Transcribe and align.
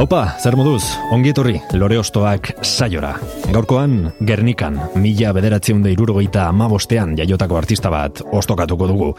Haupa, 0.00 0.38
zer 0.40 0.54
moduz, 0.56 0.94
ongi 1.12 1.28
etorri, 1.34 1.58
lore 1.76 1.98
ostoak 2.00 2.54
saiora. 2.64 3.10
Gaurkoan, 3.52 4.06
Gernikan, 4.24 4.78
mila 4.96 5.34
bederatzeun 5.36 5.82
da 5.84 5.92
irurogeita 5.92 6.46
amabostean 6.48 7.12
jaiotako 7.18 7.58
artista 7.58 7.92
bat 7.92 8.22
ostokatuko 8.32 8.88
dugu. 8.88 9.10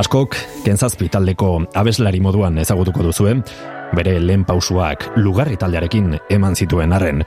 Askok, 0.00 0.38
kentzazpi 0.64 1.10
taldeko 1.12 1.50
abeslari 1.76 2.24
moduan 2.24 2.56
ezagutuko 2.64 3.04
duzuen, 3.04 3.44
bere 3.92 4.16
lehen 4.16 4.48
pausuak 4.48 5.10
lugarri 5.20 5.60
taldearekin 5.60 6.14
eman 6.32 6.56
zituen 6.56 6.96
arren. 6.96 7.20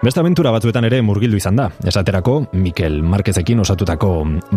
Beste 0.00 0.24
aventura 0.24 0.48
batzuetan 0.56 0.88
ere 0.88 1.04
murgildu 1.04 1.36
izan 1.36 1.60
da, 1.60 1.68
esaterako 1.84 2.46
Mikel 2.56 3.02
Marquezekin 3.04 3.60
osatutako 3.60 4.14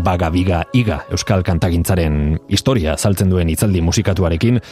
Baga 0.08 0.32
Biga 0.32 0.64
Iga 0.72 1.04
Euskal 1.12 1.44
Kantagintzaren 1.44 2.38
historia 2.48 2.96
saltzen 2.96 3.28
duen 3.36 3.52
itzaldi 3.52 3.84
musikatuarekin, 3.84 4.64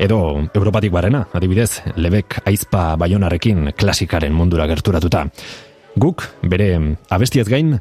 edo 0.00 0.48
Europatik 0.54 0.90
barena, 0.90 1.26
adibidez, 1.36 1.82
Lebek 1.96 2.40
Aizpa 2.48 2.96
Baionarekin 2.96 3.74
klasikaren 3.76 4.32
mundura 4.32 4.66
gerturatuta. 4.66 5.26
Guk, 6.00 6.24
bere 6.48 6.96
abestiez 7.12 7.46
gain, 7.48 7.74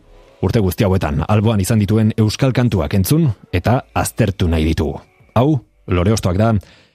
urte 0.44 0.60
guzti 0.60 0.84
hauetan 0.84 1.24
alboan 1.28 1.64
izan 1.64 1.80
dituen 1.80 2.12
Euskal 2.20 2.52
Kantuak 2.54 2.94
entzun 3.00 3.30
eta 3.56 3.80
aztertu 3.96 4.50
nahi 4.52 4.68
ditugu. 4.68 5.00
Hau, 5.40 5.64
lore 5.88 6.12
ostoak 6.12 6.38
da, 6.38 6.52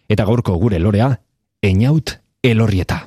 eta 0.08 0.28
gaurko 0.28 0.58
gure 0.60 0.78
lorea, 0.78 1.14
Einaut 1.64 2.18
Elorrieta. 2.44 3.06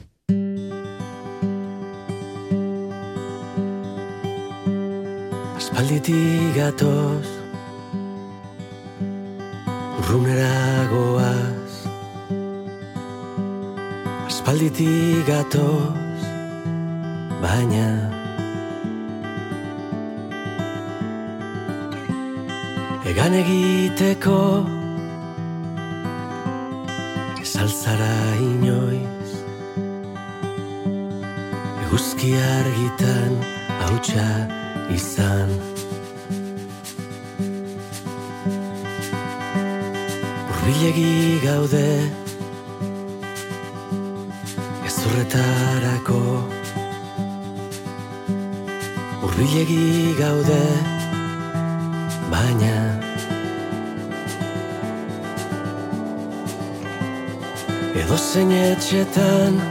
Aspalditik 5.58 6.58
gatoz 6.58 7.28
Urrunera 10.00 10.88
goaz 10.90 11.57
Aspalditik 14.48 15.28
gatoz 15.28 16.24
Baina 17.44 17.88
Egan 23.12 23.34
egiteko 23.40 24.38
Salzara 27.44 28.14
inoiz? 28.46 29.34
Eguzki 31.84 32.32
argitan 32.40 33.36
hautsa 33.82 34.30
izan. 34.96 35.52
Urbilegi 40.54 41.12
gaude 41.44 41.92
Ezurretarako 44.98 46.20
Urbilegi 49.26 50.16
gaude 50.18 50.64
Baina 52.32 52.80
Edo 58.02 58.18
zein 58.18 58.56
etxetan 58.58 59.62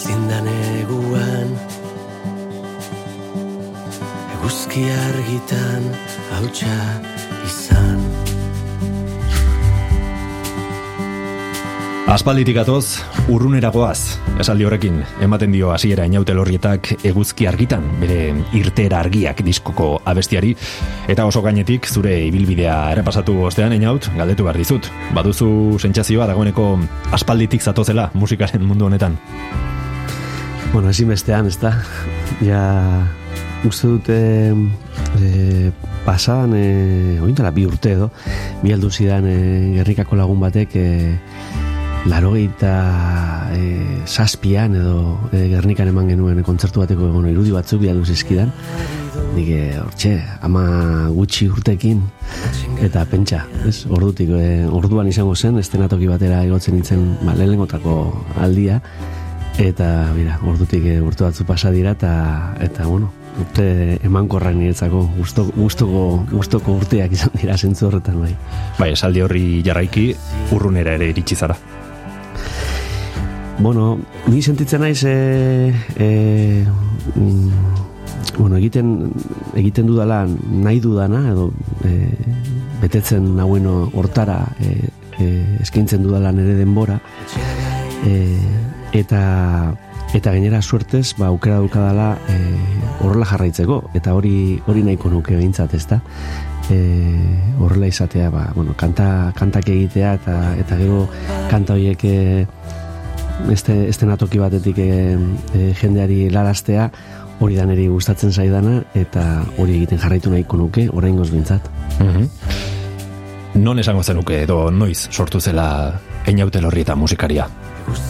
Zindan 0.00 0.50
eguan 0.56 1.54
Eguzki 4.34 4.82
argitan 5.04 5.88
hautsa 6.32 6.74
Aspalditik 12.08 12.56
atoz, 12.56 13.02
urrunera 13.28 13.68
goaz, 13.68 14.16
esaldi 14.40 14.64
horrekin, 14.64 15.02
ematen 15.20 15.52
dio 15.52 15.74
hasiera 15.74 16.06
inaute 16.08 16.32
lorrietak 16.32 16.88
eguzki 17.04 17.44
argitan, 17.50 17.84
bere 18.00 18.30
irtera 18.56 19.02
argiak 19.02 19.42
diskoko 19.44 19.90
abestiari, 20.08 20.54
eta 21.12 21.26
oso 21.28 21.42
gainetik 21.44 21.84
zure 21.84 22.14
ibilbidea 22.30 22.78
errepasatu 22.94 23.36
ostean 23.50 23.76
inaut, 23.76 24.08
galdetu 24.16 24.48
behar 24.48 24.56
dizut. 24.56 24.88
Baduzu 25.12 25.50
sentsazioa 25.76 26.30
dagoeneko 26.32 26.70
aspalditik 27.12 27.60
zatozela 27.60 28.08
musikaren 28.16 28.64
mundu 28.64 28.88
honetan. 28.88 29.20
Bueno, 30.72 30.88
ezinbestean, 30.88 31.52
ez 31.52 31.60
da. 31.60 31.76
Ja, 32.40 32.64
uste 33.68 33.92
dute 33.98 34.20
e, 35.20 35.70
pasan, 36.08 36.56
e, 36.56 37.52
bi 37.52 37.68
urte 37.68 37.92
edo, 37.92 38.10
bi 38.64 38.72
zidan 38.90 39.26
e, 39.28 39.40
gerrikako 39.76 40.16
lagun 40.16 40.40
batek 40.40 40.70
e, 40.74 40.88
larogeita 42.06 43.50
e, 43.52 44.02
saspian 44.06 44.76
edo 44.78 45.18
e, 45.32 45.48
gernikan 45.50 45.90
eman 45.90 46.08
genuen 46.12 46.42
kontzertu 46.46 46.84
bateko 46.84 47.10
bueno, 47.10 47.28
irudi 47.32 47.50
batzuk 47.50 47.82
bi 47.82 47.90
aldu 47.90 48.06
zizkidan. 48.06 48.52
Nik 49.34 49.50
hortxe, 49.82 50.14
ama 50.46 50.62
gutxi 51.14 51.48
urtekin 51.50 52.02
eta 52.84 53.04
pentsa, 53.10 53.44
ez? 53.66 53.82
Ordutik, 53.90 54.30
e, 54.30 54.66
orduan 54.66 55.10
izango 55.10 55.34
zen, 55.34 55.58
estenatoki 55.58 56.08
batera 56.10 56.44
igotzen 56.46 56.78
nintzen 56.78 57.06
ba, 57.24 57.34
lehenengotako 57.34 58.00
aldia 58.38 58.80
eta 59.58 60.12
bira, 60.14 60.38
ordutik 60.46 60.84
e, 60.86 61.00
urte 61.02 61.26
batzu 61.26 61.46
pasa 61.46 61.72
dira 61.74 61.96
eta, 61.98 62.12
eta 62.62 62.86
bueno, 62.86 63.10
urte 63.42 63.98
emankorra 64.06 64.52
niretzako 64.54 65.02
gustoko 65.16 65.54
gustoko 65.56 66.04
gustoko 66.30 66.76
urteak 66.82 67.14
izan 67.18 67.34
dira 67.38 67.56
sentzu 67.58 67.88
horretan 67.88 68.22
bai. 68.22 68.34
Bai, 68.78 68.92
esaldi 68.94 69.24
horri 69.26 69.44
jarraiki 69.66 70.12
urrunera 70.54 70.94
ere 70.98 71.10
iritsi 71.14 71.38
zara. 71.38 71.58
Bueno, 73.60 73.98
ni 74.28 74.40
sentitzen 74.40 74.80
naiz 74.80 75.02
e, 75.02 75.74
e, 75.96 76.64
mm, 77.14 77.50
bueno, 78.38 78.56
egiten 78.56 79.10
egiten 79.58 79.88
dudala 79.90 80.20
nahi 80.28 80.78
dudana 80.78 81.24
edo 81.32 81.48
e, 81.82 82.12
betetzen 82.78 83.34
nahueno 83.36 83.90
hortara 83.98 84.44
e, 84.62 84.70
e, 85.18 85.26
eskaintzen 85.64 86.06
dudala 86.06 86.30
nere 86.32 86.54
denbora. 86.54 87.00
E, 88.06 88.38
eta 88.94 89.74
eta 90.14 90.30
gainera 90.32 90.62
suertez 90.62 91.16
ba 91.18 91.26
aukera 91.32 91.58
dukadala 91.58 92.12
e, 92.30 92.38
horrela 93.02 93.26
jarraitzeko. 93.26 93.90
Eta 93.98 94.14
hori 94.14 94.60
hori 94.70 94.86
nahiko 94.86 95.10
nuke 95.10 95.34
behintzat 95.34 95.74
ezta? 95.74 95.98
E, 96.70 96.78
horrela 97.58 97.90
izatea 97.90 98.30
ba, 98.30 98.46
bueno, 98.54 98.74
kanta, 98.76 99.32
kantak 99.34 99.66
egitea 99.72 100.14
eta 100.20 100.38
eta 100.62 100.78
gero 100.78 101.08
kanta 101.50 101.74
horiek 101.74 102.04
e, 102.04 102.46
este, 103.52 103.88
este 103.88 104.06
natoki 104.06 104.38
batetik 104.38 104.78
e, 104.78 105.16
e, 105.54 105.74
jendeari 105.80 106.28
laraztea 106.30 106.90
hori 107.40 107.56
da 107.56 107.66
niri 107.66 107.86
gustatzen 107.88 108.32
zaidana 108.32 108.82
eta 108.94 109.44
hori 109.56 109.76
egiten 109.78 109.98
jarraitu 109.98 110.30
nahiko 110.30 110.56
nuke 110.56 110.88
oraingoz 110.92 111.30
bintzat 111.30 111.70
Mm 112.00 112.28
Non 113.58 113.78
esango 113.80 114.04
zenuke 114.04 114.42
edo 114.44 114.70
noiz 114.70 115.08
sortu 115.10 115.40
zela 115.40 115.98
einaute 116.26 116.60
lorri 116.60 116.84
eta 116.84 116.94
musikaria? 116.94 117.48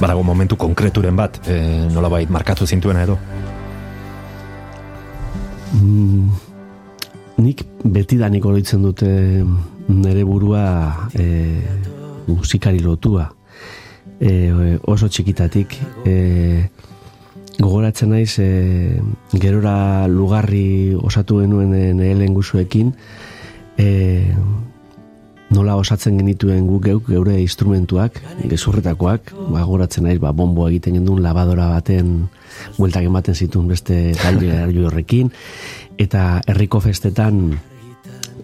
Badago 0.00 0.22
momentu 0.22 0.56
konkreturen 0.60 1.16
bat, 1.16 1.38
e, 1.48 1.86
nolabait 1.94 2.28
markatu 2.28 2.66
zintuena 2.66 3.02
edo? 3.06 3.16
mm, 5.72 6.28
nik 7.44 7.64
betidanik 7.84 8.44
oroitzen 8.44 8.82
dute 8.82 9.10
nere 9.88 10.24
burua 10.24 11.08
e, 11.14 11.26
musikari 12.28 12.80
lotua 12.84 13.28
e, 14.20 14.78
oso 14.84 15.08
txikitatik. 15.08 15.78
E, 16.06 16.14
gogoratzen 17.58 18.12
naiz 18.14 18.38
e, 18.38 19.00
gerora 19.34 20.06
lugarri 20.06 20.94
osatu 20.94 21.40
genuen 21.42 21.72
nire 21.98 22.14
lenguzuekin 22.20 22.92
e, 23.78 23.88
nola 25.54 25.78
osatzen 25.80 26.18
genituen 26.20 26.66
guk 26.68 26.84
geuk 26.84 27.06
geure 27.08 27.38
instrumentuak, 27.40 28.20
gezurretakoak, 28.50 29.32
ba, 29.48 29.62
gogoratzen 29.62 30.04
naiz, 30.04 30.18
ba, 30.20 30.34
bombo 30.36 30.68
egiten 30.68 30.98
gendun 30.98 31.22
labadora 31.24 31.70
baten 31.72 32.28
bueltak 32.76 33.08
ematen 33.08 33.34
zituen 33.34 33.68
beste 33.70 34.12
talde 34.20 34.52
horrekin, 34.90 35.32
eta 35.98 36.42
herriko 36.46 36.82
festetan 36.84 37.58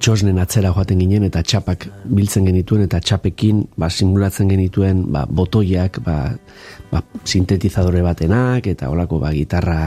txosnen 0.05 0.37
atzera 0.37 0.69
joaten 0.75 1.01
ginen 1.01 1.25
eta 1.25 1.41
txapak 1.41 1.87
biltzen 2.13 2.45
genituen 2.45 2.83
eta 2.85 2.99
txapekin 3.01 3.63
ba, 3.81 3.89
simulatzen 3.89 4.51
genituen 4.53 4.99
ba, 5.13 5.23
botoiak 5.25 6.03
ba, 6.05 6.17
ba, 6.91 7.01
sintetizadore 7.25 8.03
batenak 8.05 8.69
eta 8.69 8.91
olako 8.93 9.23
ba, 9.23 9.31
gitarra 9.33 9.79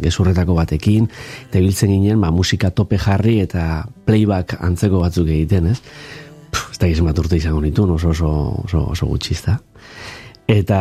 gezurretako 0.00 0.54
batekin. 0.54 1.08
Eta 1.48 1.58
biltzen 1.58 1.90
ginen 1.90 2.22
ba, 2.22 2.30
musika 2.30 2.70
tope 2.70 3.00
jarri 3.02 3.40
eta 3.42 3.82
playback 4.06 4.60
antzeko 4.62 5.02
batzuk 5.02 5.26
egiten 5.26 5.72
ez? 5.72 5.80
Puh, 6.54 6.68
ez 6.70 6.78
da 6.78 6.92
gizien 6.92 7.10
bat 7.10 7.18
urte 7.18 7.40
izango 7.40 7.64
nitu 7.64 7.88
oso 7.90 8.14
oso, 8.14 8.30
oso, 8.62 8.84
oso 8.94 9.10
gutxista. 9.10 9.58
Eta 10.46 10.80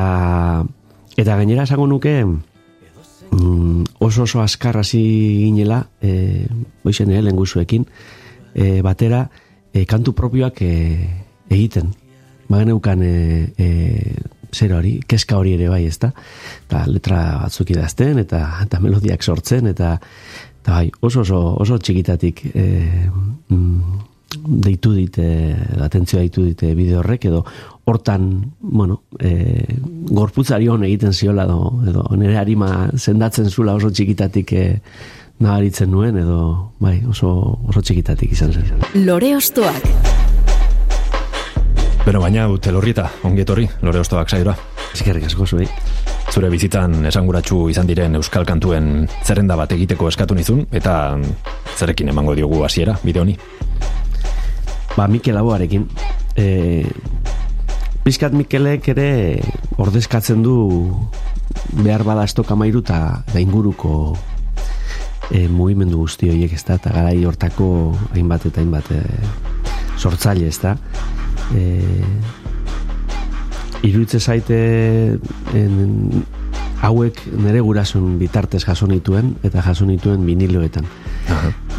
eta 1.18 1.42
gainera 1.42 1.66
esango 1.66 1.90
nuke 1.90 2.14
mm, 2.22 3.84
oso 4.06 4.30
oso 4.30 4.46
askar 4.46 4.78
hasi 4.78 5.02
ginela 5.42 5.88
e, 5.98 6.46
boixen 6.86 7.10
eh, 7.10 7.26
lenguzuekin 7.26 7.90
e, 8.54 8.82
batera 8.86 9.26
e, 9.74 9.86
kantu 9.86 10.14
propioak 10.18 10.62
e, 10.62 10.76
egiten 11.50 11.94
bagen 12.50 12.74
eukan 12.74 13.04
e, 13.06 13.14
e, 13.58 13.70
zer 14.52 14.74
hori, 14.74 14.98
keska 15.08 15.38
hori 15.38 15.54
ere 15.54 15.70
bai, 15.70 15.84
ezta? 15.86 16.12
Eta 16.66 16.84
letra 16.90 17.22
batzuk 17.44 17.70
idazten, 17.76 18.20
eta, 18.24 18.42
eta 18.66 18.80
melodiak 18.82 19.24
sortzen, 19.24 19.70
eta, 19.70 19.96
eta 20.62 20.72
bai, 20.80 20.88
oso, 21.06 21.22
oso, 21.22 21.42
oso 21.62 21.78
txikitatik 21.78 22.42
e, 22.50 22.66
mm, 23.54 24.00
deitu 24.66 24.94
dite, 24.94 25.28
atentzioa 25.86 26.24
deitu 26.26 26.46
dite 26.48 26.74
bideo 26.78 27.04
horrek, 27.04 27.30
edo 27.30 27.44
hortan, 27.90 28.28
bueno, 28.60 29.04
e, 29.18 29.32
gorputzari 30.10 30.68
hon 30.70 30.86
egiten 30.90 31.14
ziola, 31.14 31.46
edo, 31.46 31.72
edo 31.90 32.06
nire 32.18 32.38
harima 32.38 32.90
zendatzen 32.98 33.50
zula 33.50 33.78
oso 33.78 33.90
txikitatik 33.94 34.54
e, 34.54 34.66
nabaritzen 35.40 35.92
nuen, 35.92 36.18
edo 36.20 36.40
bai, 36.84 37.00
oso, 37.08 37.30
oso 37.72 37.82
txikitatik 37.82 38.34
izan 38.36 38.52
zen. 38.54 38.84
Lore 39.06 39.32
ostoak. 39.38 39.86
Beno, 42.06 42.22
baina, 42.24 42.48
telorrieta, 42.62 43.08
ongetorri, 43.28 43.68
lore 43.86 44.02
ostoak 44.04 44.32
saioa. 44.32 44.56
Eskerrik 44.94 45.30
asko 45.30 45.48
zuei. 45.48 45.68
Zure 46.30 46.50
bizitzan 46.52 47.06
esanguratsu 47.10 47.68
izan 47.72 47.88
diren 47.90 48.18
euskal 48.20 48.46
kantuen 48.46 49.08
zerrenda 49.24 49.56
bat 49.58 49.72
egiteko 49.74 50.10
eskatu 50.12 50.36
nizun, 50.38 50.66
eta 50.76 50.94
zerekin 51.78 52.12
emango 52.12 52.36
diogu 52.38 52.64
hasiera 52.66 52.98
bide 53.04 53.24
honi. 53.24 53.38
Ba, 54.98 55.08
Mikel 55.08 55.38
Aboarekin. 55.40 55.88
E, 56.36 56.84
Piskat 58.04 58.34
Mikelek 58.36 58.90
ere 58.92 59.10
ordezkatzen 59.80 60.44
du 60.44 60.58
behar 61.84 62.04
bada 62.08 62.26
estok 62.28 62.52
amairu 62.52 62.82
eta 62.84 63.00
da 63.30 63.40
inguruko 63.42 64.18
e, 65.32 65.48
mugimendu 65.48 66.02
guzti 66.02 66.30
horiek 66.30 66.54
ez 66.54 66.64
da, 66.66 66.80
eta 66.80 66.94
garai 66.94 67.24
hortako 67.26 67.70
hainbat 68.14 68.50
eta 68.50 68.62
hainbat 68.62 68.92
e, 68.96 69.02
sortzaile 69.98 70.50
ez 70.50 70.58
da. 70.62 70.76
E, 71.56 71.64
iruditze 73.88 74.20
zaite 74.20 74.60
en, 75.56 76.24
hauek 76.84 77.20
nere 77.44 77.60
gurasun 77.64 78.18
bitartez 78.20 78.64
jaso 78.64 78.88
nituen 78.88 79.34
eta 79.44 79.64
jaso 79.64 79.86
nituen 79.88 80.26
viniloetan. 80.28 80.88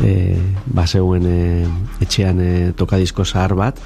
E, 0.05 0.12
baseuen 0.76 1.26
e, 1.26 1.41
etxean 2.05 2.41
e, 2.41 2.50
tokadisko 2.76 3.25
zahar 3.25 3.56
bat 3.58 3.81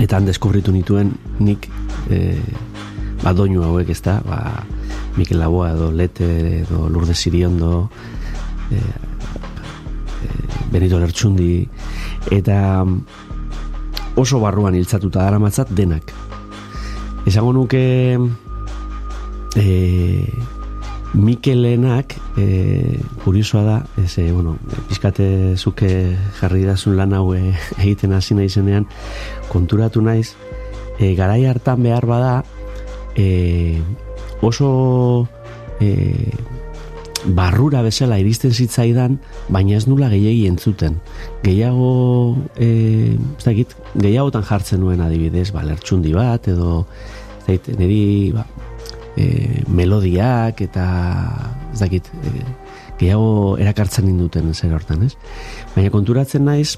eta 0.00 0.18
han 0.18 0.26
deskubritu 0.28 0.72
nituen 0.74 1.14
nik 1.40 1.68
e, 2.10 2.36
ba 3.22 3.32
doinu 3.36 3.64
hauek 3.66 3.90
ez 3.92 4.00
da 4.04 4.20
ba, 4.24 4.64
Mikel 5.16 5.40
Laboa 5.40 5.72
edo 5.74 5.90
Lete 5.92 6.28
edo 6.62 6.88
Lourdes 6.88 7.18
Siriondo 7.18 7.90
e, 8.70 8.80
Benito 10.70 10.98
Lertxundi. 10.98 11.68
Eta 12.30 12.84
oso 14.16 14.40
barruan 14.40 14.76
hiltzatuta 14.78 15.24
dara 15.24 15.38
matzat 15.42 15.72
denak. 15.74 16.12
Esango 17.26 17.52
nuke 17.52 17.84
e, 19.56 19.66
Mikelenak 21.10 22.14
e, 22.38 23.00
kuriosoa 23.24 23.62
da 23.66 23.76
ez, 23.98 24.12
e, 24.22 24.30
bueno, 24.30 24.56
pizkate 24.88 25.56
zuke 25.56 25.90
jarri 26.38 26.62
dazun 26.68 26.94
lan 26.96 27.16
hau 27.18 27.32
egiten 27.82 28.14
hasi 28.14 28.38
naizenean 28.38 28.86
konturatu 29.50 30.04
naiz 30.06 30.36
e, 31.00 31.14
garai 31.18 31.44
hartan 31.50 31.82
behar 31.82 32.06
bada 32.06 32.44
e, 33.16 33.80
oso 34.40 35.26
e, 35.80 36.30
barrura 37.24 37.82
bezala 37.82 38.18
iristen 38.20 38.52
zitzaidan, 38.52 39.18
baina 39.52 39.76
ez 39.76 39.86
nula 39.88 40.08
gehiagi 40.12 40.46
entzuten. 40.48 40.98
Gehiago, 41.44 42.36
e, 42.56 43.16
ez 43.16 43.44
dakit, 43.44 43.76
gehiagotan 43.94 44.46
jartzen 44.48 44.80
nuen 44.80 45.02
adibidez, 45.04 45.50
ba, 45.54 45.64
lertxundi 45.66 46.14
bat, 46.16 46.48
edo, 46.48 46.84
ez 47.40 47.46
dakit, 47.46 47.72
niri, 47.80 48.02
ba, 48.36 48.46
e, 49.16 49.64
melodiak, 49.68 50.62
eta, 50.64 50.86
ez 51.72 51.80
dakit, 51.82 52.12
e, 52.24 52.44
gehiago 53.00 53.56
erakartzen 53.60 54.08
induten 54.08 54.52
zer 54.54 54.76
hortan, 54.76 55.08
ez? 55.08 55.14
Baina 55.74 55.92
konturatzen 55.92 56.44
naiz, 56.48 56.76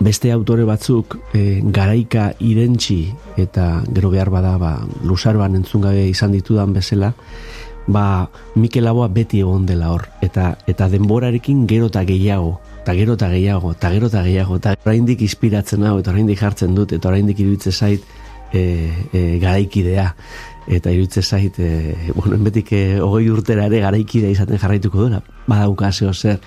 beste 0.00 0.32
autore 0.34 0.64
batzuk 0.66 1.18
e, 1.34 1.60
garaika 1.62 2.32
irentxi 2.42 3.12
eta 3.38 3.84
gero 3.94 4.10
behar 4.10 4.30
bada 4.32 4.56
ba, 4.58 4.72
lusarban 5.06 5.54
entzun 5.54 5.84
gabe 5.84 6.08
izan 6.10 6.34
ditudan 6.34 6.72
bezala 6.74 7.12
ba, 7.86 8.30
Mikel 8.54 8.84
Laboa 8.84 9.08
beti 9.08 9.40
egon 9.40 9.66
dela 9.66 9.90
hor. 9.92 10.08
Eta 10.22 10.54
eta 10.66 10.88
denborarekin 10.88 11.66
gero 11.70 11.90
eta 11.92 12.04
gehiago 12.04 12.58
eta 12.84 12.92
gero 12.92 13.14
eta 13.16 13.30
gehiago 13.32 13.70
eta 13.72 13.90
gero 13.94 14.08
eta 14.10 14.22
gehiago 14.26 14.58
eta 14.60 14.74
oraindik 14.84 15.22
inspiratzen 15.24 15.86
hau 15.88 15.96
eta 16.02 16.12
oraindik 16.12 16.36
jartzen 16.36 16.74
dut 16.76 16.92
eta 16.92 17.08
oraindik 17.08 17.38
iruditze 17.40 17.72
zait 17.72 18.02
e, 18.52 18.60
e, 19.12 19.22
garaikidea. 19.40 20.10
Eta 20.68 20.92
iruditze 20.92 21.22
zait 21.22 21.58
e, 21.58 21.94
bueno, 22.14 22.36
enbetik 22.36 22.72
e, 22.76 22.82
hogei 23.00 23.30
urtera 23.32 23.70
ere 23.70 23.80
garaikidea 23.86 24.36
izaten 24.36 24.60
jarraituko 24.60 25.00
duela. 25.00 25.22
Badauka 25.48 25.92
zeo 25.92 26.12
zer. 26.12 26.40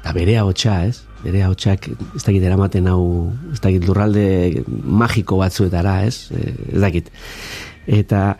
Eta 0.00 0.14
bere 0.14 0.40
hotxa 0.42 0.80
ez? 0.88 1.00
Bere 1.22 1.46
hotxak 1.46 1.88
ez 1.88 2.22
dakit 2.24 2.42
eramaten 2.42 2.90
hau 2.90 3.32
ez 3.52 3.60
dakit 3.62 3.86
lurralde 3.86 4.26
magiko 4.66 5.38
batzuetara 5.38 6.00
ez? 6.06 6.32
E, 6.34 6.54
ez 6.74 6.82
dakit. 6.82 7.14
Eta 7.86 8.32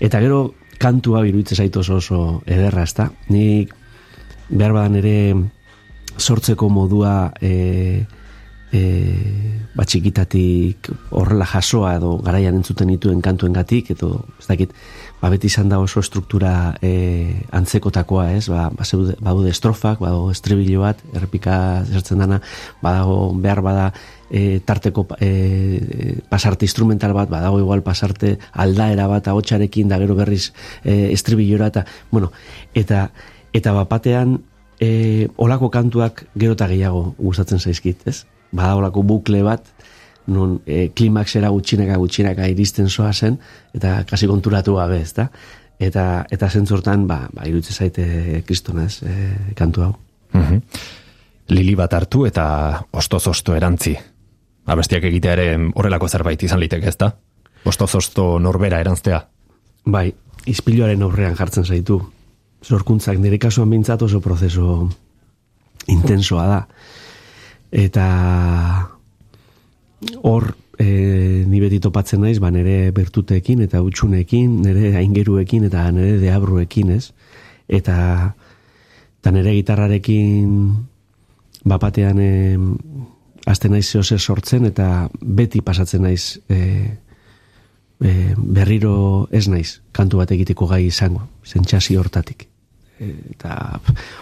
eta 0.00 0.24
gero 0.24 0.54
kantu 0.78 1.16
hau 1.16 1.24
iruditzen 1.24 1.64
zaitu 1.64 1.80
oso 1.80 1.98
oso 2.00 2.20
ederra, 2.46 2.82
ezta? 2.82 3.10
Nik 3.28 3.74
behar 4.48 4.74
badan 4.76 4.98
ere 5.00 5.16
sortzeko 6.18 6.68
modua 6.70 7.32
e, 7.40 8.04
e, 8.74 8.82
bat 9.74 9.88
txikitatik 9.90 10.90
horrela 11.14 11.46
jasoa 11.48 11.96
edo 11.98 12.16
garaian 12.22 12.60
entzuten 12.60 12.92
dituen 12.92 13.22
kantuengatik 13.24 13.90
edo 13.96 14.12
ez 14.38 14.46
dakit 14.46 14.74
ba 15.24 15.30
beti 15.32 15.48
izan 15.48 15.70
da 15.72 15.78
oso 15.80 16.02
struktura 16.04 16.74
e, 16.84 17.32
antzekotakoa, 17.56 18.26
ez? 18.36 18.44
Ba, 18.52 18.68
ba 18.68 18.84
zeude, 18.84 19.14
badude 19.24 19.54
estrofak, 19.54 20.02
badago 20.02 20.28
estribillo 20.34 20.82
bat, 20.84 21.00
errepika 21.16 21.56
zertzen 21.88 22.20
dana, 22.20 22.42
badago 22.82 23.32
behar 23.40 23.62
bada 23.64 23.86
e, 24.30 24.60
tarteko 24.64 25.06
e, 25.20 26.20
pasarte 26.28 26.64
instrumental 26.64 27.12
bat, 27.12 27.28
badago 27.28 27.58
igual 27.58 27.82
pasarte 27.82 28.38
aldaera 28.52 29.06
bat 29.06 29.28
ahotsarekin 29.28 29.88
da 29.88 29.98
gero 29.98 30.14
berriz 30.14 30.52
e, 30.84 31.12
estribillora 31.12 31.68
eta, 31.72 31.84
bueno, 32.10 32.32
eta 32.74 33.10
eta 33.54 33.72
bapatean 33.72 34.40
e, 34.80 35.28
olako 35.36 35.70
kantuak 35.70 36.26
gero 36.34 36.56
eta 36.58 36.68
gehiago 36.68 37.14
gustatzen 37.18 37.60
zaizkit, 37.60 38.06
ez? 38.10 38.24
Bada 38.54 38.76
olako 38.76 39.02
bukle 39.06 39.42
bat, 39.46 39.66
non 40.26 40.60
e, 40.66 40.88
klimaxera 40.96 41.50
gutxinaka 41.52 41.98
gutxinaka 42.00 42.48
iristen 42.50 42.88
soa 42.88 43.12
zen, 43.12 43.38
eta 43.74 44.02
kasi 44.08 44.26
konturatu 44.30 44.78
gabe, 44.80 45.00
ez 45.02 45.12
da? 45.14 45.28
Eta, 45.78 46.24
eta 46.30 46.48
zentzortan, 46.48 47.06
ba, 47.06 47.24
ba 47.34 47.46
irutze 47.50 47.74
zaite 47.74 48.42
kristona, 48.46 48.86
ez, 48.86 49.02
e, 49.02 49.54
kantu 49.58 49.86
hau. 49.86 49.94
Mhm. 50.32 50.60
Lili 51.54 51.74
bat 51.76 51.92
hartu 51.92 52.24
eta 52.26 52.44
ostoz-osto 52.90 53.54
erantzi. 53.54 53.94
Abestiak 54.64 55.04
egitea 55.04 55.32
ere 55.36 55.46
horrelako 55.74 56.08
zerbait 56.08 56.42
izan 56.42 56.60
liteke, 56.62 56.88
ez 56.88 56.96
da? 57.00 57.10
Ostoz-osto 57.68 58.38
norbera 58.40 58.80
erantztea. 58.80 59.20
Bai, 59.84 60.08
izpiluaren 60.48 61.02
aurrean 61.04 61.36
jartzen 61.36 61.64
zaitu. 61.64 62.00
Zorkuntzak 62.64 63.18
nire 63.20 63.38
kasuan 63.38 63.70
bintzat 63.70 64.02
oso 64.02 64.20
prozeso 64.24 64.88
intensoa 65.92 66.46
da. 66.48 66.60
Eta 67.74 68.06
hor 70.24 70.54
e, 70.78 71.44
ni 71.48 71.60
beti 71.60 71.80
topatzen 71.84 72.22
naiz, 72.24 72.38
ba 72.40 72.50
nere 72.54 72.90
bertuteekin 72.96 73.64
eta 73.66 73.82
utxuneekin, 73.84 74.62
nere 74.64 74.94
aingeruekin 75.00 75.68
eta 75.68 75.90
nere 75.92 76.16
deabruekin, 76.22 76.94
ez? 76.96 77.12
Eta 77.68 77.96
eta 79.20 79.32
nere 79.32 79.54
gitarrarekin 79.56 80.48
bapatean 81.64 82.20
e, 82.20 82.32
azten 83.46 83.74
naiz 83.74 83.86
zehose 83.90 84.18
sortzen 84.18 84.66
eta 84.70 85.08
beti 85.20 85.60
pasatzen 85.64 86.04
naiz 86.06 86.38
e, 86.48 86.58
e, 88.00 88.34
berriro 88.36 89.28
ez 89.30 89.46
naiz 89.48 89.80
kantu 89.92 90.22
bat 90.22 90.32
egiteko 90.34 90.68
gai 90.70 90.84
izango, 90.86 91.26
zentxasi 91.44 91.96
hortatik. 91.96 92.48
eta 93.04 93.80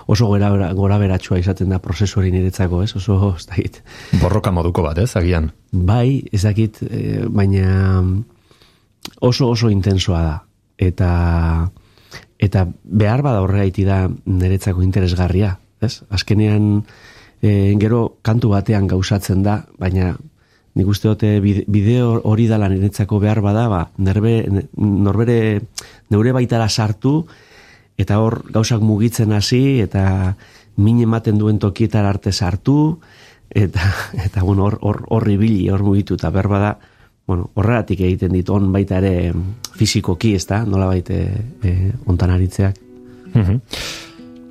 oso 0.09 0.27
gora, 0.27 0.49
gora 0.73 0.97
beratxua 0.99 1.39
izaten 1.39 1.69
da 1.69 1.79
prozesu 1.79 2.21
hori 2.21 2.31
niretzako, 2.33 2.83
ez? 2.83 2.95
Oso, 2.97 3.35
ez 3.37 3.45
dakit. 3.47 3.83
Borroka 4.21 4.51
moduko 4.51 4.83
bat, 4.83 4.99
ez, 4.99 5.13
agian? 5.17 5.51
Bai, 5.71 6.25
ez 6.33 6.43
dakit, 6.43 6.81
e, 6.83 7.27
baina 7.29 8.01
oso 9.21 9.51
oso 9.51 9.71
intensoa 9.71 10.23
da. 10.23 10.37
Eta 10.79 11.11
eta 12.43 12.67
behar 12.83 13.23
bada 13.23 13.43
horregaiti 13.45 13.85
da 13.87 14.07
niretzako 14.09 14.83
interesgarria, 14.83 15.59
ez? 15.85 16.01
Azkenean, 16.11 16.83
e, 17.43 17.75
gero 17.81 18.19
kantu 18.23 18.55
batean 18.55 18.87
gauzatzen 18.87 19.43
da, 19.43 19.65
baina 19.79 20.15
nik 20.75 20.89
uste 20.89 21.11
dute 21.11 21.35
bideo 21.43 22.23
hori 22.25 22.47
dala 22.49 22.71
niretzako 22.73 23.19
behar 23.21 23.43
bada, 23.45 23.67
ba, 23.69 23.83
nerbe, 23.99 24.47
norbere, 24.79 25.61
neure 26.09 26.33
baitara 26.33 26.69
sartu, 26.71 27.27
eta 28.01 28.19
hor 28.23 28.43
gauzak 28.53 28.83
mugitzen 28.85 29.33
hasi 29.37 29.81
eta 29.83 30.35
min 30.81 31.03
ematen 31.05 31.39
duen 31.39 31.59
tokietar 31.63 32.07
arte 32.09 32.33
sartu 32.33 32.99
eta 33.51 33.93
eta 34.27 34.43
bueno 34.43 34.65
hor 34.69 34.79
hor 34.81 35.05
hor 35.11 35.29
ibili 35.31 35.69
hor 35.71 35.85
mugitu 35.85 36.17
eta 36.17 36.31
berba 36.31 36.59
da 36.59 36.73
bueno 37.27 37.51
horregatik 37.55 38.01
egiten 38.01 38.33
dit 38.33 38.49
on 38.51 38.73
baita 38.73 38.99
ere 39.03 39.33
fisikoki 39.77 40.35
ezta 40.35 40.65
nola 40.65 40.89
baite 40.91 41.19
e, 41.63 41.93
ontan 42.07 42.31
aritzeak 42.31 42.79
mhm. 43.35 43.61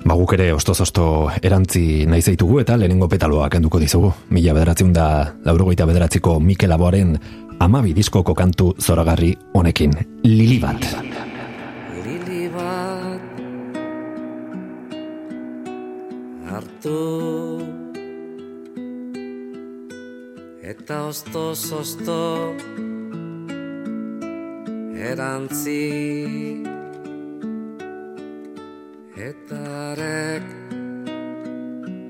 Ba 0.02 0.16
guk 0.18 0.32
ere 0.34 0.50
ostoz 0.52 0.80
osto 0.82 1.04
erantzi 1.42 2.06
nahi 2.10 2.22
zaitugu 2.22 2.58
eta 2.62 2.76
lehenengo 2.76 3.08
petaloa 3.08 3.48
kenduko 3.50 3.78
dizugu. 3.78 4.12
Mila 4.30 4.54
bederatzen 4.56 4.92
da 4.92 5.06
laurogoita 5.44 5.86
bederatziko 5.86 6.40
Mikel 6.40 6.74
Aboaren 6.74 7.16
amabi 7.62 7.94
diskoko 7.94 8.34
kantu 8.34 8.74
zoragarri 8.80 9.36
honekin. 9.54 9.94
Lili 10.24 10.58
bat. 10.58 10.90
hartu 16.52 16.98
eta 20.62 20.98
osto 21.08 21.50
osto 21.52 22.18
erantzi 25.10 25.80
eta 29.28 29.60
arek 29.92 30.46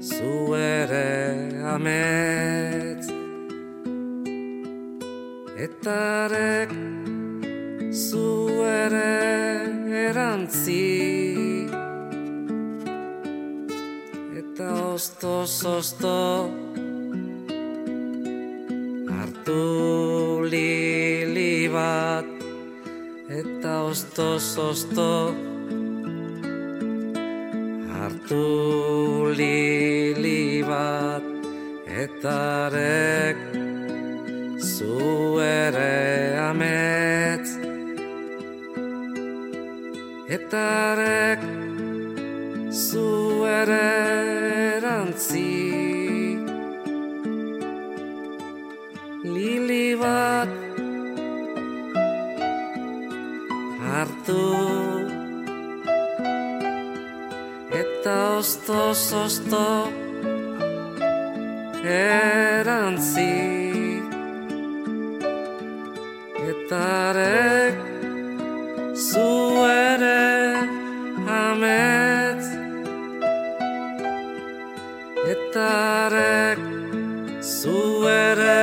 zu 0.00 0.34
ere 0.56 1.10
ametz 1.74 3.06
eta 5.66 5.96
arek 6.24 6.72
zu 7.92 8.28
erantzi. 10.08 11.32
Osto 14.92 15.46
sosto 15.46 16.50
hartu 19.08 20.44
lili 20.52 21.68
bat. 21.72 22.26
Eta 23.28 23.82
osto 23.88 24.38
sosto 24.38 25.34
hartu 28.02 29.30
lili 29.38 30.58
bat 30.66 31.22
eta 32.02 32.40
rek 32.74 33.38
zu 34.58 34.96
ere 35.38 35.94
ametz 36.50 37.50
eta 40.36 40.70
rek 41.00 41.42
zu 42.86 43.06
ere 43.60 43.86
erantzi. 44.78 45.46
Lili 49.34 49.86
bat 50.02 50.50
hartu 53.86 55.01
Eta 58.02 58.34
osto 58.34 59.86
erantzi 61.86 63.30
Eta 66.50 67.12
rek 67.14 67.78
zu 68.98 69.30
ere 69.70 70.22
Etarek 75.30 76.58
zu 77.40 78.02
ere 78.10 78.62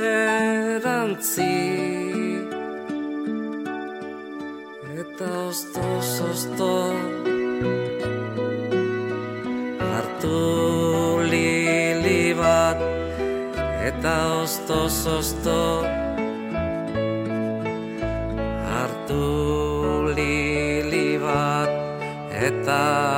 erantzi. 0.00 1.52
Eta 4.96 5.28
osto 5.50 6.89
Eta 13.90 14.42
osto 14.42 14.86
sosto 14.88 15.82
Hartu 18.70 20.14
lili 20.14 21.18
bat 21.18 21.70
Eta 22.30 23.10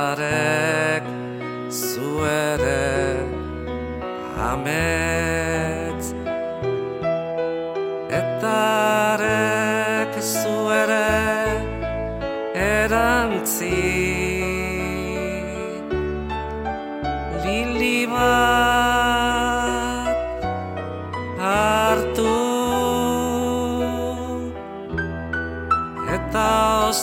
ametz 4.53 5.52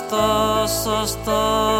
osto 0.10 0.88
osto 0.88 1.78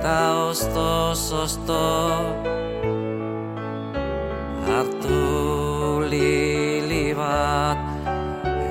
Eta 0.00 0.48
osto 0.48 1.12
zosto. 1.12 1.76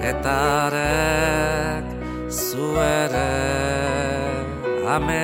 Etarek 0.10 1.86
zu 2.34 2.74
ere 2.82 3.30
amet 4.90 5.16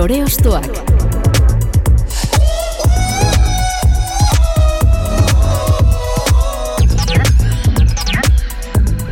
Lore 0.00 0.22
Ostoak. 0.24 0.64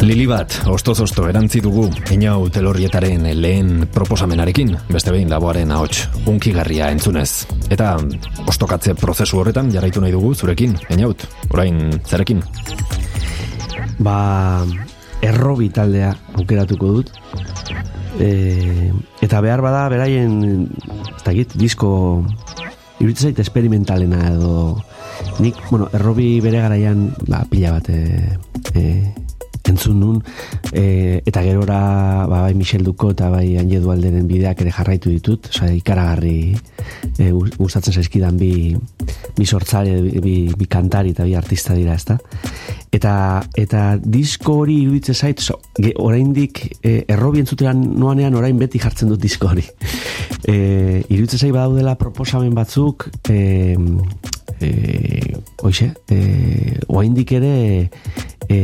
Lili 0.00 0.25
bat, 0.25 0.54
ostoz-osto 0.64 1.26
erantzi 1.28 1.61
dugu, 1.61 1.90
inau 2.16 2.49
telorrietaren 2.49 3.28
lehen 3.37 3.85
proposamenarekin, 3.92 4.73
beste 4.88 5.12
behin 5.12 5.28
laboaren 5.28 5.75
ahots, 5.76 6.07
unkigarria 6.25 6.88
entzunez. 6.97 7.45
Eta 7.68 7.90
ostokatze 8.49 8.97
prozesu 8.97 9.42
horretan 9.42 9.68
jarraitu 9.75 10.00
nahi 10.00 10.16
dugu 10.16 10.33
zurekin, 10.33 10.73
inaut, 10.97 11.26
orain 11.52 12.00
zarekin. 12.00 12.40
Ba, 14.00 14.16
errobi 15.21 15.68
taldea 15.68 16.14
aukeratuko 16.40 16.94
dut. 16.96 17.12
E, 18.16 18.88
eta 19.28 19.42
behar 19.44 19.60
bada, 19.60 19.84
beraien, 19.92 20.64
ez 21.12 21.22
dakit, 21.26 21.52
disko, 21.60 21.90
iruditzen 22.96 23.28
zait 23.28 23.42
esperimentalena 23.44 24.22
edo, 24.30 24.78
nik, 25.44 25.58
bueno, 25.68 25.90
errobi 25.92 26.38
bere 26.40 26.62
garaian, 26.64 27.10
ba, 27.28 27.42
pila 27.50 27.74
bat, 27.76 27.90
e, 27.92 28.38
e, 28.72 28.84
entzun 29.68 30.00
nun, 30.00 30.22
e, 30.72 31.20
eta 31.28 31.42
gerora 31.44 32.24
ba, 32.24 32.40
bai 32.46 32.54
Michel 32.56 32.82
Duko 32.86 33.12
eta 33.12 33.28
bai 33.28 33.58
Anje 33.60 33.82
Dualderen 33.84 34.26
bideak 34.30 34.62
ere 34.64 34.72
jarraitu 34.72 35.12
ditut, 35.12 35.50
oza, 35.52 35.68
ikaragarri 35.76 36.56
e, 37.18 37.28
gustatzen 37.30 37.94
zaizkidan 38.00 38.40
bi, 38.40 38.72
bi 39.36 39.46
sortzare, 39.46 40.00
bi, 40.00 40.38
bi, 40.56 40.70
kantari 40.72 41.12
eta 41.12 41.28
bi 41.28 41.36
artista 41.36 41.76
dira, 41.76 41.94
ezta? 42.00 42.18
Eta, 42.94 43.42
eta 43.61 43.83
disko 44.01 44.62
hori 44.62 44.79
iruditze 44.85 45.14
zait, 45.14 45.42
so, 45.44 45.59
ge, 45.77 45.92
oraindik 46.01 46.62
e, 46.81 47.03
errobi 47.11 47.42
entzutean 47.42 47.83
noanean 48.01 48.37
orain 48.38 48.57
beti 48.59 48.81
jartzen 48.81 49.12
dut 49.12 49.22
disko 49.22 49.53
hori. 49.53 49.66
E, 50.48 51.03
iruditze 51.11 51.37
zait 51.37 51.53
badaudela 51.53 51.96
proposamen 52.01 52.55
batzuk, 52.57 53.09
e, 53.29 53.74
e, 54.64 54.70
oixe, 55.66 55.90
e, 56.09 56.79
oraindik 56.87 57.35
ere 57.37 57.51
e, 58.48 58.59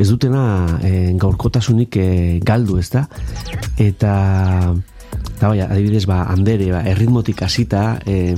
ez 0.00 0.08
dutena 0.08 0.78
e, 0.80 1.12
gaurkotasunik 1.20 1.98
e, 2.00 2.08
galdu, 2.46 2.78
ez 2.80 2.88
da? 2.94 3.04
Eta, 3.76 4.14
eta 5.34 5.50
bai, 5.50 5.60
adibidez, 5.66 6.06
ba, 6.08 6.22
handere, 6.32 6.70
ba, 6.72 6.84
erritmotik 6.94 7.44
hasita, 7.44 7.98
e, 8.06 8.36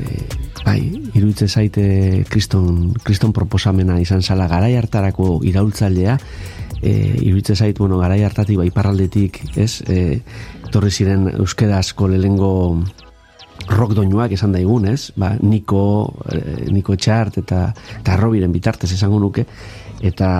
e, 0.00 0.24
bai, 0.64 0.80
iruditze 1.14 1.48
zaite 1.48 2.24
kriston, 2.30 2.94
kriston 3.04 3.34
proposamena 3.36 4.00
izan 4.00 4.22
zala 4.22 4.48
garai 4.48 4.74
hartarako 4.80 5.40
iraultzailea, 5.46 6.16
e, 6.80 6.94
iruditze 7.20 7.56
zait, 7.56 7.78
bueno, 7.78 8.00
garai 8.00 8.22
hartatik, 8.24 8.58
bai, 8.58 8.70
parraldetik, 8.74 9.42
ez, 9.60 9.82
e, 9.86 10.20
torri 10.72 10.90
ziren 10.90 11.28
euskerazko 11.36 12.08
lehengo 12.08 12.50
rock 13.70 13.94
doinuak 13.94 14.32
esan 14.34 14.52
daigun, 14.54 14.86
ez? 14.88 15.12
Ba, 15.16 15.34
Niko, 15.42 15.82
eh, 16.32 16.66
Niko 16.72 16.96
Txart 16.96 17.40
eta, 17.42 17.70
eta 18.00 18.16
Robiren 18.16 18.52
bitartez 18.52 18.92
esango 18.92 19.20
nuke, 19.20 19.46
eta 20.00 20.30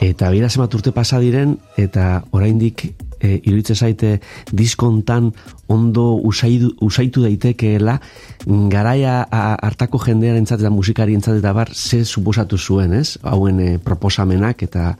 eta 0.00 0.28
bera 0.30 0.48
zemat 0.50 0.74
urte 0.76 0.92
pasa 0.92 1.18
diren, 1.22 1.56
eta 1.80 2.24
oraindik 2.36 2.90
e, 3.26 3.40
iruditze 3.42 3.74
zaite 3.74 4.12
diskontan 4.52 5.32
ondo 5.68 6.06
usaidu, 6.30 6.72
usaitu 6.86 7.24
daitekeela 7.26 7.98
garaia 8.72 9.18
hartako 9.30 9.98
jendearen 10.06 10.46
eta 10.46 10.70
musikari 10.70 11.14
eta 11.14 11.52
bar, 11.52 11.72
ze 11.74 12.04
suposatu 12.04 12.58
zuen, 12.58 12.92
ez? 12.92 13.18
Hauen 13.22 13.60
e, 13.60 13.78
proposamenak 13.78 14.62
eta 14.62 14.96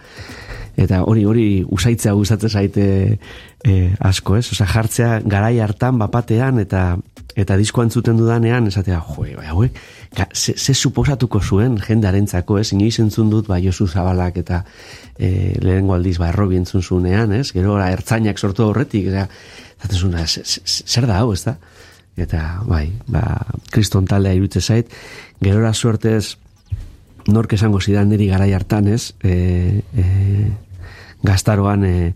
eta 0.77 1.03
hori 1.09 1.25
hori 1.25 1.47
usaitzea 1.73 2.13
gustatzen 2.13 2.51
zaite 2.51 2.87
e, 3.65 3.77
asko, 4.01 4.37
ez? 4.37 4.47
Osea, 4.53 4.67
jartzea 4.69 5.21
garai 5.25 5.59
hartan 5.61 5.99
bapatean 5.99 6.61
eta 6.63 6.97
eta 7.37 7.57
disko 7.61 7.83
entzuten 7.85 8.17
dudanean 8.17 8.69
esatea, 8.71 9.03
jo, 9.05 9.27
bai, 9.37 9.47
hauek, 9.51 9.79
ze, 10.33 10.55
ze 10.57 10.75
suposatuko 10.75 11.43
zuen 11.43 11.77
jendarentzako, 11.85 12.57
ez? 12.63 12.71
Inoiz 12.73 12.97
entzun 13.03 13.29
dut, 13.31 13.49
bai, 13.51 13.61
Josu 13.67 13.87
Zabalak 13.87 14.39
eta 14.41 14.63
e, 15.19 15.53
lehenengo 15.61 15.95
aldiz, 15.95 16.17
bai, 16.23 16.31
errobi 16.33 16.57
entzun 16.57 16.83
zunean, 16.83 17.35
ez? 17.37 17.51
Gero, 17.53 17.77
ertzainak 17.85 18.41
sortu 18.41 18.65
horretik, 18.65 19.11
eta, 19.13 19.29
zuna, 19.93 20.25
zer 20.25 21.07
da 21.07 21.21
hau, 21.21 21.35
ez? 21.37 21.45
Eta, 22.17 22.43
bai, 22.65 22.87
ba, 23.13 23.27
kriston 23.71 24.09
taldea 24.09 24.33
irutze 24.33 24.65
zait, 24.65 24.97
gerora 25.45 25.75
suertez, 25.75 26.39
nork 27.29 27.53
esango 27.53 27.83
zidan 27.83 28.09
niri 28.09 28.31
garai 28.31 28.53
hartan, 28.57 28.89
ez? 28.89 29.13
E, 29.21 29.83
e, 29.93 30.07
gaztaroan, 31.27 31.85
e, 31.85 32.15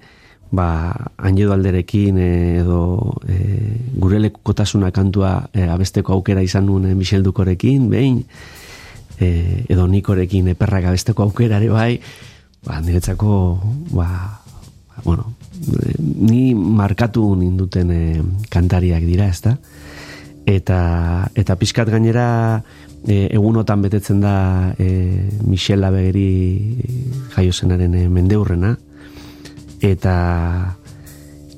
ba, 0.51 0.94
anjedo 1.16 1.55
alderekin 1.55 2.18
edo 2.18 3.16
e, 3.29 3.77
gure 3.94 4.18
lekukotasuna 4.18 4.90
kantua 4.90 5.51
e, 5.55 5.68
abesteko 5.70 6.14
aukera 6.16 6.42
izan 6.42 6.66
nuen 6.66 6.90
e, 6.90 6.94
Michel 6.99 7.23
Dukorekin, 7.23 7.88
behin, 7.90 8.25
e, 9.18 9.64
edo 9.68 9.87
Nikorekin 9.87 10.51
eperrak 10.55 10.90
abesteko 10.90 11.29
aukera 11.29 11.61
ere 11.62 11.70
bai, 11.70 12.01
ba, 12.66 12.81
niretzako, 12.83 13.33
ba, 13.94 14.09
bueno, 15.05 15.37
e, 15.61 15.94
ni 16.01 16.55
markatu 16.55 17.29
ninduten 17.38 17.94
e, 17.94 18.03
kantariak 18.51 19.07
dira, 19.07 19.31
ezta? 19.31 19.57
Eta, 20.51 21.31
eta 21.38 21.55
pixkat 21.61 21.92
gainera 21.92 22.27
e, 23.07 23.29
egunotan 23.31 23.83
betetzen 23.87 24.18
da 24.25 24.75
e, 24.83 25.29
Michel 25.46 25.85
Labegeri 25.85 26.81
jaiozenaren 27.37 27.94
e, 27.94 28.09
mendeurrena, 28.11 28.75
eta 29.81 30.77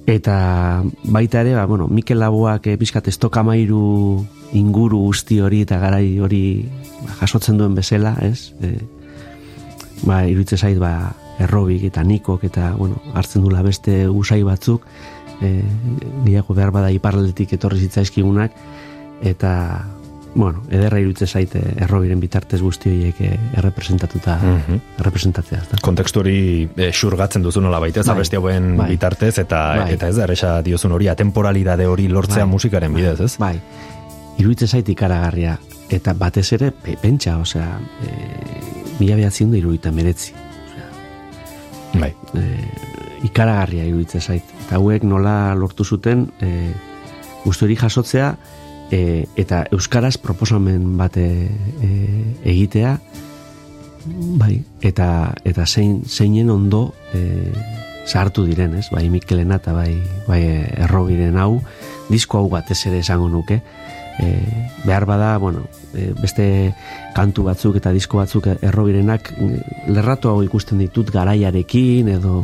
eta 0.07 0.83
baita 1.05 1.41
ere, 1.41 1.55
ba, 1.55 1.65
bueno, 1.67 1.87
Mikel 1.89 2.19
Laboak 2.19 2.67
e, 2.67 2.77
pixkat 2.79 3.09
estokamairu 3.13 4.25
inguru 4.59 4.99
guzti 5.07 5.39
hori 5.41 5.63
eta 5.63 5.79
garai 5.81 6.19
hori 6.21 6.43
jasotzen 7.21 7.59
duen 7.59 7.77
bezala, 7.79 8.17
ez? 8.21 8.53
E, 8.61 8.75
ba, 10.03 10.25
iruditze 10.27 10.59
zait, 10.59 10.79
ba, 10.83 11.13
errobik 11.43 11.87
eta 11.89 12.03
nikok 12.05 12.45
eta, 12.51 12.73
bueno, 12.79 13.01
hartzen 13.15 13.47
dula 13.47 13.63
beste 13.63 14.05
usai 14.09 14.43
batzuk, 14.47 14.85
e, 15.41 15.63
gehiago 16.27 16.55
behar 16.59 16.75
bada 16.75 16.91
iparletik 16.95 17.55
etorri 17.57 17.81
zitzaizkigunak, 17.87 18.55
eta, 19.23 19.53
bueno, 20.35 20.63
ederra 20.71 20.99
irutze 21.01 21.27
zaite 21.27 21.61
errobiren 21.85 22.21
bitartez 22.21 22.61
guzti 22.63 22.91
horiek 22.91 23.21
eh, 23.21 23.39
errepresentatuta 23.59 24.37
mm 24.37 24.59
-hmm. 24.59 24.81
errepresentatzea. 25.01 25.61
Da. 25.71 25.79
Kontekstu 25.83 26.21
hori 26.21 26.69
e, 26.77 26.91
xurgatzen 26.93 27.43
duzu 27.43 27.61
nola 27.61 27.79
baita, 27.79 28.03
bai, 28.07 28.17
beste 28.19 28.37
hauen 28.37 28.77
bai. 28.77 28.91
bitartez, 28.91 29.39
eta 29.39 29.77
bai. 29.77 29.93
eta 29.95 30.09
ez 30.09 30.17
da, 30.17 30.25
erresa 30.25 30.63
diozun 30.63 30.93
hori, 30.93 31.09
atemporalidade 31.09 31.87
hori 31.87 32.09
lortzea 32.09 32.45
bai. 32.45 32.53
musikaren 32.53 32.95
bidez, 32.95 33.21
ez? 33.21 33.37
Bai, 33.39 33.61
iruditze 34.39 34.67
zaite 34.67 34.93
ikaragarria, 34.93 35.59
eta 35.91 36.15
batez 36.15 36.53
ere, 36.53 36.71
pe, 36.71 36.97
pentsa, 36.97 37.39
osea, 37.39 37.79
e, 38.03 38.09
mila 38.99 39.17
behatzen 39.17 39.51
da 39.51 39.57
irudita 39.57 39.93
meretzi. 39.93 40.33
Osea, 40.33 42.01
bai. 42.01 42.15
E, 42.35 42.43
ikaragarria 43.25 43.85
iruditze 43.85 44.21
zait. 44.21 44.45
Eta 44.67 44.77
hauek 44.77 45.05
nola 45.05 45.55
lortu 45.55 45.85
zuten, 45.85 46.33
e, 46.41 46.73
guzti 47.45 47.65
hori 47.65 47.77
jasotzea, 47.77 48.37
e, 48.93 49.27
eta 49.41 49.65
euskaraz 49.73 50.19
proposamen 50.21 50.99
bate 51.01 51.25
e, 51.81 51.91
egitea 52.45 52.99
bai 54.39 54.61
eta 54.85 55.33
eta 55.49 55.67
zein 55.67 56.03
zeinen 56.05 56.51
ondo 56.51 56.93
e, 57.15 57.51
sartu 58.07 58.45
diren, 58.45 58.75
ez? 58.77 58.91
Bai 58.91 59.09
Mikelena 59.11 59.57
eta 59.63 59.73
bai 59.73 59.95
bai 60.27 60.43
Errobiren 60.85 61.39
hau 61.41 61.63
disko 62.11 62.43
hau 62.43 62.49
batez 62.53 62.83
ere 62.91 63.01
esango 63.01 63.29
nuke. 63.31 63.63
E, 64.21 64.27
behar 64.85 65.07
bada, 65.09 65.39
bueno, 65.39 65.63
e, 65.95 66.11
beste 66.21 66.75
kantu 67.17 67.47
batzuk 67.47 67.79
eta 67.81 67.95
disko 67.95 68.19
batzuk 68.21 68.51
errobirenak 68.61 69.33
lerratu 69.89 70.29
hau 70.29 70.43
ikusten 70.45 70.83
ditut 70.83 71.11
garaiarekin 71.15 72.11
edo 72.13 72.43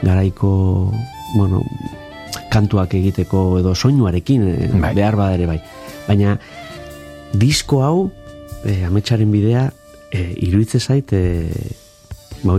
garaiko 0.00 0.54
bueno, 1.36 1.60
kantuak 2.52 2.94
egiteko 2.94 3.58
edo 3.60 3.74
soinuarekin 3.74 4.48
bai. 4.80 4.94
behar 4.94 5.20
bada 5.20 5.36
ere 5.36 5.50
bai 5.50 5.60
baina 6.08 6.38
disko 7.32 7.82
hau 7.84 8.10
e, 8.64 8.84
ametsaren 8.86 9.30
bidea 9.32 9.68
e, 10.12 10.32
iruitze 10.46 10.80
zait 10.80 11.12
e, 11.12 11.50
ba 12.42 12.58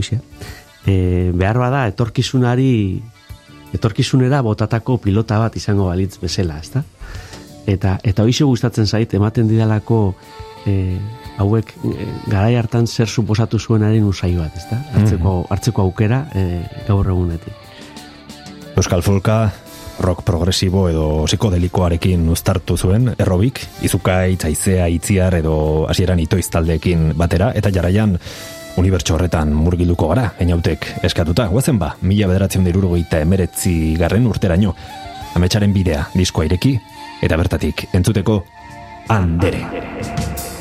e, 0.86 1.32
behar 1.34 1.58
bada 1.58 1.88
etorkizunari 1.88 3.02
etorkizunera 3.74 4.42
botatako 4.46 4.98
pilota 5.02 5.40
bat 5.42 5.56
izango 5.58 5.90
balitz 5.90 6.18
bezala, 6.22 6.60
ezta? 6.62 6.84
Eta, 7.66 7.98
eta 8.04 8.24
hoize 8.24 8.46
gustatzen 8.46 8.88
zait, 8.88 9.14
ematen 9.18 9.48
didalako 9.50 10.14
e, 10.68 11.00
hauek 11.42 11.74
e, 11.90 12.08
garai 12.28 12.56
hartan 12.60 12.88
zer 12.88 13.10
suposatu 13.10 13.60
zuenaren 13.60 14.06
usai 14.06 14.36
bat, 14.38 14.56
ezta? 14.58 14.80
Hartzeko, 14.94 15.40
mhm. 15.40 15.52
hartzeko 15.56 15.88
aukera 15.88 16.26
e, 16.36 16.48
gaur 16.88 17.10
egunetik. 17.16 17.72
Euskal 18.78 19.04
Folka 19.06 19.54
rock 20.00 20.24
progresibo 20.26 20.88
edo 20.90 21.26
psikodelikoarekin 21.28 22.26
uztartu 22.30 22.78
zuen 22.78 23.14
errobik, 23.18 23.62
izuka 23.86 24.24
itzaizea 24.34 24.88
itziar 24.90 25.38
edo 25.40 25.56
hasieran 25.90 26.20
itoiz 26.24 26.48
taldeekin 26.50 27.12
batera, 27.18 27.52
eta 27.56 27.72
jarraian 27.74 28.18
unibertso 28.78 29.16
horretan 29.16 29.54
murgiluko 29.54 30.10
gara, 30.10 30.32
enautek 30.42 30.88
eskatuta, 31.06 31.48
guazen 31.52 31.80
ba, 31.80 31.94
mila 32.02 32.28
bederatzen 32.32 32.66
dirurgo 32.66 32.98
eta 32.98 33.22
emeretzi 33.22 33.96
garren 34.00 34.28
urteraino. 34.28 34.76
ametsaren 35.34 35.74
bidea 35.74 36.10
diskoa 36.14 36.46
ireki, 36.46 36.76
eta 37.22 37.38
bertatik 37.38 37.88
entzuteko 37.94 38.44
Andere. 39.10 40.53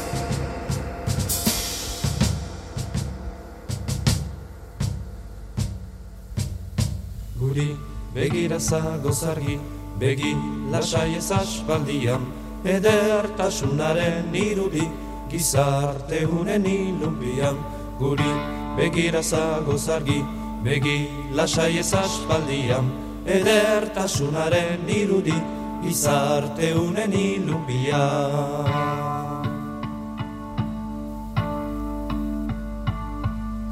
Begira 8.14 8.58
zagozargi, 8.60 9.58
begi 9.98 10.34
lasai 10.70 11.16
ez 11.16 11.30
aspaldian, 11.32 12.26
edertasunaren 12.64 14.34
irudi, 14.36 14.84
gizarte 15.30 16.26
unen 16.26 16.66
ilumbian. 16.66 17.56
Guri 17.98 18.32
begira 18.76 19.22
zagozargi, 19.22 20.20
begi 20.64 21.08
lasai 21.32 21.78
ez 21.78 21.94
aspaldian, 21.94 22.92
edertasunaren 23.24 24.84
irudi, 24.88 25.38
gizarte 25.82 26.74
unen 26.76 27.12
ilumbian. 27.12 28.60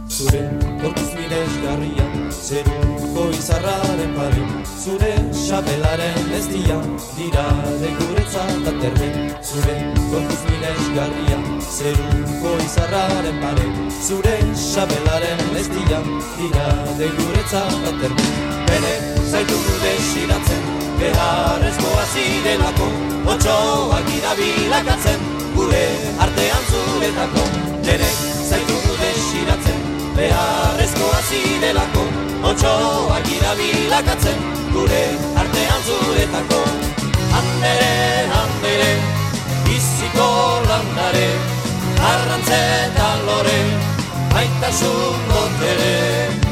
Zure 0.09 0.43
gortuz 0.81 1.13
miresgarria, 1.19 2.10
zeruko 2.43 3.25
izarraren 3.37 4.13
pare 4.17 4.45
Zure 4.83 5.13
xapelaren 5.37 6.31
ez 6.39 6.47
dia, 6.49 6.79
dira 7.17 7.47
de 7.83 7.91
guretzat 7.99 8.69
aterren 8.73 9.19
Zure 9.45 9.75
gortuz 10.13 10.41
miresgarria, 10.49 11.39
zeruko 11.77 12.55
izarraren 12.65 13.41
pare 13.43 13.67
Zure 14.07 14.37
xapelaren 14.57 15.43
ez 15.61 15.67
dia, 15.75 16.01
dira 16.39 16.69
de 17.01 17.11
guretzat 17.19 17.89
aterren 17.93 18.33
Bere 18.71 18.95
zaitu 19.31 19.61
gude 19.67 19.93
siratzen, 20.13 20.65
beharrezko 21.03 21.93
azidelako 22.07 22.89
Otsoak 23.35 24.09
irabilakatzen, 24.17 25.21
gure 25.55 25.85
artean 26.25 26.65
zuretako. 26.71 27.45
Bere 27.85 28.09
zaitu 28.49 28.81
gude 28.87 29.13
siratzen, 29.29 29.87
beharrezko 30.17 31.13
azidelako 31.21 32.30
Otsoak 32.43 33.27
irabilakatzen 33.37 34.39
gure 34.73 35.03
artean 35.43 35.83
zuretako 35.87 36.61
Andere, 37.41 37.93
andere, 38.43 38.91
biziko 39.69 40.29
landare 40.69 41.27
Arrantzetan 42.11 43.27
lore, 43.29 43.59
maitasun 44.33 45.29
dotere 45.33 46.50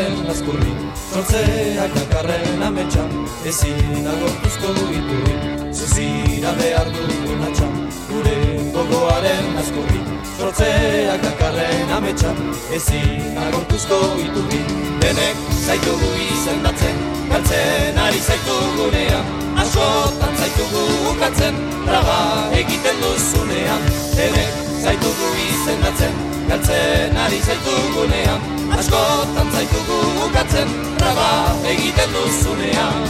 gogoaren 0.00 0.30
azkurri 0.30 0.72
Sortzeak 1.12 1.94
dakarren 1.94 2.62
ametxan, 2.62 3.10
ezin 3.46 4.06
agortuzko 4.06 4.70
iturri 4.96 5.34
Zuzira 5.72 6.52
behar 6.58 6.88
dugu 6.94 7.36
natxan, 7.40 7.74
gure 8.08 8.36
gogoaren 8.74 9.58
azkurri 9.62 10.00
Sortzeak 10.38 11.20
dakarren 11.22 11.92
ametxan, 11.98 12.40
ezin 12.76 13.36
agortuzko 13.46 14.00
iturri 14.24 14.62
Denek 15.02 15.44
zaitugu 15.66 16.10
izendatzen, 16.30 17.04
galtzen 17.32 18.00
ari 18.06 18.24
zaitugunean 18.28 19.36
Askotan 19.60 20.36
zaitugu 20.40 20.84
ukatzen, 21.10 21.56
traba 21.84 22.20
egiten 22.56 23.02
duzunean. 23.02 23.82
Denek 24.16 24.60
zaitugu 24.80 25.32
izendatzen, 25.50 26.29
galtzen 26.50 27.16
ari 27.24 27.38
zaitugunean. 27.46 28.40
Askotan 28.78 29.50
zaitugu 29.54 29.98
ukatzen, 30.26 30.70
traba 30.98 31.30
egiten 31.72 32.10
duzunean. 32.14 33.04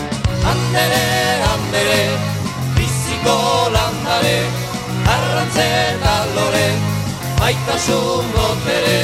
Andere, 0.52 1.04
andere, 1.52 2.00
biziko 2.76 3.36
landare 3.74 4.38
Arrantzeta 5.14 6.14
lore, 6.36 6.68
baitasun 7.40 8.32
botere 8.36 9.00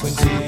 Zuentziren 0.00 0.45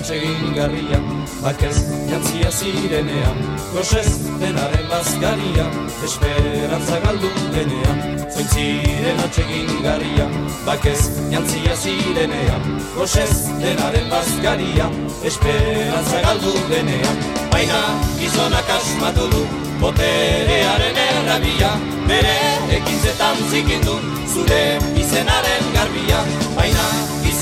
antsegin 0.00 0.54
garria, 0.56 0.98
bakez 1.42 1.76
jantzia 2.08 2.50
zirenean 2.50 3.36
Gosez 3.74 4.08
denaren 4.40 4.86
bazkaria, 4.88 5.66
esperantza 6.06 7.00
galdu 7.04 7.28
denean. 7.52 8.00
Zuentziren 8.32 9.20
antsegin 9.26 9.68
garria, 9.84 10.26
bakez 10.64 11.00
jantzia 11.32 11.76
zirenean 11.76 12.64
Gosez 12.96 13.52
denaren 13.60 14.08
bazkaria, 14.14 14.88
esperantza 15.32 16.24
galdu 16.24 16.56
denean. 16.72 17.22
Baina 17.52 17.82
gizonak 18.16 18.72
asmatu 18.78 19.28
du, 19.34 19.44
boterearen 19.84 21.04
errabia 21.04 21.74
Bere 22.08 22.36
ekintzetan 22.80 23.44
zikindu, 23.52 24.00
zure 24.32 24.62
izenaren 25.04 25.72
garbia. 25.76 26.24
Baina 26.56 26.88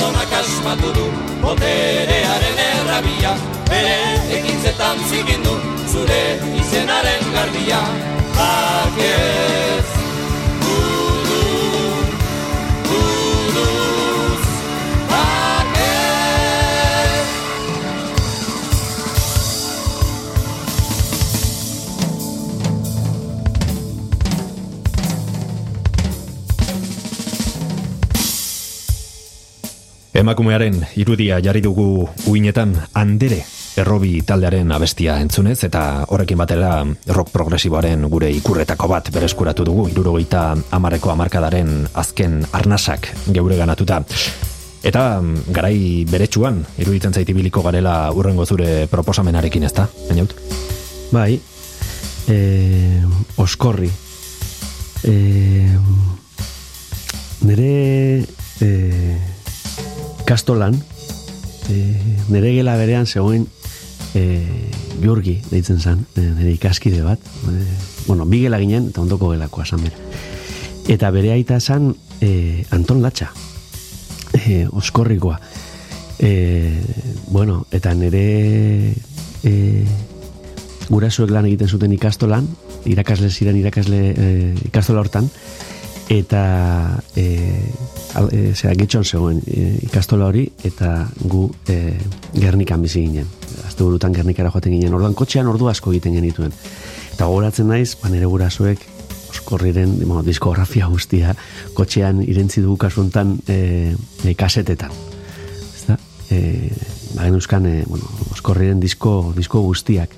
gizonak 0.09 0.33
asmatu 0.33 0.95
du, 0.95 1.07
boterearen 1.43 2.59
errabia. 2.65 3.33
Bere 3.69 3.97
ekintzetan 4.39 4.97
zikindu, 5.11 5.55
zure 5.93 6.23
izenaren 6.61 7.25
garbia. 7.35 7.81
Bakez, 8.37 9.98
Emakumearen 30.19 30.81
irudia 30.99 31.37
jarri 31.39 31.61
dugu 31.63 32.09
uinetan 32.27 32.73
andere 32.99 33.37
errobi 33.79 34.17
taldearen 34.27 34.73
abestia 34.75 35.21
entzunez 35.23 35.61
eta 35.69 35.83
horrekin 36.11 36.41
batera 36.41 36.73
rock 37.15 37.31
progresiboaren 37.31 38.03
gure 38.11 38.33
ikurretako 38.35 38.89
bat 38.91 39.13
bereskuratu 39.15 39.67
dugu 39.69 39.85
irurogeita 39.93 40.43
amarreko 40.75 41.13
amarkadaren 41.15 41.71
azken 42.03 42.41
arnasak 42.51 43.07
geure 43.31 43.61
ganatuta. 43.63 44.01
Eta 44.83 45.05
mm, 45.21 45.55
garai 45.55 45.79
beretsuan 46.11 46.65
iruditzen 46.83 47.15
zaiti 47.15 47.39
biliko 47.39 47.63
garela 47.63 48.11
urrengo 48.11 48.43
zure 48.43 48.89
proposamenarekin 48.91 49.71
ezta, 49.71 49.87
bainaut? 50.11 50.35
Bai, 51.15 51.39
e, 52.27 52.37
oskorri. 53.39 53.95
E, 55.07 55.15
nere 57.47 57.73
e, 58.59 58.69
kastolan, 60.29 60.77
e, 61.73 61.77
nere 62.29 62.53
gela 62.53 62.77
berean 62.77 63.07
zegoen 63.09 63.47
e, 64.15 64.25
Jurgi 65.01 65.39
deitzen 65.49 65.81
zen, 65.81 66.05
e, 66.17 66.25
nire 66.37 66.53
ikaskide 66.53 67.01
bat. 67.05 67.23
E, 67.49 67.55
bueno, 68.07 68.27
bi 68.29 68.43
gela 68.45 68.61
ginen, 68.61 68.91
eta 68.93 69.01
ondoko 69.01 69.33
gelakoa 69.33 69.65
zan 69.65 69.87
bera. 69.87 69.97
Eta 70.89 71.11
bere 71.15 71.33
aita 71.33 71.61
zen 71.61 71.95
e, 72.21 72.65
Anton 72.77 73.01
Latxa, 73.05 73.31
e, 74.37 74.67
oskorrikoa. 74.69 75.39
E, 76.19 76.77
bueno, 77.31 77.63
eta 77.73 77.95
nire 77.95 78.93
e, 79.47 79.55
gurasuek 80.89 81.33
lan 81.33 81.49
egiten 81.49 81.73
zuten 81.73 81.95
ikastolan, 81.97 82.49
irakasle 82.89 83.31
ziren 83.31 83.57
irakasle 83.57 84.03
e, 84.13 84.29
ikastola 84.69 85.05
hortan, 85.05 85.29
eta 86.09 86.43
e, 87.17 87.29
e, 88.33 88.53
zera 88.55 88.75
gitxon 88.79 89.05
zegoen 89.05 89.41
e, 89.47 89.79
ikastola 89.87 90.29
hori, 90.29 90.45
eta 90.65 91.09
gu 91.21 91.47
e, 91.69 91.95
Gernikan 92.35 92.83
bizi 92.83 93.05
ginen. 93.07 93.27
Azte 93.67 93.85
burutan 93.85 94.15
Gernikara 94.15 94.51
joaten 94.51 94.75
ginen, 94.75 94.95
orduan 94.95 95.17
kotxean 95.19 95.49
ordu 95.51 95.69
asko 95.71 95.93
egiten 95.95 96.17
genituen. 96.19 96.55
Eta 97.13 97.27
gogoratzen 97.27 97.69
naiz, 97.71 97.97
ba, 98.03 98.11
nire 98.13 98.27
gurasuek 98.31 98.85
oskorriren 99.29 99.99
bueno, 100.01 100.23
diskografia 100.25 100.89
guztia 100.89 101.35
kotxean 101.77 102.23
irentzi 102.25 102.63
dugu 102.65 102.77
kasuntan 102.81 103.37
e, 103.49 103.95
e, 104.25 104.35
kasetetan. 104.35 104.95
Ezta? 105.77 105.99
E, 106.31 106.71
ba, 107.15 107.25
genuzkan, 107.25 107.67
e, 107.67 107.83
bueno, 107.89 108.09
oskorriren 108.33 108.81
disko, 108.81 109.35
disko 109.37 109.63
guztiak. 109.67 110.15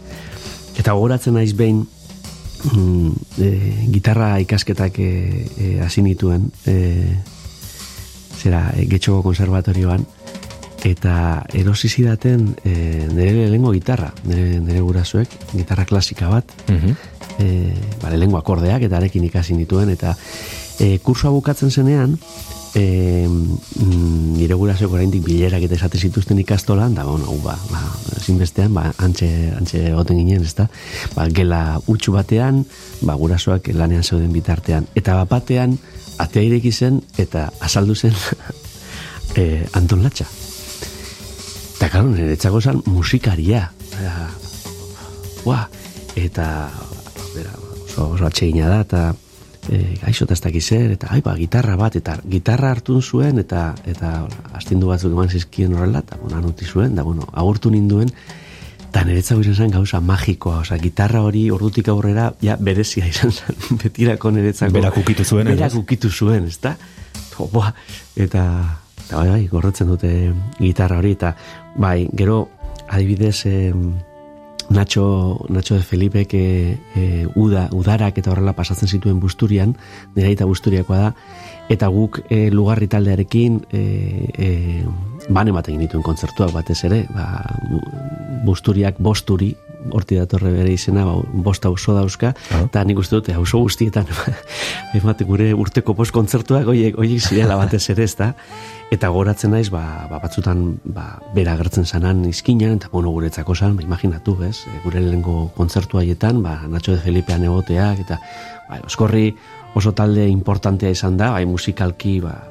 Eta 0.79 0.95
gogoratzen 0.97 1.37
naiz 1.37 1.53
behin 1.57 1.83
mm, 2.73 3.11
e, 3.41 3.51
gitarra 3.93 4.39
ikasketak 4.45 4.99
e, 4.99 5.11
e, 5.57 5.75
hasi 5.85 6.05
nituen 6.07 6.49
e, 6.67 6.77
zera 8.41 8.71
e, 8.77 8.87
getxoko 8.91 9.23
konservatorioan 9.29 10.07
eta 10.85 11.45
erosi 11.53 11.91
zidaten 11.93 12.55
e, 12.65 13.07
nire 13.13 13.49
lehengo 13.53 13.73
gitarra, 13.77 14.15
nire, 14.25 14.61
nire 14.65 14.81
gurasoek, 14.81 15.29
gitarra 15.53 15.85
klasika 15.85 16.31
bat, 16.33 16.55
Mhm. 16.69 16.95
e, 17.39 17.75
ba, 18.01 18.09
lehengo 18.17 18.39
akordeak 18.39 18.83
eta 18.89 18.97
arekin 18.97 19.25
ikasi 19.29 19.55
nituen, 19.59 19.91
eta 19.93 20.17
e, 20.81 20.99
kursua 21.05 21.31
bukatzen 21.37 21.71
zenean, 21.71 22.17
e, 22.75 23.27
mm, 23.29 24.39
nire 24.39 24.55
gurasoek 24.57 24.93
oraindik 24.97 25.23
bilerak 25.27 25.63
eta 25.69 25.75
esate 25.77 25.99
zituzten 25.99 26.39
ikastolan, 26.41 26.95
da, 26.95 27.05
bueno, 27.05 27.27
ba, 27.45 27.59
ba, 27.71 27.83
zinbestean, 28.25 28.73
ba, 28.73 28.89
antxe, 29.05 29.29
antxe 29.59 29.91
goten 29.93 30.17
ginen, 30.17 30.45
ezta? 30.49 30.71
Ba, 31.15 31.29
gela 31.29 31.81
utxu 31.93 32.13
batean, 32.17 32.65
ba, 33.03 33.15
gurasoak 33.21 33.69
lanean 33.75 34.03
zeuden 34.05 34.33
bitartean. 34.33 34.87
Eta 34.95 35.19
bat 35.21 35.29
batean, 35.29 35.77
atea 36.19 36.43
ireki 36.43 36.73
zen, 36.73 37.01
eta 37.19 37.51
azaldu 37.61 37.95
zen 37.95 38.15
e, 39.37 39.67
Anton 39.73 40.03
Latxa. 40.03 40.27
Eta, 41.77 41.89
karo, 41.89 42.11
nire 42.13 42.37
txako 42.37 42.61
zen 42.61 42.83
musikaria. 42.87 43.69
Eta, 43.95 44.29
Ua, 45.49 45.63
eta 46.21 46.69
bera, 47.35 47.53
oso, 47.87 48.11
oso 48.13 48.27
atsegina 48.27 48.69
da, 48.69 48.81
eta 48.85 49.03
e, 49.73 49.97
gaixo 50.03 50.27
eta 50.27 50.37
ez 50.37 50.43
dakiz 50.45 50.65
zer, 50.67 50.91
eta 50.97 51.09
ai, 51.15 51.23
ba, 51.25 51.33
gitarra 51.39 51.77
bat, 51.81 51.97
eta 51.97 52.19
gitarra 52.29 52.75
hartu 52.75 53.01
zuen, 53.01 53.41
eta 53.41 53.71
eta 53.89 54.13
astindu 54.59 54.91
batzuk 54.91 55.15
eman 55.17 55.33
zizkien 55.33 55.75
horrela, 55.77 56.05
eta 56.05 56.19
bueno, 56.21 56.37
anuti 56.43 56.69
zuen, 56.69 56.95
da, 56.99 57.07
bueno, 57.07 57.29
agurtu 57.33 57.73
ninduen, 57.73 58.13
eta 58.91 59.05
niretzako 59.07 59.45
izan 59.45 59.55
zen 59.55 59.75
gauza 59.77 60.01
magikoa, 60.03 60.65
osea, 60.65 60.79
gitarra 60.83 61.23
hori 61.23 61.45
ordutik 61.55 61.89
aurrera, 61.93 62.33
ja, 62.43 62.57
berezia 62.59 63.07
izan 63.07 63.31
zen, 63.31 63.59
betirako 63.83 64.35
niretzako. 64.35 64.75
Berak 64.75 64.99
ukitu 64.99 65.25
zuen, 65.25 65.47
ez? 65.47 65.57
Berak 65.61 65.79
ukitu 65.79 66.11
zuen, 66.11 66.49
ezta? 66.51 66.75
To, 67.37 67.47
Boa, 67.53 67.71
eta, 68.19 68.45
eta 69.07 69.21
bai, 69.21 69.29
bai, 69.31 69.43
gorrotzen 69.53 69.91
dute 69.93 70.11
gitarra 70.59 70.99
hori, 70.99 71.15
eta 71.15 71.37
bai, 71.79 72.09
gero, 72.19 72.49
adibidez, 72.89 73.47
em, 73.47 73.93
Nacho, 74.71 75.45
Nacho 75.49 75.75
de 75.75 75.83
Felipe 75.83 76.27
que 76.27 76.79
e, 76.95 77.27
uda, 77.35 77.69
udarak 77.75 78.19
eta 78.19 78.31
horrela 78.31 78.55
pasatzen 78.55 78.89
zituen 78.89 79.19
busturian, 79.19 79.75
nire 80.15 80.47
busturiakoa 80.47 80.99
da, 80.99 81.09
eta 81.69 81.89
guk 81.91 82.21
e, 82.31 82.51
lugarri 82.55 82.87
taldearekin 82.87 83.65
e, 83.73 83.83
e, 84.31 84.51
ban 85.29 85.49
ematen 85.49 85.79
dituen 85.79 86.03
kontzertuak 86.03 86.53
batez 86.53 86.85
ere, 86.89 87.05
ba, 87.15 87.45
busturiak 88.45 88.97
bosturi, 88.99 89.53
horti 89.91 90.17
datorre 90.19 90.51
bere 90.53 90.73
izena, 90.75 91.07
ba, 91.09 91.15
bost 91.45 91.65
auzo 91.65 91.95
dauzka, 91.97 92.35
Ah. 92.53 92.65
eta 92.65 92.83
nik 92.85 92.99
uste 92.99 93.17
dute 93.17 93.33
auzo 93.35 93.59
guztietan 93.65 94.07
ematen 94.99 95.27
gure 95.27 95.55
urteko 95.55 95.95
post 95.95 96.13
kontzertuak 96.13 96.69
oiek, 96.69 96.99
oiek 96.99 97.21
zirela 97.21 97.57
batez 97.57 97.89
ere, 97.91 98.05
ezta? 98.05 98.35
Eta 98.91 99.09
goratzen 99.09 99.53
naiz, 99.55 99.71
ba, 99.71 100.07
ba 100.11 100.19
batzutan 100.19 100.81
ba, 100.85 101.19
bera 101.35 101.55
agertzen 101.55 101.87
zanan 101.87 102.25
izkinan, 102.29 102.77
eta 102.77 102.89
bueno, 102.93 103.11
guretzako 103.15 103.55
zan, 103.55 103.77
ba, 103.77 103.83
imaginatu, 103.83 104.37
ez? 104.45 104.67
E, 104.67 104.81
Gure 104.85 105.01
lehenko 105.01 105.51
kontzertu 105.57 105.99
haietan, 105.99 106.43
ba, 106.43 106.61
Nacho 106.69 106.93
de 106.93 106.99
Felipean 106.99 107.45
egoteak, 107.45 108.01
eta 108.01 108.21
ba, 108.69 108.81
oskorri 108.85 109.35
oso 109.75 109.93
talde 109.95 110.27
importantea 110.29 110.91
izan 110.91 111.17
da, 111.17 111.31
bai 111.31 111.47
musikalki, 111.47 112.21
ba, 112.21 112.50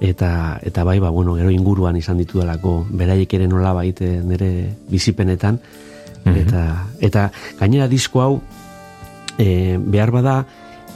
eta, 0.00 0.60
eta 0.62 0.84
bai, 0.84 0.98
ba, 1.00 1.10
bueno, 1.10 1.34
gero 1.34 1.50
inguruan 1.50 1.96
izan 1.96 2.18
ditudalako, 2.18 2.86
beraiek 2.90 3.32
ere 3.34 3.48
nola 3.48 3.72
baite 3.74 4.20
nire 4.22 4.74
bizipenetan, 4.90 5.58
eta, 6.28 6.62
eta 7.00 7.30
gainera 7.58 7.88
disko 7.88 8.20
hau, 8.22 8.40
e, 9.38 9.78
behar 9.80 10.10
bada, 10.12 10.46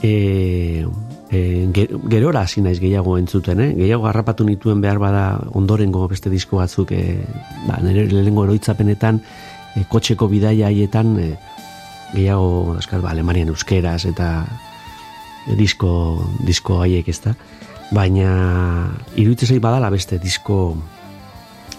e, 0.01 0.85
e, 1.31 1.39
ge- 1.73 1.89
gerora 2.09 2.41
hasi 2.41 2.61
naiz 2.61 2.79
gehiago 2.79 3.17
entzuten, 3.17 3.59
eh? 3.59 3.71
gehiago 3.75 4.07
harrapatu 4.07 4.45
nituen 4.45 4.81
behar 4.81 4.99
bada 4.99 5.39
ondorengo 5.51 6.07
beste 6.07 6.29
disko 6.29 6.57
batzuk, 6.61 6.91
e, 6.91 7.19
ba, 7.67 7.79
nire 7.83 8.05
lehenengo 8.11 8.45
eroitzapenetan, 8.45 9.21
e, 9.75 9.83
kotxeko 9.89 10.27
bidaia 10.29 10.67
haietan, 10.67 11.17
e, 11.19 11.33
gehiago, 12.13 12.77
eskal, 12.79 13.01
ba, 13.01 13.11
Alemanian 13.11 13.49
euskeraz 13.49 14.05
eta 14.05 14.45
e, 15.47 15.55
disko, 15.59 16.21
disko 16.45 16.79
haiek 16.83 17.09
ez 17.09 17.19
da. 17.25 17.33
Baina, 17.93 18.89
iruditzen 19.15 19.53
zait 19.53 19.61
badala 19.61 19.91
beste 19.93 20.17
disko 20.17 20.73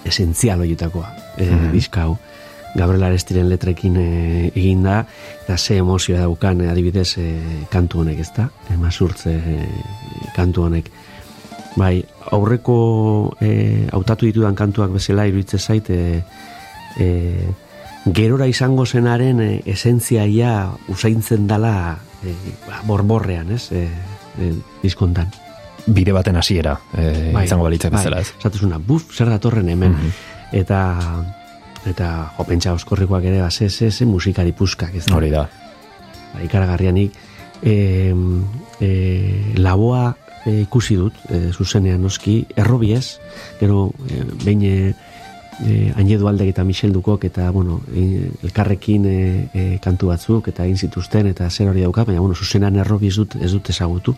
esentzial 0.07 0.62
horietakoa, 0.62 1.09
e, 1.40 1.48
diska 1.72 2.05
hau. 2.07 2.14
Gabriel 2.74 3.07
Arestiren 3.07 3.48
letrekin 3.50 3.96
e, 3.98 4.07
egin 4.50 4.83
da, 4.87 5.00
eta 5.44 5.57
ze 5.59 5.79
emozioa 5.79 6.24
daukan 6.24 6.62
e, 6.62 6.70
adibidez 6.70 7.16
e, 7.18 7.27
kantu 7.70 8.03
honek, 8.03 8.22
ez 8.22 8.31
da? 8.37 8.48
Emazurtze 8.74 9.35
e, 9.35 9.59
kantu 10.37 10.68
honek. 10.68 10.90
Bai, 11.79 11.98
aurreko 12.35 12.79
e, 13.42 13.53
hautatu 13.94 14.31
ditudan 14.31 14.59
kantuak 14.59 14.94
bezala 14.94 15.27
iruditzen 15.31 15.62
zait, 15.62 15.90
e, 15.90 16.22
e, 16.98 17.09
gerora 18.07 18.46
izango 18.50 18.87
zenaren 18.87 19.40
e, 19.42 19.53
esentziaia 19.70 20.57
usaintzen 20.94 21.48
dala 21.50 21.74
e, 22.22 22.35
borborrean, 22.87 23.55
ez? 23.55 23.70
E, 23.72 23.88
e, 24.38 24.53
diskontan. 24.83 25.43
Bide 25.87 26.14
baten 26.16 26.37
hasiera 26.40 26.79
e, 26.97 27.33
izango 27.44 27.66
balitzak 27.66 27.92
bezala, 27.92 28.23
ez? 28.25 28.33
Zatuzuna, 28.40 28.79
buf, 28.81 29.11
zer 29.12 29.29
datorren 29.29 29.68
hemen. 29.68 29.97
Eta, 30.55 30.81
eta 31.85 32.11
jo, 32.37 32.47
pentsa 32.49 32.73
oskorrikoak 32.73 33.27
ere, 33.29 33.42
ba, 33.42 33.51
ze, 33.51 33.68
ze, 33.68 33.90
ze 33.90 34.07
musikari 34.09 34.55
puskak, 34.57 34.94
ez 34.97 35.05
da? 35.07 35.16
Hori 35.16 35.31
da. 35.35 35.44
Ba, 36.33 36.40
ikaragarrianik, 36.47 37.18
e, 37.62 37.77
e, 38.81 38.90
laboa 39.61 40.14
e, 40.47 40.61
ikusi 40.62 40.97
dut, 41.01 41.18
e, 41.29 41.51
zuzenean 41.53 42.01
noski, 42.03 42.44
errobiez, 42.57 43.18
gero, 43.61 43.90
e, 44.09 44.23
behin 44.44 44.64
e, 44.64 44.77
e, 45.64 45.92
Ainedu 45.97 46.29
Aldek 46.29 46.55
eta 46.55 46.64
Michel 46.64 46.92
Dukok 46.92 47.29
eta, 47.29 47.51
bueno, 47.51 47.83
e, 47.92 48.31
elkarrekin 48.47 49.07
e, 49.07 49.18
e, 49.53 49.68
kantu 49.85 50.12
batzuk 50.12 50.49
eta 50.53 50.64
egin 50.64 50.81
zituzten 50.81 51.29
eta 51.31 51.51
zer 51.51 51.70
hori 51.70 51.85
dauka, 51.85 52.05
baina, 52.09 52.25
bueno, 52.25 52.35
zuzenean 52.35 52.81
errobi 52.81 53.12
ez 53.12 53.16
dut, 53.20 53.37
ez 53.40 53.53
dut 53.53 53.70
ezagutu. 53.70 54.16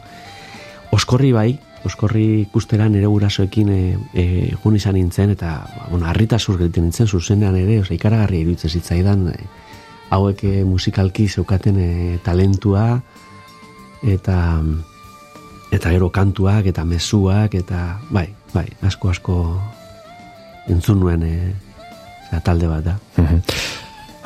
Oskorri 0.93 1.33
bai, 1.33 1.59
oskorri 1.87 2.43
ikustera 2.43 2.89
nire 2.91 3.07
gurasoekin 3.07 3.69
e, 3.71 3.81
e, 4.15 4.25
izan 4.75 4.95
nintzen 4.95 5.31
eta 5.31 5.53
ba, 5.67 5.87
bueno, 5.91 6.07
harritasur 6.07 6.59
gelditu 6.59 6.83
nintzen 6.83 7.07
zuzenean 7.07 7.57
ere, 7.57 7.81
oza, 7.81 7.95
ikaragarri 7.95 8.41
iruditzen 8.43 8.71
zitzaidan 8.71 9.29
e, 9.31 9.39
hauek 10.11 10.43
musikalki 10.67 11.29
zeukaten 11.29 11.79
e, 11.79 12.19
talentua 12.25 13.01
eta 14.07 14.37
eta 15.75 15.91
gero 15.91 16.11
kantuak 16.15 16.67
eta 16.71 16.85
mezuak 16.85 17.55
eta 17.59 17.99
bai, 18.11 18.29
bai, 18.55 18.67
asko 18.87 19.11
asko 19.11 19.37
entzun 20.71 21.01
nuen 21.03 21.23
e, 21.23 21.35
zera, 22.29 22.41
talde 22.41 22.71
bat 22.71 22.85
da. 22.85 22.99
Mhm. 23.19 23.43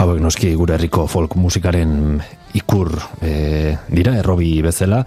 Hauek 0.00 0.20
noski 0.24 0.54
gure 0.56 0.78
herriko 0.78 1.04
folk 1.06 1.36
musikaren 1.36 2.20
ikur 2.56 2.94
e, 3.20 3.76
dira, 3.92 4.14
errobi 4.16 4.54
bezala, 4.64 5.02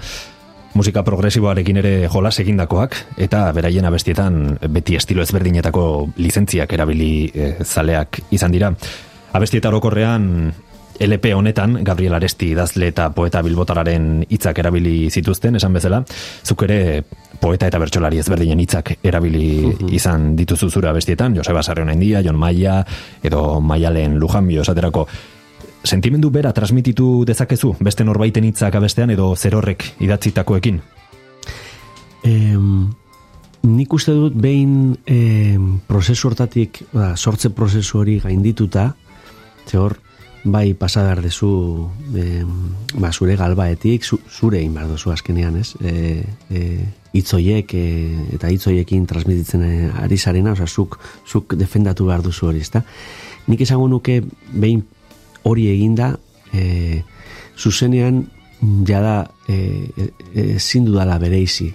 musika 0.74 1.04
progresiboarekin 1.06 1.80
ere 1.84 1.94
jolas 2.10 2.36
egindakoak, 2.42 2.98
eta 3.22 3.46
beraien 3.56 3.86
abestietan 3.86 4.58
beti 4.74 4.98
estilo 4.98 5.24
ezberdinetako 5.24 5.86
lizentziak 6.18 6.74
erabili 6.74 7.32
e, 7.34 7.56
zaleak 7.64 8.24
izan 8.32 8.54
dira. 8.54 8.74
Abestieta 9.34 9.70
orokorrean 9.70 10.54
LP 11.00 11.34
honetan, 11.34 11.80
Gabriel 11.84 12.14
Aresti 12.14 12.52
idazle 12.54 12.92
eta 12.92 13.10
poeta 13.16 13.42
bilbotararen 13.42 14.26
hitzak 14.30 14.60
erabili 14.62 15.10
zituzten, 15.10 15.58
esan 15.58 15.74
bezala, 15.74 16.04
zuk 16.46 16.66
ere 16.68 17.04
poeta 17.42 17.68
eta 17.68 17.80
bertsolari 17.82 18.22
ezberdinen 18.22 18.62
hitzak 18.62 18.94
erabili 19.04 19.74
izan 19.98 20.36
dituzu 20.38 20.70
zure 20.70 20.92
abestietan, 20.92 21.36
Joseba 21.36 21.64
Sarriona 21.64 21.98
India, 21.98 22.22
Jon 22.22 22.38
Maia, 22.38 22.84
edo 23.24 23.60
Maialen 23.62 24.20
Lujanbio 24.22 24.62
esaterako. 24.62 25.08
Sentimendu 25.84 26.30
bera 26.32 26.54
transmititu 26.56 27.26
dezakezu, 27.28 27.74
beste 27.84 28.06
norbaiten 28.08 28.46
hitzak 28.48 28.76
abestean 28.80 29.12
edo 29.12 29.34
zer 29.36 29.58
horrek 29.60 29.84
idatzitakoekin? 30.00 30.80
Em, 32.24 32.94
nik 33.68 33.94
uste 33.94 34.16
dut 34.16 34.38
behin 34.40 34.96
em, 35.06 35.82
prozesu 35.88 36.30
hortatik, 36.30 36.86
ba, 36.94 37.18
sortze 37.18 37.52
prozesu 37.52 38.00
hori 38.00 38.16
gaindituta, 38.24 38.94
ze 39.68 39.78
hor, 39.78 39.98
bai 40.44 40.74
pasa 40.74 41.04
behar 41.04 41.22
dezu 41.24 41.90
em, 42.16 42.56
ba, 42.96 43.12
zure 43.12 43.36
galbaetik, 43.36 44.04
zu, 44.04 44.20
zure 44.32 44.60
egin 44.60 44.74
behar 44.76 44.88
duzu 44.92 45.12
azkenean, 45.12 45.60
ez? 45.60 45.76
E, 45.84 46.24
e, 46.50 46.64
itzoiek 47.20 47.76
e, 47.76 47.86
eta 48.40 48.56
itzoiekin 48.56 49.06
transmititzen 49.08 49.64
e, 49.68 49.76
ari 50.00 50.18
zarena, 50.18 50.56
oza, 50.56 50.68
zuk, 50.68 51.00
zuk 51.28 51.60
defendatu 51.60 52.08
behar 52.08 52.24
duzu 52.24 52.48
hori, 52.52 52.64
ezta? 52.64 52.84
Nik 53.48 53.68
esango 53.68 53.88
nuke 53.92 54.22
behin 54.52 54.84
hori 55.44 55.68
eginda, 55.72 56.14
e, 56.54 57.04
zuzenean 57.58 58.24
jada 58.88 59.32
e, 59.48 59.90
e, 59.98 60.10
ezin 60.56 60.86
dudala 60.86 61.18
bereizi 61.20 61.74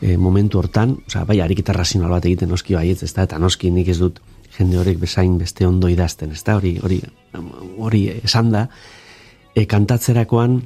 e, 0.00 0.16
momentu 0.16 0.58
hortan, 0.58 0.96
osea, 1.06 1.24
bai, 1.24 1.40
ariketa 1.40 1.74
razional 1.76 2.10
bat 2.12 2.26
egiten 2.26 2.50
noski 2.52 2.76
baietz, 2.76 3.02
ez 3.06 3.12
da, 3.14 3.26
eta 3.28 3.38
noski 3.38 3.70
nik 3.70 3.88
ez 3.92 3.98
dut 4.00 4.20
jende 4.56 4.78
horrek 4.80 4.98
bezain 5.00 5.36
beste 5.38 5.66
ondo 5.66 5.88
idazten, 5.92 6.32
ez 6.32 6.42
da, 6.44 6.56
hori, 6.56 6.76
hori, 6.82 7.00
hori 7.78 8.06
esan 8.22 8.50
da, 8.54 8.66
e, 9.54 9.66
kantatzerakoan 9.66 10.60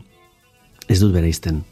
ez 0.91 0.99
dut 1.01 1.13
bereizten. 1.15 1.63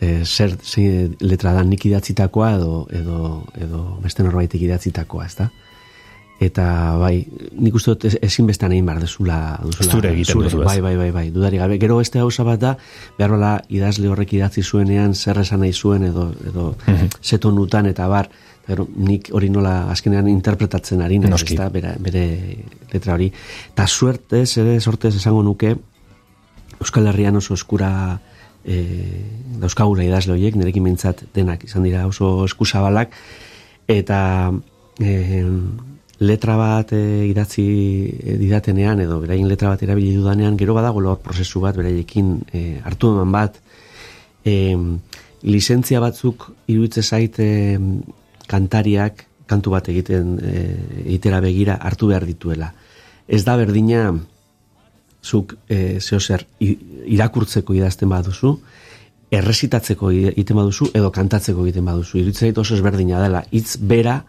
E, 0.00 0.22
zer, 0.24 0.54
zein 0.64 1.16
letra 1.20 1.52
da 1.52 1.64
nik 1.66 1.84
idatzitakoa 1.84 2.54
edo, 2.56 2.86
edo, 2.96 3.18
edo 3.60 3.82
beste 4.04 4.24
norbaitek 4.24 4.62
idatzitakoa, 4.68 5.26
ez 5.26 5.36
da? 5.42 5.50
Eta 6.40 6.96
bai, 6.96 7.26
nik 7.52 7.74
uste 7.76 7.90
dut 7.92 8.04
ez- 8.08 8.16
ezinbestean 8.24 8.72
egin 8.72 8.86
behar 8.88 9.00
dezula, 9.02 9.58
duzula 9.62 9.92
Zure 9.92 10.12
egiten 10.14 10.38
duzu, 10.40 10.62
ez? 10.62 10.66
bai, 10.66 10.80
bai, 10.80 10.94
bai, 10.96 11.10
bai, 11.12 11.24
dudari 11.30 11.58
gabe. 11.60 11.76
Gero 11.78 11.98
beste 11.98 12.18
gauza 12.18 12.42
bat 12.48 12.60
da, 12.62 12.70
behar 13.18 13.34
bala 13.34 13.50
idazle 13.68 14.08
horrek 14.08 14.32
idatzi 14.38 14.62
zuenean 14.64 15.12
zer 15.14 15.38
esan 15.42 15.60
nahi 15.60 15.72
zuen 15.76 16.06
edo, 16.08 16.30
edo 16.48 16.70
zeto 17.22 17.52
nutan 17.52 17.86
eta 17.92 18.08
bar, 18.08 18.30
gero 18.66 18.86
nik 18.96 19.28
hori 19.36 19.50
nola 19.50 19.90
azkenean 19.92 20.28
interpretatzen 20.32 21.02
ari 21.02 21.18
naiz, 21.18 21.30
Noski. 21.30 21.54
ezta, 21.58 21.68
bere, 21.68 21.92
bere 22.00 22.24
letra 22.92 23.14
hori. 23.18 23.30
Ta 23.74 23.86
suertez, 23.86 24.56
ere 24.58 24.80
sortez 24.80 25.14
esango 25.16 25.42
nuke, 25.42 25.76
Euskal 26.80 27.06
Herrian 27.10 27.36
oso 27.36 27.52
eskura 27.52 28.18
e, 28.64 28.80
dauzkagula 29.60 30.04
idazle 30.06 30.32
horiek, 30.32 30.56
nirekin 30.56 30.82
mintzat 30.82 31.20
denak 31.34 31.64
izan 31.68 31.82
dira 31.84 32.06
oso 32.08 32.46
eskusabalak, 32.46 33.12
eta 33.88 34.20
e, 34.98 35.44
letra 36.20 36.56
bat 36.56 36.92
e, 36.92 37.26
idatzi 37.30 37.64
e, 38.12 38.36
didatenean, 38.40 39.00
edo 39.00 39.20
beraien 39.22 39.48
letra 39.48 39.72
bat 39.72 39.82
erabili 39.82 40.12
dudanean, 40.18 40.58
gero 40.60 40.76
badago 40.76 41.00
lor 41.00 41.20
prozesu 41.24 41.62
bat 41.64 41.78
beraiekin 41.80 42.34
e, 42.52 42.64
hartu 42.84 43.14
eman 43.14 43.32
bat, 43.32 43.56
e, 44.44 44.76
lizentzia 45.42 46.00
batzuk 46.04 46.50
iruditze 46.68 47.02
zait 47.02 47.40
e, 47.40 47.78
kantariak 48.50 49.24
kantu 49.50 49.72
bat 49.72 49.88
egiten 49.90 50.36
egitera 51.04 51.40
begira 51.42 51.74
hartu 51.82 52.10
behar 52.12 52.26
dituela. 52.28 52.68
Ez 53.26 53.42
da 53.42 53.56
berdina 53.58 54.12
zuk 55.24 55.56
e, 55.68 55.98
zeo 56.00 56.20
zer 56.20 56.44
irakurtzeko 56.60 57.74
idazten 57.74 58.08
baduzu, 58.12 58.52
erresitatzeko 59.30 60.10
egiten 60.12 60.58
baduzu 60.58 60.90
edo 60.94 61.10
kantatzeko 61.14 61.64
egiten 61.64 61.88
baduzu. 61.88 62.18
Iruditzen 62.18 62.48
zait 62.48 62.58
oso 62.58 62.76
ezberdina 62.76 63.20
dela. 63.22 63.42
Hitz 63.50 63.78
bera 63.78 64.20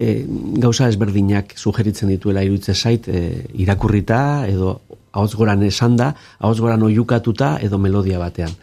e, 0.00 0.24
gauza 0.62 0.88
ezberdinak 0.88 1.52
sugeritzen 1.56 2.08
dituela 2.08 2.42
iruditzen 2.46 2.74
zait 2.74 3.08
e, 3.08 3.44
irakurrita 3.60 4.46
edo 4.48 4.80
ahots 5.12 5.34
goran 5.36 5.62
esanda, 5.66 6.14
ahots 6.38 6.60
goran 6.62 6.82
oiukatuta 6.86 7.58
edo 7.62 7.78
melodia 7.78 8.18
batean. 8.22 8.54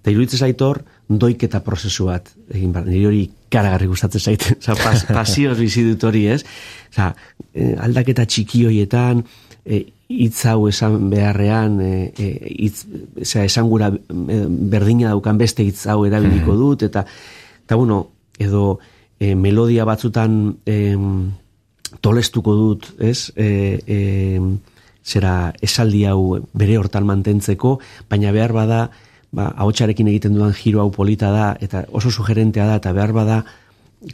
Eta 0.00 0.12
iruditzen 0.12 0.42
zait 0.44 0.60
hor, 0.60 0.82
doiketa 1.08 1.60
prozesu 1.64 2.08
bat 2.10 2.30
egin 2.50 2.72
behar. 2.72 2.88
Niri 2.88 3.06
hori 3.08 3.24
karagarri 3.52 3.88
gustatzen 3.88 4.20
zait. 4.20 4.46
Osa, 4.58 4.76
pas, 4.80 5.04
pasioz 5.20 5.58
bizi 5.60 5.84
dut 5.86 6.04
hori, 6.08 6.26
ez? 6.34 6.42
Osa, 6.90 7.12
eh, 7.54 7.74
aldaketa 7.86 8.26
txiki 8.26 8.64
horietan, 8.68 9.22
eh, 9.64 9.84
hitz 10.08 10.44
hau 10.50 10.68
esan 10.68 11.08
beharrean, 11.12 11.78
eh, 11.80 12.12
eh, 12.18 12.54
hitz, 12.58 12.84
osea, 13.20 13.44
esangura 13.44 13.90
berdina 14.08 15.14
daukan 15.14 15.38
beste 15.40 15.64
hitz 15.64 15.86
hau 15.88 16.04
erabiliko 16.04 16.56
dut, 16.56 16.84
eta, 16.88 17.04
eta 17.64 17.76
bueno, 17.80 18.08
edo 18.38 18.78
eh, 19.24 19.34
melodia 19.34 19.86
batzutan 19.88 20.58
em, 20.66 21.32
tolestuko 22.04 22.54
dut, 22.58 22.90
ez? 23.00 23.32
E, 23.36 23.48
e, 23.86 24.40
zera 25.04 25.52
esaldi 25.62 26.04
hau 26.08 26.40
bere 26.56 26.78
hortan 26.80 27.06
mantentzeko, 27.08 27.78
baina 28.10 28.32
behar 28.32 28.54
bada, 28.56 28.80
ba, 29.34 29.50
ahotsarekin 29.56 30.08
egiten 30.12 30.36
dudan 30.36 30.54
giro 30.56 30.80
hau 30.82 30.90
polita 30.92 31.30
da, 31.34 31.50
eta 31.60 31.84
oso 31.92 32.10
sugerentea 32.10 32.66
da, 32.70 32.78
eta 32.80 32.94
behar 32.96 33.12
bada, 33.16 33.42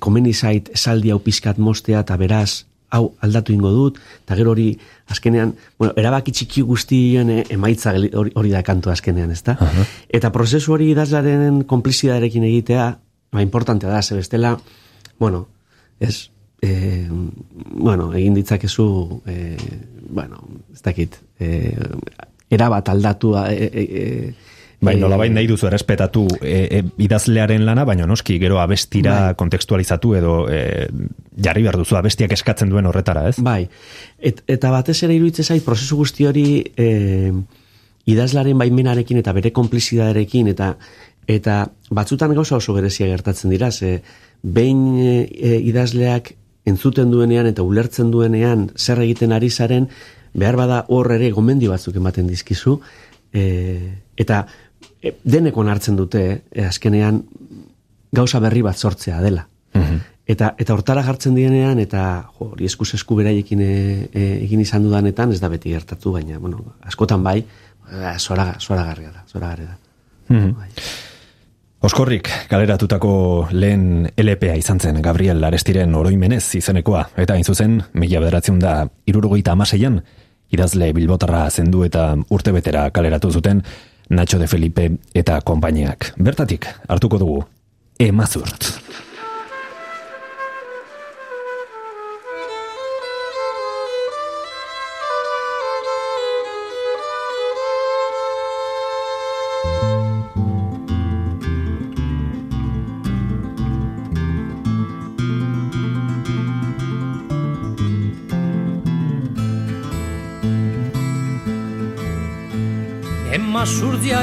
komeni 0.02 0.34
zait 0.34 0.70
esaldi 0.74 1.12
hau 1.14 1.20
pizkat 1.22 1.58
mostea, 1.58 2.02
eta 2.02 2.18
beraz, 2.20 2.64
hau 2.90 3.12
aldatu 3.22 3.54
ingo 3.54 3.70
dut, 3.70 4.00
eta 4.24 4.36
gero 4.38 4.50
hori 4.50 4.72
azkenean, 5.10 5.54
bueno, 5.78 5.94
erabaki 5.98 6.34
txiki 6.34 6.64
guztien 6.66 7.30
eh, 7.30 7.44
emaitza 7.54 7.94
hori, 7.94 8.34
hori 8.34 8.50
da 8.50 8.64
kantu 8.66 8.90
azkenean, 8.90 9.30
ezta? 9.30 9.54
Eta 10.10 10.32
prozesu 10.34 10.74
hori 10.74 10.90
idazlaren 10.90 11.62
konplizidaderekin 11.70 12.46
egitea, 12.50 12.90
ba, 13.30 13.44
importantea 13.46 13.92
da, 13.92 14.02
ze 14.02 14.18
bestela, 14.18 14.56
bueno, 15.20 15.48
ez, 16.00 16.30
eh, 16.62 17.08
bueno, 17.10 18.12
egin 18.14 18.34
ditzakezu, 18.34 19.22
eh, 19.26 19.56
bueno, 20.08 20.42
ez 20.72 20.82
dakit, 20.82 21.20
eh, 21.38 21.76
erabat 22.50 22.88
aldatu, 22.88 23.36
eh, 23.36 23.52
eh, 23.52 23.70
eh, 23.74 24.34
Bai, 24.80 24.94
nolabait 24.96 25.28
nahi 25.28 25.44
duzu 25.44 25.66
errespetatu 25.68 26.22
e, 26.40 26.78
e, 26.78 26.78
idazlearen 27.04 27.66
lana, 27.66 27.82
baina 27.84 28.06
noski 28.08 28.38
gero 28.40 28.62
abestira 28.62 29.16
Bai. 29.26 29.34
kontekstualizatu 29.36 30.14
edo 30.16 30.36
e, 30.48 30.86
jarri 31.36 31.66
behar 31.66 31.76
duzu 31.76 31.98
abestiak 31.98 32.32
eskatzen 32.32 32.72
duen 32.72 32.88
horretara, 32.88 33.26
ez? 33.28 33.36
Bai, 33.44 33.68
Et, 34.16 34.40
eta 34.48 34.70
batez 34.72 34.96
ere 35.04 35.18
iruditzen 35.18 35.44
zait 35.44 35.64
prozesu 35.64 35.98
guzti 36.00 36.24
hori 36.24 36.46
e, 36.80 36.88
idazlaren 38.08 38.56
baimenarekin 38.56 39.20
eta 39.20 39.36
bere 39.36 39.52
konplizidaderekin 39.52 40.48
eta 40.54 40.72
eta 41.28 41.60
batzutan 41.92 42.32
gauza 42.34 42.56
oso 42.56 42.72
berezia 42.72 43.06
gertatzen 43.06 43.52
dira, 43.52 43.70
ze 43.70 44.00
behin 44.42 44.84
e, 44.98 45.58
idazleak 45.58 46.34
entzuten 46.68 47.10
duenean 47.10 47.48
eta 47.50 47.64
ulertzen 47.66 48.10
duenean 48.10 48.70
zer 48.76 49.00
egiten 49.02 49.32
ari 49.32 49.50
zaren, 49.50 49.88
behar 50.32 50.56
bada 50.56 50.84
hor 50.88 51.10
ere 51.12 51.30
gomendio 51.34 51.72
batzuk 51.72 51.96
ematen 51.96 52.28
dizkizu, 52.30 52.78
e, 53.32 53.44
eta 54.16 54.44
e, 55.02 55.16
denekon 55.24 55.68
hartzen 55.68 55.96
dute, 55.98 56.24
e, 56.50 56.64
azkenean 56.64 57.24
gauza 58.12 58.40
berri 58.40 58.62
bat 58.62 58.76
sortzea 58.76 59.20
dela. 59.22 59.46
Eta 60.30 60.52
eta 60.62 60.74
hortara 60.76 61.02
jartzen 61.02 61.34
dienean 61.34 61.80
eta 61.82 62.02
jo, 62.36 62.52
hori 62.52 62.68
eskuz 62.68 62.92
esku 62.94 63.16
beraiekin 63.18 63.62
e, 63.64 63.72
e, 64.12 64.24
egin 64.44 64.60
izan 64.62 64.84
dudanetan 64.86 65.32
ez 65.34 65.40
da 65.42 65.50
beti 65.50 65.72
gertatu 65.74 66.12
baina 66.14 66.38
bueno, 66.38 66.76
askotan 66.86 67.24
bai, 67.26 67.40
eh, 67.90 68.16
zora 68.18 68.52
zoragarria 68.60 69.10
da, 69.10 69.24
zoragarria 69.26 69.72
da. 69.72 69.78
Bai. 70.30 70.68
Oskorrik, 71.80 72.28
galeratutako 72.50 73.48
lehen 73.56 74.10
LPA 74.20 74.58
izan 74.60 74.82
zen 74.84 74.98
Gabriel 75.00 75.40
Arestiren 75.48 75.94
oroimenez 75.96 76.42
izenekoa, 76.58 77.06
eta 77.16 77.32
hain 77.32 77.46
zuzen, 77.48 77.78
mila 77.96 78.20
bederatzen 78.20 78.58
da 78.60 78.74
irurogeita 79.08 79.54
amaseian, 79.56 79.96
idazle 80.52 80.90
bilbotarra 80.92 81.46
zendu 81.48 81.86
eta 81.88 82.10
urtebetera 82.28 82.90
kaleratu 82.92 83.32
zuten 83.32 83.64
Nacho 84.10 84.38
de 84.38 84.50
Felipe 84.50 84.90
eta 85.14 85.40
konpainiak. 85.40 86.12
Bertatik, 86.20 86.68
hartuko 86.88 87.16
dugu, 87.22 87.40
emazurt. 87.96 88.74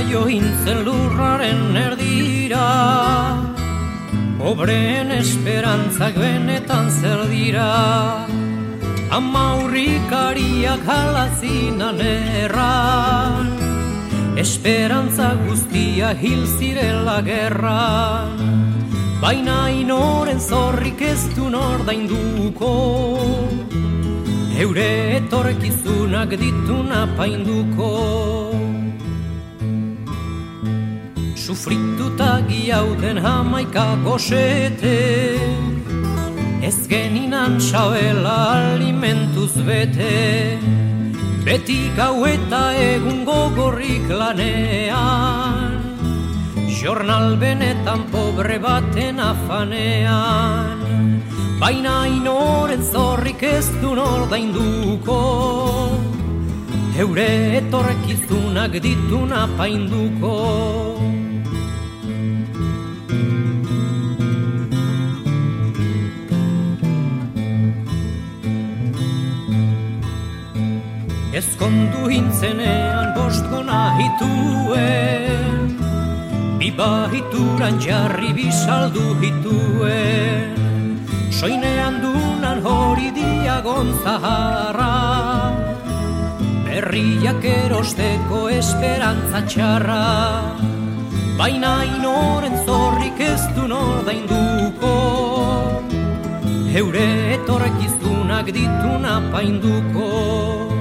Surdia 0.07 0.23
jointzen 0.23 0.85
lurraren 0.85 1.75
erdira. 1.75 2.67
Obreen 4.39 5.11
esperantzak 5.11 6.15
benetan 6.15 6.89
zer 6.89 7.27
dira. 7.29 8.27
Ama 9.11 9.63
urrikariak 9.63 10.83
halazinan 10.85 12.01
erran 12.01 13.47
Esperantza 14.35 15.33
guztia 15.47 16.13
hil 16.13 16.45
zirela 16.45 17.21
gerra. 17.21 18.27
Baina 19.21 19.69
inoren 19.69 20.39
zorrik 20.39 21.01
ez 21.01 21.23
du 21.35 21.49
nordainduko 21.49 22.73
Eure 24.59 25.17
etorkizunak 25.17 26.29
dituna 26.37 27.07
painduko 27.17 28.76
Sufrituta 31.47 32.41
giauten 32.43 33.17
hamaika 33.23 33.95
gosete. 34.03 35.39
Ez 36.61 36.87
geninan 36.91 37.55
xabela 37.57 38.73
alimentuz 38.73 39.55
bete. 39.63 40.59
Beti 41.45 41.77
gau 41.95 42.25
eta 42.27 42.75
egun 42.75 43.23
gogorrik 43.23 44.11
lanean. 44.11 45.71
Jornal 46.81 47.37
benetan 47.39 48.03
pobre 48.11 48.59
baten 48.59 49.23
afanean. 49.23 50.83
Baina 51.63 51.95
inoren 52.11 52.83
zorrik 52.83 53.41
ez 53.43 53.71
du 53.81 53.95
nordainduko 53.95 55.21
Eure 56.99 57.29
etorkizunak 57.61 58.77
dituna 58.83 59.47
painduko 59.57 61.16
Ezkondu 71.37 72.07
hintzenean 72.09 73.11
bost 73.13 73.45
gona 73.51 73.93
hituen. 73.99 75.75
Bi 76.57 76.71
bahituran 76.73 77.75
jarri 77.83 78.31
bisaldu 78.33 79.03
hituen. 79.21 80.55
Soinean 81.29 81.99
dunan 82.01 82.63
hori 82.65 83.11
diagon 83.13 83.91
zaharra 84.01 84.93
Berriak 86.65 87.45
erosteko 87.45 88.39
esperantza 88.55 89.43
txarra. 89.45 90.05
Baina 91.37 91.73
inoren 91.85 92.57
zorrik 92.65 93.21
ez 93.21 93.43
du 93.53 93.67
nordainduko 93.69 94.95
Eure 96.81 97.05
etorrekizunak 97.35 98.49
dituna 98.57 99.19
painduko 99.29 100.76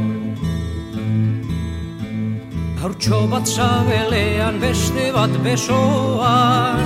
Haurtxo 2.86 3.26
bat 3.26 3.42
sabelean 3.50 4.60
beste 4.62 5.08
bat 5.10 5.32
besoan. 5.42 6.84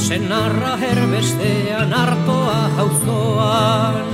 Senarra 0.00 0.70
herbestean 0.80 1.92
hartoa 1.92 2.60
hauzoan 2.78 4.06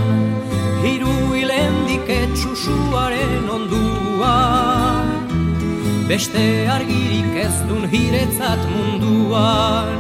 Hiru 0.83 1.13
hilendik 1.37 2.11
etxusuaren 2.15 3.47
onduan. 3.57 5.13
Beste 6.09 6.43
argirik 6.77 7.39
ez 7.45 7.55
dun 7.69 7.87
hiretzat 7.93 8.67
munduan. 8.73 9.95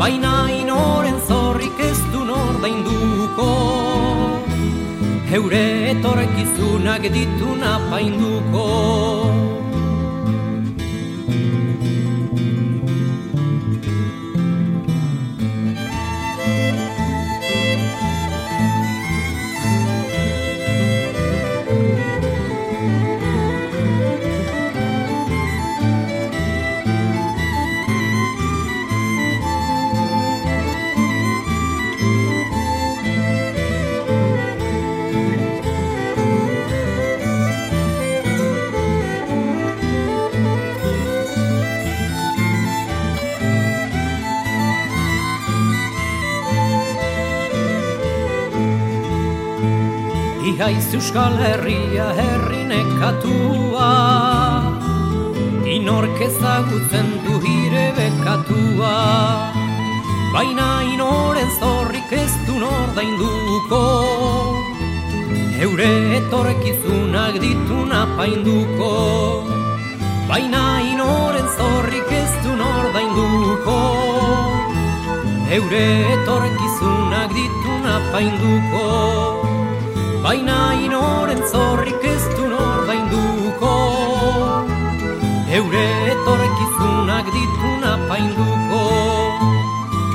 Baina 0.00 0.34
inoren 0.62 1.20
zorrik 1.28 1.78
ez 1.90 2.00
dun 2.10 2.34
ordainduko. 2.40 3.52
Heure 5.30 5.64
etorrekizunak 5.92 7.06
dituna 7.14 7.78
painduko 7.86 8.66
Iaiz 50.56 50.88
Euskal 50.96 51.36
Herria 51.36 52.06
herri 52.16 52.62
nekatua. 52.64 53.90
Inork 55.68 56.20
ezagutzen 56.28 57.10
du 57.26 57.36
hire 57.44 57.90
bekatua. 57.98 58.94
Baina 60.32 60.68
inoren 60.84 61.50
zorrik 61.58 62.10
ez 62.12 62.32
du 62.46 62.58
nordainduko 62.60 63.80
Eure 65.64 65.88
etorrekizunak 66.18 67.38
dituna 67.40 68.02
painduko 68.18 68.92
Baina 70.28 70.62
inoren 70.92 71.48
zorrik 71.56 72.12
ez 72.20 72.32
du 72.44 72.52
nordainduko 72.60 73.80
Eure 75.58 75.84
etorrekizunak 76.18 77.36
dituna 77.40 78.00
painduko 78.12 79.55
Baina 80.26 80.74
inoren 80.74 81.38
zorrik 81.46 82.04
ez 82.12 82.22
du 82.36 82.46
nordainduko 82.50 83.74
Eure 85.58 85.84
etorrekizunak 86.14 87.28
dituna 87.34 87.92
painduko. 88.08 88.80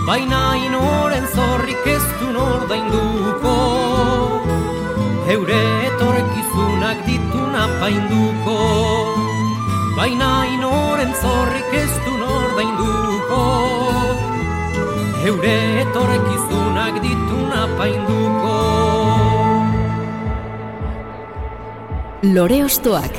Baina 0.10 0.42
inoren 0.66 1.30
zorrik 1.36 1.88
ez 1.94 2.04
du 2.20 2.34
nordainduko 2.36 3.56
Eure 5.38 5.64
etorrekizunak 5.94 7.08
dituna 7.08 7.64
painduko. 7.80 8.58
Baina 9.96 10.34
inoren 10.58 11.16
zorrik 11.24 11.74
ez 11.86 11.92
du 12.04 12.18
nordainduko 12.26 12.92
Eure 13.30 13.41
Lore 22.22 22.60
Ostoak 22.62 23.16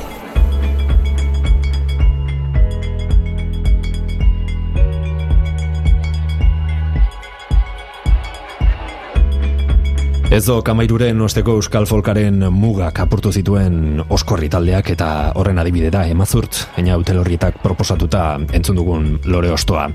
Ezo 10.31 10.61
kamairuren 10.63 11.19
osteko 11.19 11.57
euskal 11.59 11.83
folkaren 11.83 12.45
mugak 12.55 13.01
apurtu 13.03 13.33
zituen 13.35 13.99
oskorri 14.07 14.47
taldeak 14.47 14.93
eta 14.95 15.09
horren 15.35 15.59
adibide 15.59 15.91
da 15.91 16.05
emazurt, 16.07 16.61
eina 16.79 16.95
utelorrietak 16.95 17.59
proposatuta 17.59 18.39
entzun 18.55 18.79
dugun 18.79 19.09
lore 19.25 19.51
ostoa. 19.51 19.89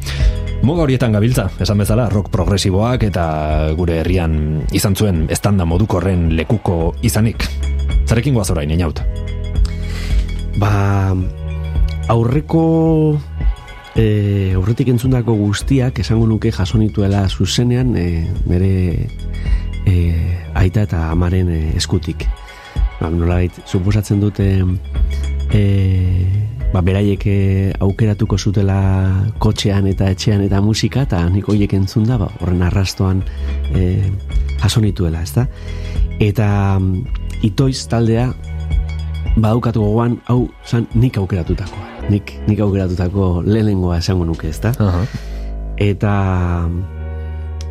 Muga 0.60 0.84
horietan 0.84 1.16
gabiltza, 1.16 1.48
esan 1.64 1.80
bezala, 1.80 2.10
rock 2.12 2.28
progresiboak 2.28 3.08
eta 3.08 3.24
gure 3.78 4.02
herrian 4.02 4.66
izan 4.76 4.94
zuen 4.94 5.24
estanda 5.32 5.64
modukorren 5.64 6.28
lekuko 6.36 6.92
izanik. 7.00 7.48
Zarekin 8.08 8.32
goaz 8.32 8.48
orain, 8.48 8.70
einaut? 8.72 9.02
Ba, 10.56 11.12
aurreko 12.08 12.62
e, 13.92 14.54
aurretik 14.56 14.88
entzundako 14.94 15.34
guztiak 15.36 16.00
esango 16.00 16.24
nuke 16.30 16.48
jasonituela 16.54 17.26
zuzenean 17.28 17.92
e, 18.00 18.06
nire 18.48 18.70
e, 19.84 19.94
aita 20.56 20.86
eta 20.88 21.02
amaren 21.12 21.52
e, 21.52 21.60
eskutik. 21.76 22.24
Ba, 22.98 23.10
nolabait, 23.12 23.60
suposatzen 23.68 24.24
dute 24.24 24.48
e, 25.52 25.62
ba, 26.72 26.80
beraiek 26.80 27.28
aukeratuko 27.84 28.40
zutela 28.40 28.80
kotxean 29.36 29.92
eta 29.92 30.08
etxean 30.16 30.48
eta 30.48 30.64
musika 30.64 31.04
eta 31.04 31.26
nik 31.28 31.52
hoiek 31.52 31.76
entzunda 31.76 32.16
ba, 32.16 32.32
horren 32.40 32.64
arrastoan 32.70 33.20
e, 33.76 33.98
jasonituela, 34.64 35.20
ezta? 35.28 35.44
Eta 36.18 36.48
itoiz 37.42 37.86
taldea 37.90 38.32
badaukatu 39.38 39.82
gogoan 39.82 40.18
hau 40.26 40.48
zan 40.66 40.86
nik 40.94 41.18
aukeratutakoa. 41.18 41.86
Nik, 42.08 42.32
nik 42.48 42.60
aukeratutako 42.64 43.42
lehenengoa 43.46 43.98
esango 44.00 44.24
nuke, 44.24 44.48
ezta? 44.48 44.72
Eta 45.78 46.14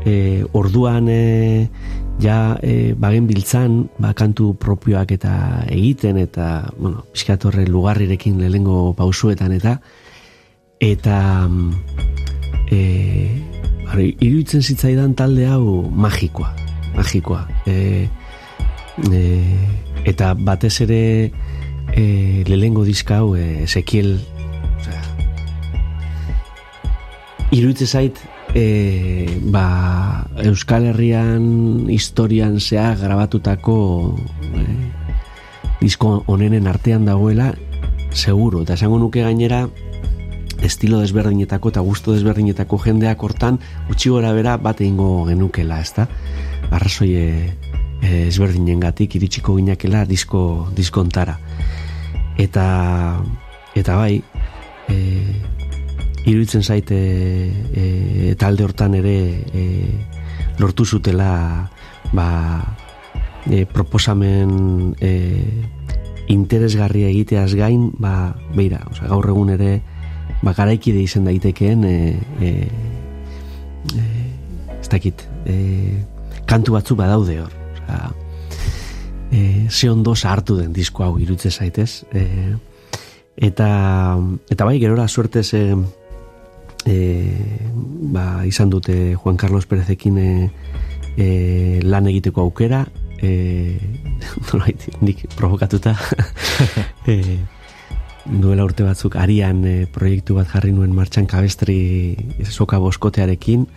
e, 0.06 0.46
orduan 0.54 1.10
e, 1.10 1.68
ja 2.22 2.58
e, 2.64 2.94
bagen 2.98 3.28
biltzan 3.30 3.84
ba, 4.02 4.14
kantu 4.18 4.54
propioak 4.60 5.12
eta 5.18 5.34
egiten 5.74 6.18
eta 6.22 6.70
bueno, 6.78 7.06
pixkatorre 7.14 7.68
lugarrirekin 7.68 8.40
lehenengo 8.42 8.94
pausuetan 8.98 9.54
eta 9.58 9.78
eta 10.82 11.18
e, 12.72 12.80
iruditzen 13.98 14.62
zitzaidan 14.62 15.16
talde 15.18 15.48
hau 15.50 15.84
magikoa 15.90 16.54
magikoa 16.96 17.46
e, 17.66 18.08
e, 19.12 19.58
eta 20.06 20.34
batez 20.34 20.82
ere 20.82 21.32
e, 21.94 22.44
lehengo 22.48 22.86
diska 22.86 23.22
hau 23.22 23.36
e, 23.36 23.64
Ezekiel 23.64 24.18
osea, 24.80 25.04
iruditzen 27.52 27.88
zait 27.88 28.22
e, 28.56 29.40
ba, 29.52 30.28
Euskal 30.44 30.90
Herrian 30.92 31.90
historian 31.90 32.60
zea 32.60 32.96
grabatutako 33.00 33.78
e, 34.54 34.66
disko 35.82 36.24
onenen 36.28 36.68
artean 36.68 37.06
dagoela 37.06 37.54
seguro, 38.18 38.64
eta 38.66 38.74
esango 38.74 38.98
nuke 38.98 39.22
gainera 39.22 39.68
estilo 40.66 41.04
desberdinetako 41.04 41.70
eta 41.70 41.84
gusto 41.86 42.16
desberdinetako 42.16 42.80
jendeak 42.82 43.22
hortan 43.22 43.60
utxi 43.92 44.10
gora 44.10 44.34
bera 44.34 44.58
bat 44.58 44.82
egingo 44.82 45.28
genukela, 45.28 45.80
ezta? 45.86 46.08
Arrazoi 46.74 47.14
e, 48.02 48.08
e, 48.08 48.28
ezberdinen 48.28 48.80
gatik 48.80 49.16
iritsiko 49.16 49.56
ginakela 49.58 50.06
disko, 50.06 50.70
diskontara. 50.76 51.38
Eta, 52.38 52.66
eta 53.76 53.96
bai, 53.98 54.22
e, 54.90 54.98
iruditzen 56.28 56.64
zaite 56.64 56.98
e, 56.98 58.36
talde 58.40 58.66
hortan 58.68 58.98
ere 59.00 59.18
e, 59.56 59.66
lortu 60.60 60.86
zutela 60.86 61.70
ba, 62.14 62.28
e, 63.50 63.66
proposamen 63.66 64.96
e, 65.00 65.12
interesgarria 66.28 67.08
egiteaz 67.10 67.54
gain 67.56 67.92
ba, 67.98 68.36
beira, 68.56 68.84
oza, 68.92 69.08
gaur 69.08 69.30
egun 69.32 69.54
ere 69.56 69.78
ba, 70.44 70.54
garaikide 70.54 71.02
izan 71.04 71.30
daitekeen 71.30 71.86
e, 71.88 71.98
e, 72.42 72.52
e, 73.96 74.10
ez 74.82 74.90
dakit 74.92 75.24
e, 75.48 75.56
kantu 76.48 76.76
batzu 76.76 77.00
badaude 77.00 77.40
hor. 77.44 77.67
Osea, 77.88 78.12
e, 79.32 79.68
ze 79.70 79.90
ondo 79.90 80.16
sartu 80.16 80.58
den 80.58 80.74
disko 80.74 81.04
hau 81.04 81.18
irutze 81.20 81.52
zaitez. 81.52 82.06
E, 82.12 82.56
eta, 83.36 84.18
eta 84.50 84.66
bai, 84.66 84.80
gerora 84.80 85.08
suertez 85.08 85.54
e, 85.54 85.76
e, 86.86 86.96
ba, 88.14 88.46
izan 88.46 88.70
dute 88.70 89.16
Juan 89.16 89.38
Carlos 89.38 89.66
Perezekin 89.66 90.18
e, 90.18 90.50
e, 91.18 91.80
lan 91.84 92.08
egiteko 92.08 92.42
aukera, 92.42 92.86
e, 93.22 93.78
nolait, 94.52 94.88
nik 95.02 95.28
provokatuta, 95.36 95.96
e, 97.08 97.38
duela 98.28 98.66
urte 98.68 98.84
batzuk 98.84 99.16
arian 99.16 99.64
e, 99.66 99.76
proiektu 99.92 100.36
bat 100.36 100.50
jarri 100.52 100.74
nuen 100.76 100.96
martxan 100.96 101.28
kabestri 101.28 102.16
soka 102.44 102.80
boskotearekin 102.84 103.68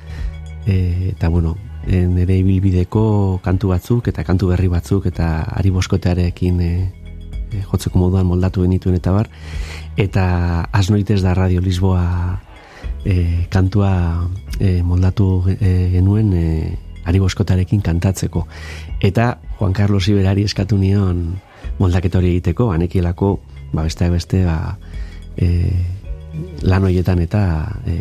e, 0.66 1.12
eta 1.14 1.28
bueno 1.30 1.54
e, 1.86 2.04
nire 2.06 2.38
ibilbideko 2.40 3.40
kantu 3.44 3.72
batzuk 3.72 4.08
eta 4.08 4.24
kantu 4.24 4.50
berri 4.52 4.68
batzuk 4.68 5.06
eta 5.10 5.30
ari 5.56 5.70
boskotearekin 5.70 6.60
e, 6.60 6.72
e, 7.52 7.62
jotzeko 7.70 7.98
moduan 7.98 8.26
moldatu 8.26 8.64
genituen 8.66 8.98
eta 8.98 9.12
bar. 9.12 9.30
Eta 9.96 10.24
asnoitez 10.72 11.20
da 11.22 11.34
Radio 11.34 11.60
Lisboa 11.60 12.40
e, 13.04 13.46
kantua 13.50 14.28
e, 14.58 14.82
moldatu 14.82 15.44
e, 15.48 15.90
genuen 15.94 16.32
e, 16.34 16.46
ari 17.04 17.18
boskotarekin 17.18 17.80
kantatzeko. 17.82 18.46
Eta 19.00 19.38
Juan 19.58 19.72
Carlos 19.72 20.08
Iberari 20.08 20.44
eskatu 20.44 20.78
nion 20.78 21.40
moldaketa 21.80 22.20
hori 22.20 22.34
egiteko, 22.36 22.70
anekielako 22.72 23.38
ba 23.72 23.84
beste 23.86 24.10
beste 24.10 24.44
ba, 24.44 24.76
e, 25.36 25.70
lan 26.62 26.84
hoietan 26.84 27.22
eta 27.22 27.42
e, 27.86 27.96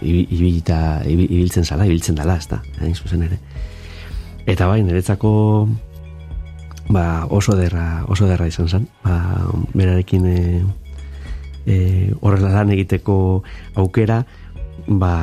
ibilita 0.00 1.02
ibiltzen 1.06 1.64
zala, 1.64 1.86
ibiltzen 1.86 2.16
dala, 2.16 2.36
ezta, 2.40 2.62
hain 2.80 2.94
zuzen 2.94 3.26
ere. 3.28 3.38
Eta 4.46 4.66
bai, 4.66 4.82
niretzako 4.82 5.32
ba, 6.88 7.26
oso 7.30 7.56
derra, 7.56 8.04
oso 8.08 8.26
derra 8.26 8.48
izan 8.50 8.68
zen, 8.68 8.86
ba, 9.04 9.18
berarekin 9.74 10.26
e, 10.26 10.38
e, 11.66 11.76
horrela 12.20 12.50
lan 12.56 12.72
egiteko 12.74 13.16
aukera, 13.78 14.22
ba, 14.86 15.14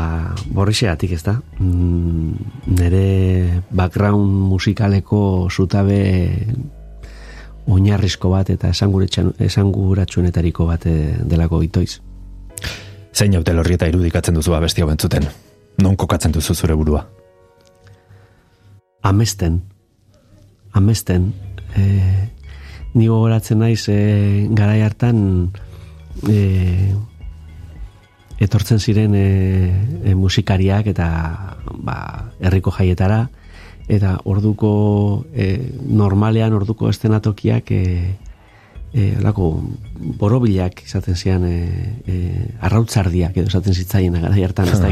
borrixeatik 0.56 1.18
ez 1.18 1.24
da, 1.26 1.40
mm, 1.60 2.34
nire 2.80 3.64
background 3.72 4.48
musikaleko 4.50 5.50
zutabe 5.52 6.00
oinarrizko 7.70 8.32
bat 8.34 8.50
eta 8.50 8.72
esanguratsuenetariko 8.74 10.66
bat 10.70 10.86
eh, 10.90 11.18
delako 11.30 11.62
itoiz. 11.66 12.00
Zein 13.20 13.36
haute 13.36 13.52
lorrieta 13.52 13.88
irudikatzen 13.90 14.38
duzu 14.38 14.54
abesti 14.56 14.80
hau 14.80 14.88
entzuten? 14.94 15.26
Non 15.84 15.98
kokatzen 16.00 16.32
duzu 16.32 16.54
zure 16.56 16.76
burua? 16.80 17.02
Amesten. 19.04 19.58
Amesten. 20.72 21.26
E, 21.76 21.84
ni 22.94 23.10
gogoratzen 23.10 23.60
naiz 23.60 23.90
e, 23.92 23.98
garai 24.56 24.80
hartan 24.86 25.20
e, 26.32 26.38
etortzen 28.40 28.80
ziren 28.80 29.20
e, 29.20 29.28
e, 30.06 30.16
musikariak 30.16 30.88
eta 30.94 31.10
ba, 31.76 32.00
herriko 32.40 32.72
jaietara 32.72 33.26
eta 33.92 34.16
orduko 34.32 34.72
e, 35.36 35.52
normalean 35.92 36.56
orduko 36.56 36.88
estenatokiak 36.88 37.76
e, 37.76 37.84
e, 38.94 39.14
lako, 39.22 39.52
borobilak 40.20 40.84
izaten 40.86 41.16
zian 41.16 41.46
e, 41.46 41.56
e, 42.08 42.16
arrautzardiak 42.66 43.38
edo 43.38 43.52
esaten 43.52 43.76
zitzaien 43.76 44.18
gara 44.18 44.34
hartan 44.46 44.72
ez 44.72 44.80
da 44.82 44.92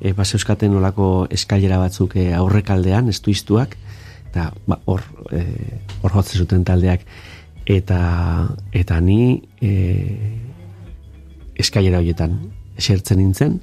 e, 0.00 0.12
base 0.12 0.36
euskaten 0.36 0.74
olako 0.76 1.26
eskailera 1.30 1.78
batzuk 1.80 2.16
e, 2.16 2.30
aurrekaldean 2.36 3.08
estu 3.08 3.32
iztuak 3.32 3.76
eta 4.30 4.50
ba, 4.66 4.80
hor 4.86 5.04
e, 5.32 5.44
hor 6.02 6.16
jotzen 6.18 6.44
zuten 6.44 6.64
taldeak 6.64 7.06
eta 7.66 8.00
eta 8.72 9.00
ni 9.00 9.40
e, 9.60 9.72
eskailera 11.60 12.00
horietan 12.02 12.38
esertzen 12.76 13.20
nintzen 13.20 13.58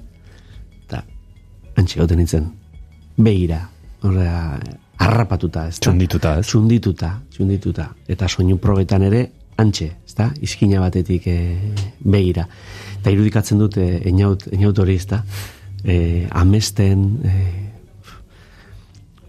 eta 0.86 1.04
antxe 1.78 2.06
nintzen 2.16 2.52
behira 3.18 3.68
horra, 4.02 4.60
arrapatuta, 5.02 5.68
ez? 5.70 5.80
Txundituta, 5.82 6.38
ez? 6.40 6.46
Txundituta, 6.50 7.12
txundituta. 7.34 7.88
Eta 8.10 8.30
soinu 8.30 8.58
probetan 8.62 9.06
ere, 9.08 9.24
antxe, 9.58 9.92
ez 10.06 10.16
da? 10.18 10.30
Izkina 10.44 10.82
batetik 10.84 11.28
e, 11.28 11.38
begira. 12.00 12.48
Eta 13.00 13.14
irudikatzen 13.14 13.62
dute, 13.62 13.86
eniaut, 14.10 14.48
eniaut 14.54 14.80
hori, 14.80 14.98
ez 14.98 15.08
da? 15.10 15.22
E, 15.84 16.28
amesten, 16.38 17.06
e, 17.26 17.36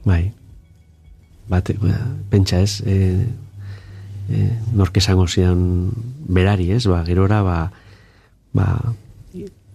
bai, 0.04 0.22
bate, 1.48 1.76
ba, 1.80 1.96
pentsa 2.30 2.60
ez, 2.64 2.80
e, 2.84 2.96
e, 4.28 4.46
nork 4.76 4.96
esango 5.00 5.26
zian 5.28 5.90
berari, 6.28 6.70
ez? 6.76 6.84
Ba, 6.88 7.02
gerora, 7.08 7.42
ba, 7.42 7.58
ba, 8.52 8.68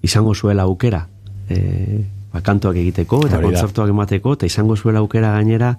izango 0.03 0.35
zuela 0.35 0.67
aukera, 0.69 1.07
e, 1.49 2.03
ba, 2.33 2.41
kantuak 2.41 2.77
egiteko 2.81 3.23
eta 3.27 3.41
kontzertuak 3.41 3.93
emateko 3.93 4.37
eta 4.37 4.49
izango 4.49 4.77
zuela 4.77 5.03
aukera 5.03 5.33
gainera 5.37 5.75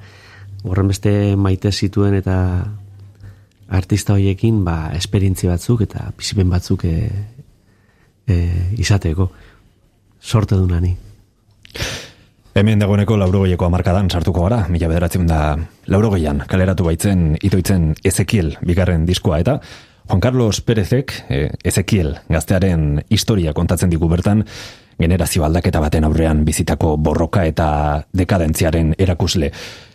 horren 0.64 0.88
beste 0.88 1.12
maite 1.36 1.72
zituen 1.72 2.14
eta 2.16 2.36
artista 3.68 4.14
hoiekin 4.14 4.62
ba, 4.64 4.90
esperientzi 4.96 5.48
batzuk 5.48 5.84
eta 5.86 6.10
bizipen 6.18 6.50
batzuk 6.50 6.84
e, 6.84 6.94
e, 8.26 8.36
izateko. 8.78 9.30
Sorte 10.20 10.56
du 10.56 10.66
nani. 10.66 10.94
Hemen 12.54 12.78
dagoeneko 12.78 13.16
laurogoieko 13.18 13.66
amarkadan 13.66 14.08
sartuko 14.10 14.44
gara, 14.46 14.60
mila 14.70 14.88
bederatzen 14.88 15.26
da 15.26 15.56
laurogoian 15.90 16.44
kaleratu 16.48 16.86
baitzen 16.86 17.32
itoitzen 17.42 17.92
Ezekiel 18.04 18.54
bigarren 18.62 19.06
diskoa. 19.08 19.40
Eta 19.42 19.58
Juan 20.06 20.20
Carlos 20.20 20.60
Perezek 20.60 21.16
e, 21.28 21.48
Ezekiel 21.64 22.14
gaztearen 22.30 23.02
historia 23.10 23.52
kontatzen 23.56 23.90
digu 23.90 24.08
bertan 24.08 24.44
generazio 25.00 25.44
aldaketa 25.44 25.80
baten 25.82 26.04
aurrean 26.06 26.44
bizitako 26.44 26.96
borroka 26.96 27.44
eta 27.48 27.66
dekadentziaren 28.14 28.94
erakusle. 28.98 29.50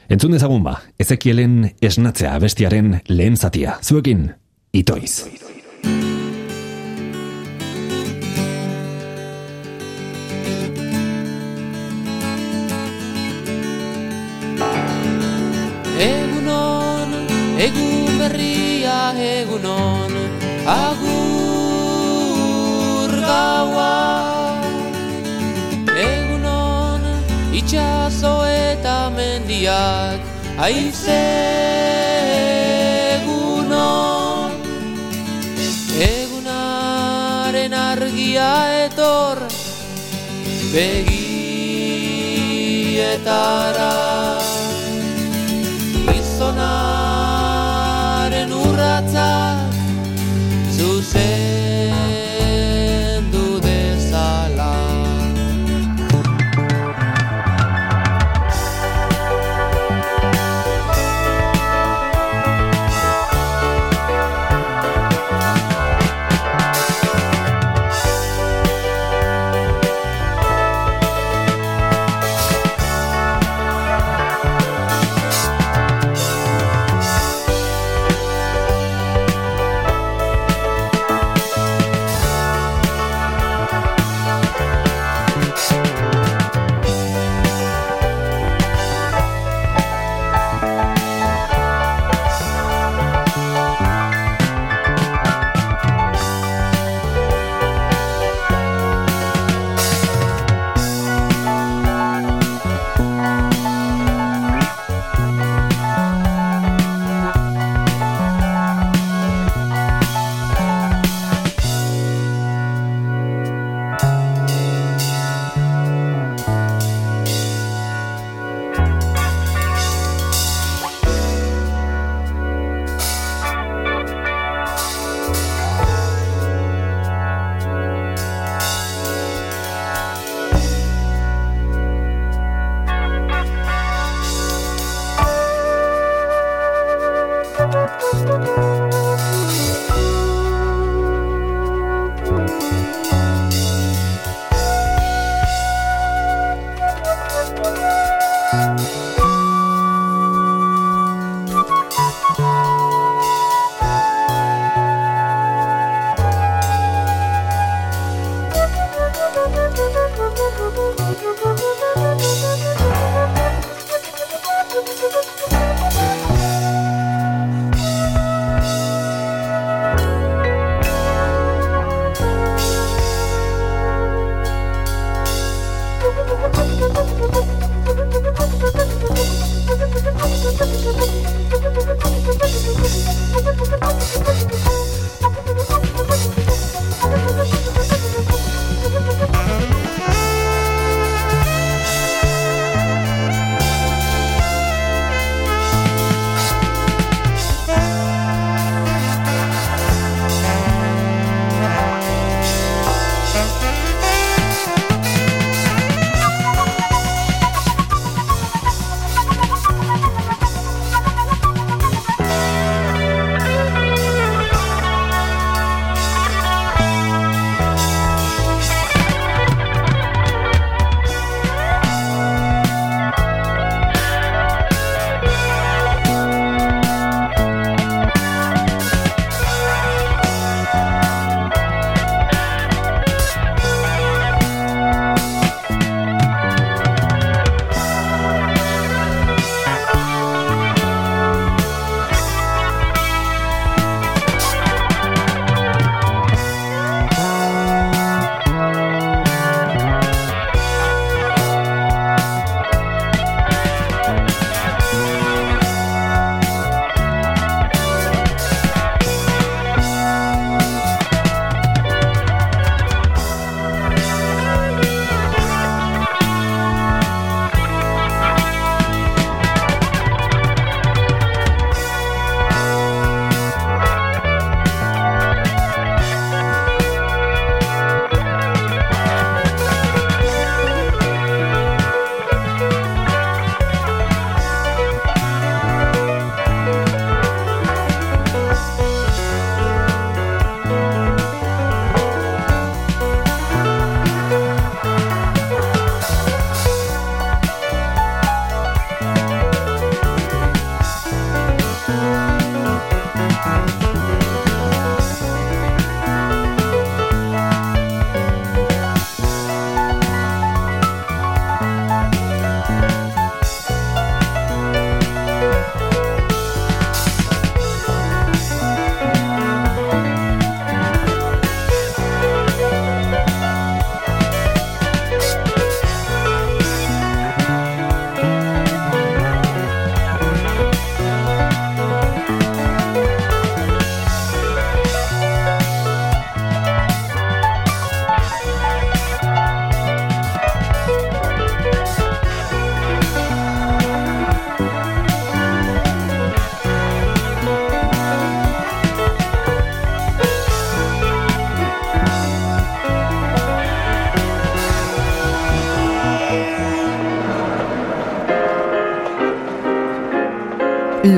Entzun 0.09 0.31
dezagun 0.33 0.63
ba, 0.65 0.71
Ezekielen 0.97 1.75
esnatzea 1.85 2.31
bestiaren 2.41 2.95
lehen 3.13 3.35
zatia. 3.37 3.75
Zuekin, 3.85 4.23
itoiz. 4.73 5.29
Egunon, 16.07 17.13
egun 17.67 18.17
berria 18.23 19.13
egunon, 19.27 20.17
agur 20.73 21.13
gaua. 23.29 24.28
Itxaso 27.69 28.33
eta 28.49 29.13
mendiak 29.13 30.17
aize 30.57 31.21
egunon 33.21 34.57
egunaren 36.01 37.73
argia 37.77 38.49
etor 38.89 39.37
begietara 40.73 41.49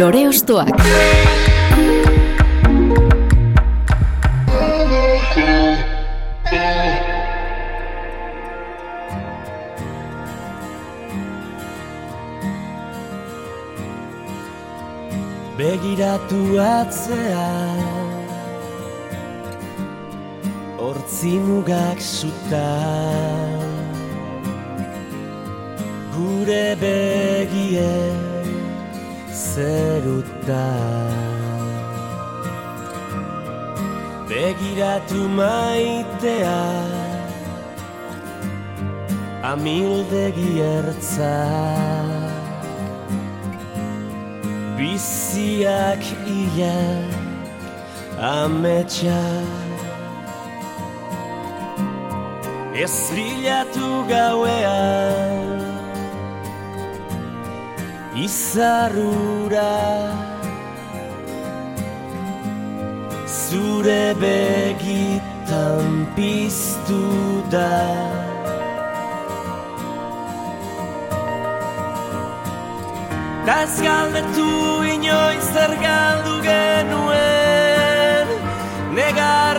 Lore 0.02 0.28
Ostoak. 0.28 0.68
Begiratu 15.60 16.42
atzea 16.58 17.46
Hortzi 20.80 21.38
mugak 21.46 22.02
Gure 26.16 26.66
begie 26.82 28.32
zeruta 30.52 30.68
Begiratu 34.30 35.28
maitea 35.28 36.62
Amildegi 39.44 40.62
ertzak. 40.62 42.30
Biziak 44.78 46.04
ia 46.30 46.78
ametsa. 48.22 49.24
Ez 52.84 52.98
bilatu 53.16 53.90
gauean 54.08 55.62
Izarrura 58.16 60.11
piztu 66.16 67.04
da. 67.50 67.72
Ta 73.46 73.56
ez 73.64 73.76
galdetu 73.82 74.50
inoiz 74.94 75.48
zer 75.54 75.74
galdu 75.82 76.36
genuen 76.46 78.28
Negar 78.98 79.58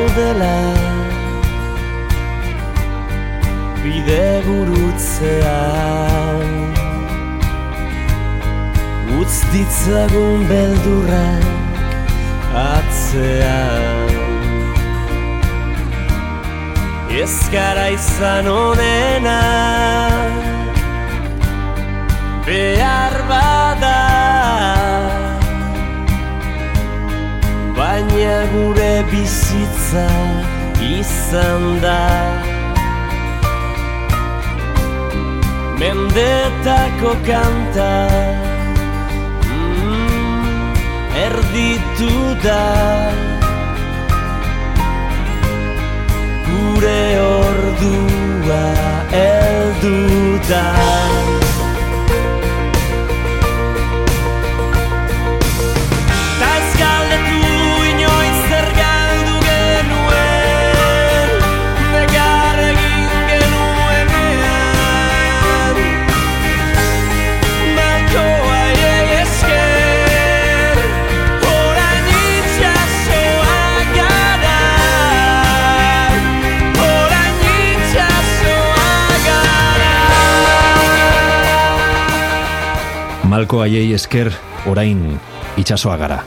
hemen 0.00 0.08
gaudela. 0.08 0.56
Bide 3.84 4.42
gurutzean 4.46 6.48
Utz 9.20 9.36
ditzagun 9.52 10.40
beldurrak 10.48 11.44
atzean 12.54 14.10
Ez 17.10 17.50
gara 17.52 17.88
izan 17.88 18.46
onena. 18.46 19.40
Behar 22.46 23.14
bada. 23.28 24.00
Baina 27.76 28.38
gure 28.52 28.94
bizitza 29.10 29.79
izan 30.80 31.80
da 31.82 32.00
Mendetako 35.80 37.16
kanta 37.26 38.08
mm, 39.44 40.74
Erditu 41.24 42.12
da 42.44 42.64
Gure 46.46 47.20
ordua 47.20 48.64
eldu 49.12 50.38
da 50.48 51.39
Malko 83.40 83.62
aiei 83.64 83.94
esker 83.96 84.28
orain 84.68 84.98
itxasoa 85.56 85.94
gara. 85.96 86.18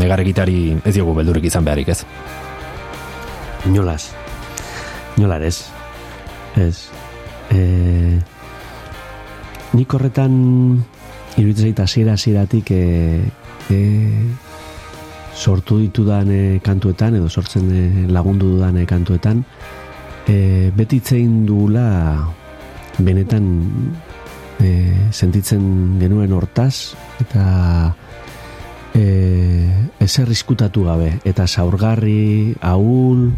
Negar 0.00 0.22
egitari 0.22 0.70
ez 0.72 0.94
diogu 0.96 1.12
beldurik 1.18 1.44
izan 1.44 1.66
beharik 1.66 1.90
ez. 1.92 1.98
Inolaz. 3.68 4.06
Inolar 5.18 5.44
ez. 5.44 5.58
Ez. 6.56 6.86
E, 7.52 7.60
nik 9.76 9.98
horretan 9.98 10.38
iruditzen 11.36 11.68
zait 11.68 11.84
hasiera 11.84 12.16
hasieratik 12.16 12.72
e, 12.72 12.80
e, 13.68 13.82
sortu 15.36 15.82
ditudan 15.82 16.32
e, 16.32 16.42
kantuetan 16.64 17.20
edo 17.20 17.28
sortzen 17.28 17.68
e, 17.68 17.84
lagundu 18.08 18.54
dudan 18.54 18.80
e, 18.80 18.86
kantuetan 18.88 19.44
e, 20.24 20.72
beti 20.72 21.04
itzein 21.04 21.42
dugula 21.44 21.84
benetan 22.96 23.52
e, 24.64 24.72
sentitzen 25.12 25.98
genuen 26.00 26.32
hortaz 26.32 26.96
eta 27.20 27.44
e, 28.94 29.04
ezer 30.00 30.28
riskutatu 30.28 30.86
gabe 30.88 31.18
eta 31.28 31.46
zaurgarri, 31.46 32.54
ahul 32.60 33.30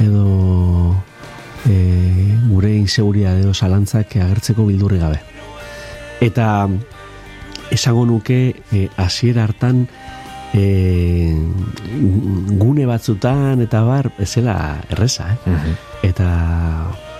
edo 0.00 0.96
e, 1.66 1.76
gure 2.48 2.72
inseguridade 2.76 3.42
edo 3.42 3.54
zalantzak 3.54 4.16
agertzeko 4.16 4.66
bildurri 4.68 5.02
gabe. 5.02 5.20
Eta 6.22 6.68
esango 7.74 8.06
nuke 8.06 8.40
e, 8.70 8.88
hasiera 8.96 9.46
hartan 9.48 9.86
e, 10.54 11.32
gune 12.60 12.86
batzutan 12.86 13.62
eta 13.64 13.82
bar 13.86 14.12
ezela 14.22 14.82
erreza, 14.90 15.32
eh? 15.34 15.62
Eta 16.02 16.28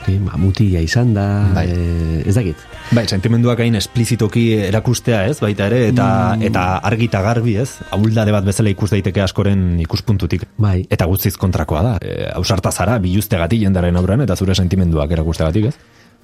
e, 0.08 0.18
ba, 0.22 0.36
mutila 0.40 0.82
izan 0.84 1.14
da, 1.14 1.26
Bai. 1.54 1.66
e, 1.68 2.22
ez 2.28 2.34
dakit. 2.36 2.66
Bai, 2.92 3.06
sentimenduak 3.06 3.62
hain 3.64 3.76
esplizitoki 3.78 4.44
erakustea 4.68 5.24
ez, 5.30 5.38
baita 5.42 5.68
ere, 5.70 5.86
eta, 5.92 6.06
eta 6.40 6.66
argi 6.90 7.08
eta 7.10 7.22
garbi 7.24 7.56
ez, 7.62 7.70
ahuldade 7.94 8.34
bat 8.34 8.46
bezala 8.46 8.72
ikus 8.72 8.90
daiteke 8.92 9.24
askoren 9.24 9.80
ikuspuntutik. 9.84 10.46
Bai. 10.62 10.82
Eta 10.90 11.08
guztiz 11.10 11.36
kontrakoa 11.40 11.82
da. 11.86 11.96
E, 12.02 12.30
ausarta 12.34 12.72
zara, 12.72 12.98
biluztegatik 13.02 13.62
jendaren 13.64 13.98
aurrean, 14.00 14.24
eta 14.26 14.36
zure 14.36 14.56
sentimenduak 14.58 15.12
erakustegatik 15.18 15.72
ez. 15.72 15.76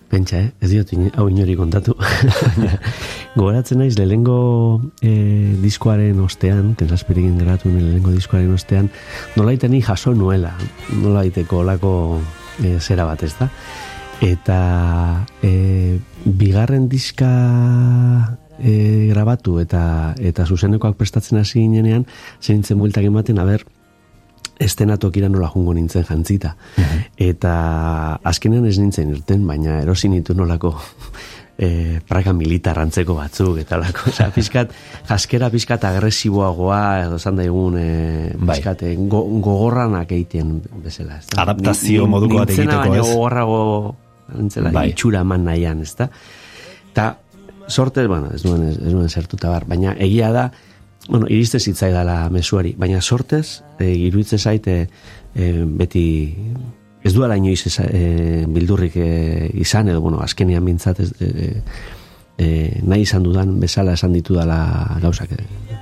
Pentsa, 0.09 0.39
eh? 0.41 0.53
ez 0.65 0.71
diot 0.73 0.89
hau 1.21 1.27
inori 1.29 1.53
kontatu. 1.57 1.93
Gogoratzen 3.37 3.83
naiz, 3.83 3.93
lehengo 4.01 4.81
e, 5.05 5.13
diskoaren 5.61 6.17
ostean, 6.25 6.73
tensaspirikin 6.81 7.37
geratu 7.37 7.69
lehengo 7.75 8.15
diskoaren 8.15 8.55
ostean, 8.57 8.89
nola 9.37 9.53
ni 9.69 9.83
jaso 9.85 10.15
nuela, 10.15 10.55
nola 11.03 11.27
iteko 11.29 11.59
olako 11.61 11.93
e, 12.63 12.79
zera 12.81 13.07
bat 13.09 13.23
ez 13.23 13.35
da. 13.39 13.49
Eta 14.25 14.59
e, 15.43 15.99
bigarren 16.25 16.89
diska 16.91 17.31
e, 18.59 19.09
grabatu 19.13 19.59
eta 19.63 20.15
eta 20.19 20.47
zuzenekoak 20.47 20.99
prestatzen 20.99 21.39
hasi 21.39 21.61
ginenean, 21.61 22.07
zeintzen 22.43 22.79
bueltak 22.79 23.07
ematen, 23.07 23.39
aber, 23.39 23.65
estenatokira 24.59 25.29
nola 25.31 25.49
jungo 25.53 25.75
nintzen 25.75 26.05
jantzita. 26.09 26.55
Eta 27.23 27.53
azkenean 28.27 28.67
ez 28.67 28.77
nintzen 28.79 29.15
irten, 29.15 29.47
baina 29.47 29.81
erosi 29.85 30.11
nitu 30.11 30.35
nolako 30.35 30.75
e, 31.59 32.01
praka 32.07 32.33
militar 32.33 32.79
antzeko 32.79 33.17
batzuk, 33.19 33.59
eta 33.65 33.81
lako, 33.83 34.09
oza, 34.13 34.29
pizkat, 34.37 34.73
jaskera 35.09 35.51
pizkat 35.51 35.85
agresiboagoa, 35.91 36.83
edo 37.09 37.19
zan 37.19 37.41
daigun, 37.43 37.77
e, 37.83 37.89
Bai. 38.39 38.55
pizkat, 38.55 38.85
e, 38.87 38.95
go, 39.11 39.25
gogorranak 39.43 40.15
egiten 40.15 40.61
bezala, 40.85 41.19
ez 41.19 41.27
da? 41.33 41.43
Adaptazio 41.43 42.07
moduko 42.07 42.41
bat 42.45 42.55
egiteko, 42.55 42.79
baino 42.87 43.03
ez? 43.03 43.09
gogorrago, 43.11 43.59
nintzela, 44.39 44.73
Bai. 44.75 44.87
itxura 44.95 45.25
eman 45.27 45.51
nahian, 45.51 45.83
ez 45.83 45.97
da? 45.99 46.09
Eta, 46.93 47.11
sortez, 47.69 48.07
bueno, 48.07 48.31
ez 48.35 48.45
nuen, 48.47 48.71
ez 48.71 48.95
nuen 48.95 49.11
zertuta 49.11 49.51
bar, 49.51 49.67
baina 49.69 49.97
egia 49.99 50.31
da, 50.33 50.49
bueno, 51.09 51.27
iriste 51.27 51.59
zitzaidala 51.59 52.29
mesuari, 52.31 52.77
baina 52.79 53.03
sortez, 53.03 53.65
e, 53.81 53.91
iruditzen 54.07 54.39
zaite 54.39 54.79
e, 55.35 55.53
beti 55.65 56.07
ez 57.05 57.15
duela 57.15 57.37
inoiz 57.37 57.63
eza, 57.71 57.87
e, 57.87 58.45
bildurrik 58.49 58.97
e, 58.97 59.51
izan, 59.61 59.89
edo, 59.89 60.01
bueno, 60.05 60.21
azkenian 60.25 60.65
bintzat 60.65 61.01
ez, 61.05 61.13
e, 61.21 61.63
e, 62.39 62.49
nahi 62.83 63.07
izan 63.07 63.27
dudan 63.27 63.59
bezala 63.61 63.95
esan 63.99 64.15
ditudala 64.17 64.61
gauzak. 65.03 65.33
E, 65.33 65.79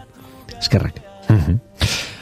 eskerrak. 0.58 1.02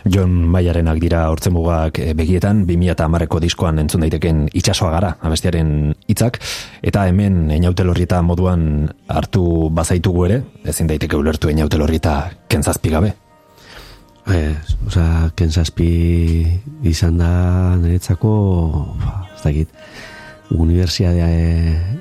Jon 0.05 0.53
Baiarenak 0.53 0.99
dira 1.01 1.23
hortzen 1.33 1.55
mugak 1.57 1.99
eh, 2.03 2.13
begietan, 2.17 2.65
2008ko 2.69 3.41
diskoan 3.41 3.81
entzun 3.81 4.05
daiteken 4.05 4.45
itxasoa 4.53 4.91
gara, 4.93 5.15
abestiaren 5.25 5.95
hitzak 6.13 6.41
eta 6.85 7.07
hemen 7.09 7.49
eñautelorrieta 7.57 8.21
moduan 8.23 8.91
hartu 9.09 9.71
bazaitugu 9.73 10.27
ere, 10.29 10.41
ezin 10.69 10.93
daiteke 10.93 11.17
ulertu 11.17 11.49
eñautelorrieta 11.49 12.19
kentzazpi 12.53 12.93
gabe. 12.93 13.15
Ez, 14.25 14.77
oza, 14.87 15.31
kenzazpi 15.37 16.47
izan 16.89 17.19
da 17.21 17.77
niretzako, 17.77 18.33
ba, 18.97 19.13
ez 19.35 19.43
dakit, 19.43 19.75
unibertsiade 20.57 21.27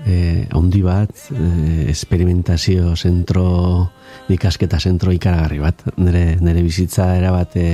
e, 0.08 0.16
handi 0.56 0.82
bat, 0.86 1.12
e, 1.36 1.90
esperimentazio 1.92 2.96
zentro, 2.96 3.92
ikasketa 4.32 4.80
zentro 4.80 5.12
ikaragarri 5.12 5.60
bat, 5.60 5.84
nire, 5.98 6.38
nire 6.40 6.64
bizitza 6.64 7.12
erabat 7.18 7.58
e, 7.60 7.68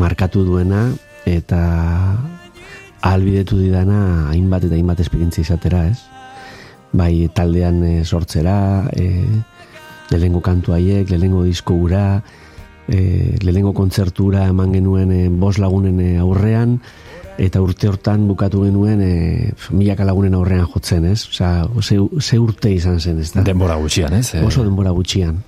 markatu 0.00 0.46
duena, 0.48 0.86
eta 1.28 1.62
albidetu 3.04 3.58
didana 3.60 4.30
hainbat 4.32 4.64
eta 4.64 4.78
hainbat 4.78 5.04
esperientzia 5.04 5.44
izatera, 5.44 5.86
ez? 5.92 6.00
Bai, 6.96 7.28
taldean 7.36 7.82
e, 7.84 7.96
sortzera, 8.04 8.88
e, 8.96 9.26
lehengo 10.12 10.40
kantu 10.40 10.72
haiek, 10.72 11.12
lehengo 11.12 11.44
disko 11.44 11.76
gura, 11.76 12.22
e, 12.92 13.38
lehenengo 13.40 13.72
kontzertura 13.72 14.46
eman 14.50 14.74
genuen 14.76 15.12
e, 15.12 15.22
bos 15.28 15.56
lagunen 15.62 16.00
e, 16.00 16.10
aurrean, 16.20 16.78
eta 17.40 17.62
urte 17.64 17.88
hortan 17.88 18.26
bukatu 18.28 18.66
genuen 18.66 19.00
e, 19.02 19.12
milaka 19.72 20.04
lagunen 20.04 20.36
aurrean 20.36 20.68
jotzen, 20.68 21.06
ez? 21.08 21.24
Osea, 21.30 21.68
ze, 21.80 21.98
ze 22.20 22.38
urte 22.38 22.72
izan 22.72 23.00
zen, 23.00 23.22
ez 23.22 23.30
da? 23.32 23.44
Denbora 23.46 23.78
gutxian, 23.80 24.18
ez? 24.20 24.34
Eh, 24.36 24.44
Oso 24.44 24.64
denbora 24.66 24.92
gutxian. 24.92 25.40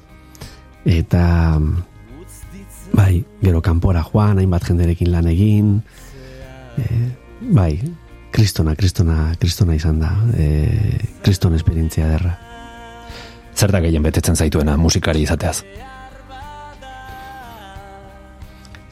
Eta, 0.85 1.25
bai, 2.93 3.25
gero 3.43 3.61
kanpora 3.65 4.05
joan, 4.05 4.41
hainbat 4.41 4.67
jenderekin 4.71 5.13
lan 5.13 5.29
egin, 5.29 5.77
e, 6.81 6.89
bai, 7.53 7.77
kristona, 8.35 8.75
kristona, 8.75 9.35
kristona 9.41 9.77
izan 9.77 10.01
da, 10.01 10.17
e, 10.37 10.49
kriston 11.23 11.55
esperientzia 11.55 12.09
derra. 12.09 12.39
Zer 13.55 13.71
da 13.71 13.79
gehien 13.85 14.03
betetzen 14.03 14.35
zaituena 14.35 14.75
musikari 14.81 15.23
izateaz? 15.23 15.61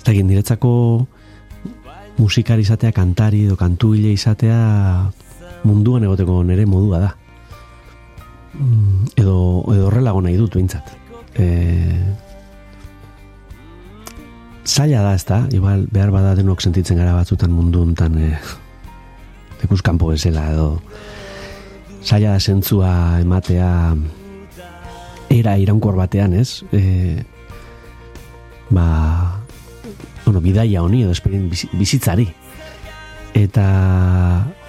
Ez 0.02 0.06
da, 0.08 0.12
niretzako 0.18 1.06
musikari 2.18 2.64
izatea, 2.66 2.90
kantari 2.90 3.44
edo 3.46 3.54
kantuile 3.56 4.10
izatea 4.10 4.56
munduan 5.62 6.02
egoteko 6.02 6.40
nere 6.42 6.64
modua 6.66 6.98
da. 6.98 7.10
Edo, 9.14 9.36
edo 9.70 9.86
horrela 9.86 10.12
nahi 10.18 10.34
dut 10.36 10.56
behintzat. 10.58 10.90
E, 11.38 11.46
zaila 14.66 15.04
da, 15.06 15.14
ez 15.14 15.24
da, 15.24 15.38
igual 15.54 15.86
behar 15.92 16.10
bada 16.10 16.34
denok 16.34 16.60
sentitzen 16.60 16.98
gara 16.98 17.14
batzutan 17.14 17.54
mundu 17.54 17.84
hontan 17.86 18.18
e, 18.18 18.32
kanpo 19.86 20.10
bezala 20.10 20.48
edo 20.50 20.82
zaila 22.02 22.34
da 22.34 22.40
zentzua 22.40 23.20
ematea 23.20 23.94
era 25.30 25.54
iraunkor 25.56 25.94
batean, 25.94 26.34
ez? 26.34 26.64
E, 26.74 27.22
ba, 28.68 29.41
bueno, 30.24 30.40
bidaia 30.40 30.82
honi 30.82 31.02
edo 31.02 31.12
esperien 31.12 31.48
bizi- 31.50 31.70
bizitzari. 31.72 32.28
Eta, 33.34 33.66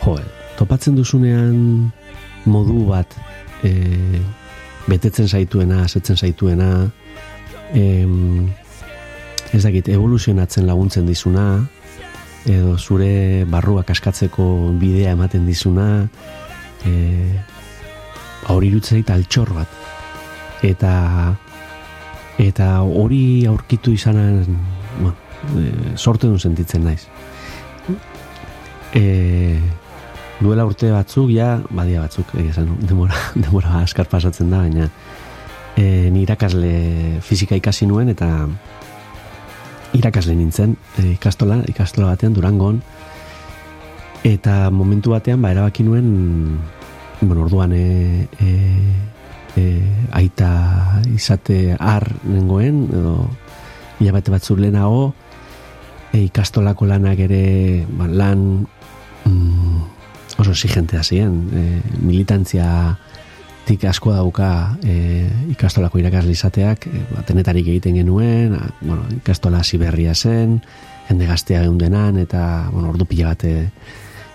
jo, 0.03 0.17
topatzen 0.57 0.95
duzunean 0.95 1.91
modu 2.45 2.85
bat 2.87 3.13
e, 3.63 4.19
betetzen 4.87 5.27
zaituena, 5.27 5.83
asetzen 5.83 6.17
zaituena, 6.17 6.89
em, 7.73 8.49
ez 9.53 9.63
dakit, 9.63 9.89
evoluzionatzen 9.93 10.65
laguntzen 10.67 11.05
dizuna, 11.07 11.47
edo 12.49 12.77
zure 12.77 13.45
barruak 13.47 13.91
askatzeko 13.93 14.45
bidea 14.79 15.13
ematen 15.15 15.45
dizuna, 15.47 16.07
e, 16.85 16.93
hori 18.51 18.71
irutzen 18.71 18.99
zait 18.99 19.11
altxor 19.13 19.53
bat. 19.55 19.81
Eta 20.63 20.93
eta 22.41 22.81
hori 22.81 23.45
aurkitu 23.45 23.93
izanan 23.93 24.41
bueno, 24.99 25.15
e, 25.57 25.95
sorte 25.95 26.27
duen 26.27 26.39
sentitzen 26.39 26.83
naiz. 26.85 27.07
E, 28.93 29.59
duela 30.39 30.65
urte 30.67 30.91
batzuk, 30.91 31.31
ja, 31.33 31.57
badia 31.69 32.03
batzuk, 32.03 32.33
egia 32.35 32.55
esan, 32.55 32.73
demora, 32.81 33.17
demora 33.45 33.79
askar 33.81 34.09
pasatzen 34.11 34.51
da, 34.53 34.63
baina 34.65 34.89
e, 35.75 36.09
ni 36.11 36.23
irakasle 36.23 37.19
fizika 37.21 37.57
ikasi 37.57 37.87
nuen 37.89 38.11
eta 38.13 38.29
irakasle 39.93 40.35
nintzen 40.37 40.75
e, 40.97 41.13
ikastola, 41.15 41.61
ikastola 41.69 42.13
batean 42.13 42.35
Durangon 42.35 42.81
eta 44.23 44.69
momentu 44.71 45.13
batean 45.13 45.41
ba 45.41 45.51
erabaki 45.51 45.83
nuen 45.83 46.59
bueno, 47.21 47.43
orduan 47.45 47.73
e, 47.75 48.27
e, 48.39 48.51
e, 49.57 49.65
aita 50.11 51.01
izate 51.13 51.75
ar 51.79 52.07
nengoen 52.23 52.87
edo 52.91 53.17
hilabete 53.99 54.33
batzuk 54.33 54.59
lehenago 54.59 55.13
e, 56.13 56.21
ikastolako 56.29 56.87
lanak 56.87 57.19
ere 57.25 57.85
ba, 57.89 58.07
lan 58.07 58.63
mm, 59.25 59.81
oso 60.37 60.53
exigentea 60.53 61.03
ziren. 61.03 61.35
E, 61.51 61.81
militantzia 62.05 62.69
tik 63.65 63.85
asko 63.87 64.13
dauka 64.13 64.77
e, 64.83 65.25
ikastolako 65.53 65.99
irakasle 65.99 66.35
izateak, 66.35 66.87
e, 66.87 67.03
ba, 67.11 67.25
tenetarik 67.27 67.67
egiten 67.67 67.97
genuen, 67.99 68.55
a, 68.59 68.69
bueno, 68.81 69.07
ikastola 69.17 69.63
hasi 69.63 69.79
berria 69.81 70.15
zen, 70.15 70.59
jende 71.09 71.27
gaztea 71.27 71.63
geundenan, 71.65 72.19
eta 72.21 72.69
bueno, 72.71 72.93
ordu 72.93 73.07
pila 73.09 73.33
bat 73.33 73.47
e, 73.47 73.55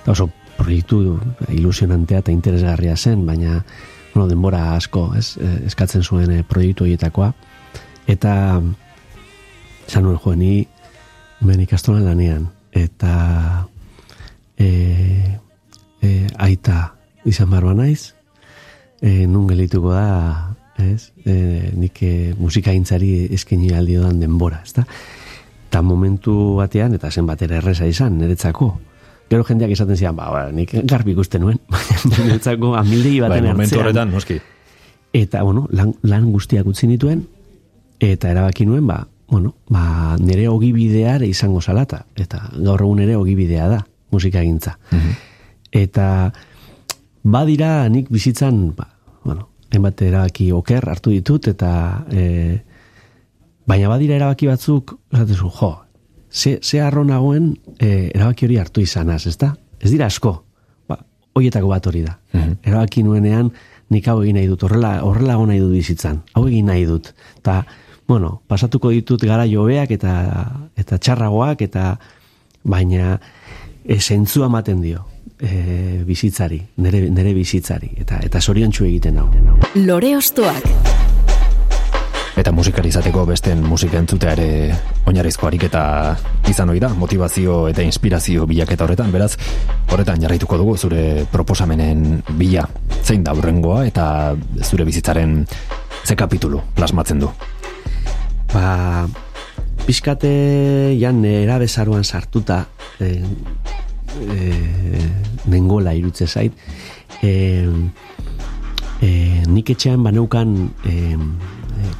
eta 0.02 0.12
oso 0.16 0.30
proiektu 0.58 1.20
ilusionantea 1.54 2.24
eta 2.24 2.34
interesgarria 2.34 2.96
zen, 2.96 3.22
baina 3.26 3.62
bueno, 4.14 4.26
denbora 4.26 4.74
asko 4.74 5.12
ez, 5.18 5.36
e, 5.38 5.54
eskatzen 5.68 6.02
zuen 6.02 6.32
e, 6.32 6.42
proiektu 6.42 6.88
horietakoa, 6.88 7.30
eta 8.08 8.32
esan 9.86 10.04
nuen 10.04 10.18
joen, 10.24 10.42
ben 11.40 11.60
ikastolan 11.62 12.04
lanean, 12.04 12.48
eta 12.74 13.68
e, 14.58 14.68
e, 16.02 16.26
aita 16.38 16.94
izan 17.28 17.50
barba 17.50 17.74
naiz, 17.78 18.14
e, 19.00 19.26
nun 19.26 19.46
gelituko 19.50 19.92
da, 19.94 20.56
ez? 20.78 21.12
E, 21.24 21.70
nik 21.78 22.02
e, 22.02 22.34
musikaintzari 22.38 23.28
eskaini 23.34 23.72
aldi 23.76 23.98
dodan 23.98 24.20
denbora, 24.22 24.62
ezta? 24.66 24.84
Ta 25.70 25.82
momentu 25.82 26.56
batean, 26.58 26.96
eta 26.96 27.10
zen 27.10 27.26
batera 27.28 27.58
erresa 27.60 27.86
izan, 27.86 28.18
niretzako. 28.18 28.72
Gero 29.28 29.44
jendeak 29.44 29.74
esaten 29.74 29.98
zian, 29.98 30.16
ba, 30.16 30.30
ba 30.32 30.46
nik 30.54 30.72
garbi 30.88 31.12
ikusten 31.12 31.44
nuen, 31.44 31.60
baina 31.72 32.24
niretzako 32.24 32.72
amildegi 32.80 33.20
Bai, 33.20 33.28
baten 33.28 33.50
momentu 33.50 33.68
ertzean. 33.68 33.84
horretan, 33.84 34.14
noski. 34.14 34.40
Eta, 35.18 35.42
bueno, 35.44 35.66
lan, 35.72 35.94
lan 36.02 36.32
guztiak 36.32 36.66
utzi 36.68 36.88
nituen, 36.88 37.22
eta 38.00 38.32
erabaki 38.32 38.66
nuen, 38.68 38.86
ba, 38.88 39.02
bueno, 39.28 39.54
ba, 39.68 40.16
nire 40.18 40.48
ogibidea 40.48 41.16
ere 41.16 41.28
izango 41.28 41.60
salata. 41.60 42.04
Eta 42.16 42.48
gaur 42.56 42.82
egun 42.82 43.02
ere 43.04 43.16
ogibidea 43.16 43.68
da, 43.68 43.82
musikagintza. 44.10 44.78
Eta 45.72 46.06
badira 47.28 47.88
nik 47.92 48.08
bizitzan, 48.10 48.72
ba, 48.76 48.88
bueno, 49.24 49.48
hainbat 49.72 50.00
erabaki 50.02 50.50
oker 50.56 50.88
hartu 50.88 51.12
ditut, 51.12 51.50
eta 51.52 51.70
e, 52.08 52.24
baina 53.68 53.90
badira 53.92 54.16
erabaki 54.16 54.48
batzuk, 54.48 54.96
esatezu, 55.12 55.50
jo, 55.60 55.72
ze, 56.32 56.58
ze 56.62 56.80
arro 56.80 57.04
nagoen 57.04 57.52
e, 57.76 58.10
erabaki 58.14 58.48
hori 58.48 58.56
hartu 58.62 58.80
izanaz, 58.80 59.26
ez 59.28 59.36
da? 59.36 59.52
Ez 59.78 59.90
dira 59.92 60.08
asko, 60.08 60.38
ba, 60.88 61.02
hoietako 61.36 61.68
bat 61.68 61.86
hori 61.86 62.06
da. 62.06 62.16
Erabaki 62.64 63.04
nuenean, 63.04 63.52
nik 63.92 64.08
hau 64.08 64.22
egin 64.22 64.40
nahi 64.40 64.48
dut, 64.48 64.64
horrela, 64.64 65.02
horrela 65.04 65.36
hau 65.36 65.44
nahi 65.48 65.60
dut 65.60 65.76
bizitzan, 65.76 66.22
hau 66.32 66.46
egin 66.48 66.72
nahi 66.72 66.88
dut. 66.88 67.12
Ta, 67.44 67.60
bueno, 68.08 68.40
pasatuko 68.48 68.88
ditut 68.90 69.22
gara 69.28 69.44
jobeak 69.46 69.92
eta, 69.92 70.14
eta 70.80 70.96
txarragoak, 70.98 71.60
eta 71.68 71.92
baina 72.64 73.18
e, 73.84 74.00
zentzua 74.00 74.48
ematen 74.48 74.80
dio 74.82 75.04
e, 75.38 76.02
bizitzari, 76.08 76.62
nere, 76.82 77.04
nere 77.12 77.34
bizitzari, 77.36 77.92
eta 78.00 78.22
eta 78.24 78.40
zoriontsu 78.40 78.88
egiten 78.88 79.20
hau. 79.20 79.28
Lore 79.76 80.16
Ostoak. 80.16 80.64
Eta 82.38 82.52
musikari 82.54 82.88
izateko 82.92 83.24
besten 83.26 83.64
musika 83.66 83.98
entzutea 83.98 84.32
ere 84.36 84.48
oinarrizko 85.10 85.48
ariketa 85.48 85.82
izan 86.48 86.70
ohi 86.70 86.80
da, 86.80 86.92
motivazio 86.94 87.64
eta 87.68 87.82
inspirazio 87.82 88.46
bilaketa 88.46 88.86
horretan, 88.86 89.10
beraz, 89.12 89.32
horretan 89.90 90.22
jarraituko 90.22 90.56
dugu 90.60 90.76
zure 90.78 91.26
proposamenen 91.32 92.22
bila 92.38 92.64
zein 93.02 93.26
da 93.26 93.34
urrengoa 93.34 93.84
eta 93.90 94.08
zure 94.62 94.86
bizitzaren 94.86 95.42
ze 96.06 96.16
kapitulu 96.16 96.62
plasmatzen 96.78 97.26
du. 97.26 97.32
Ba, 98.52 99.06
pixkate 99.86 100.96
jan 101.00 101.24
erabezaruan 101.24 102.04
sartuta 102.04 102.66
e, 103.00 103.22
e, 104.20 104.52
nengola 105.46 105.94
irutze 105.94 106.26
zait. 106.26 106.52
E, 107.22 107.32
e, 109.02 109.10
nik 109.46 109.74
etxean 109.74 110.02
baneukan 110.04 110.54
e, 110.84 111.16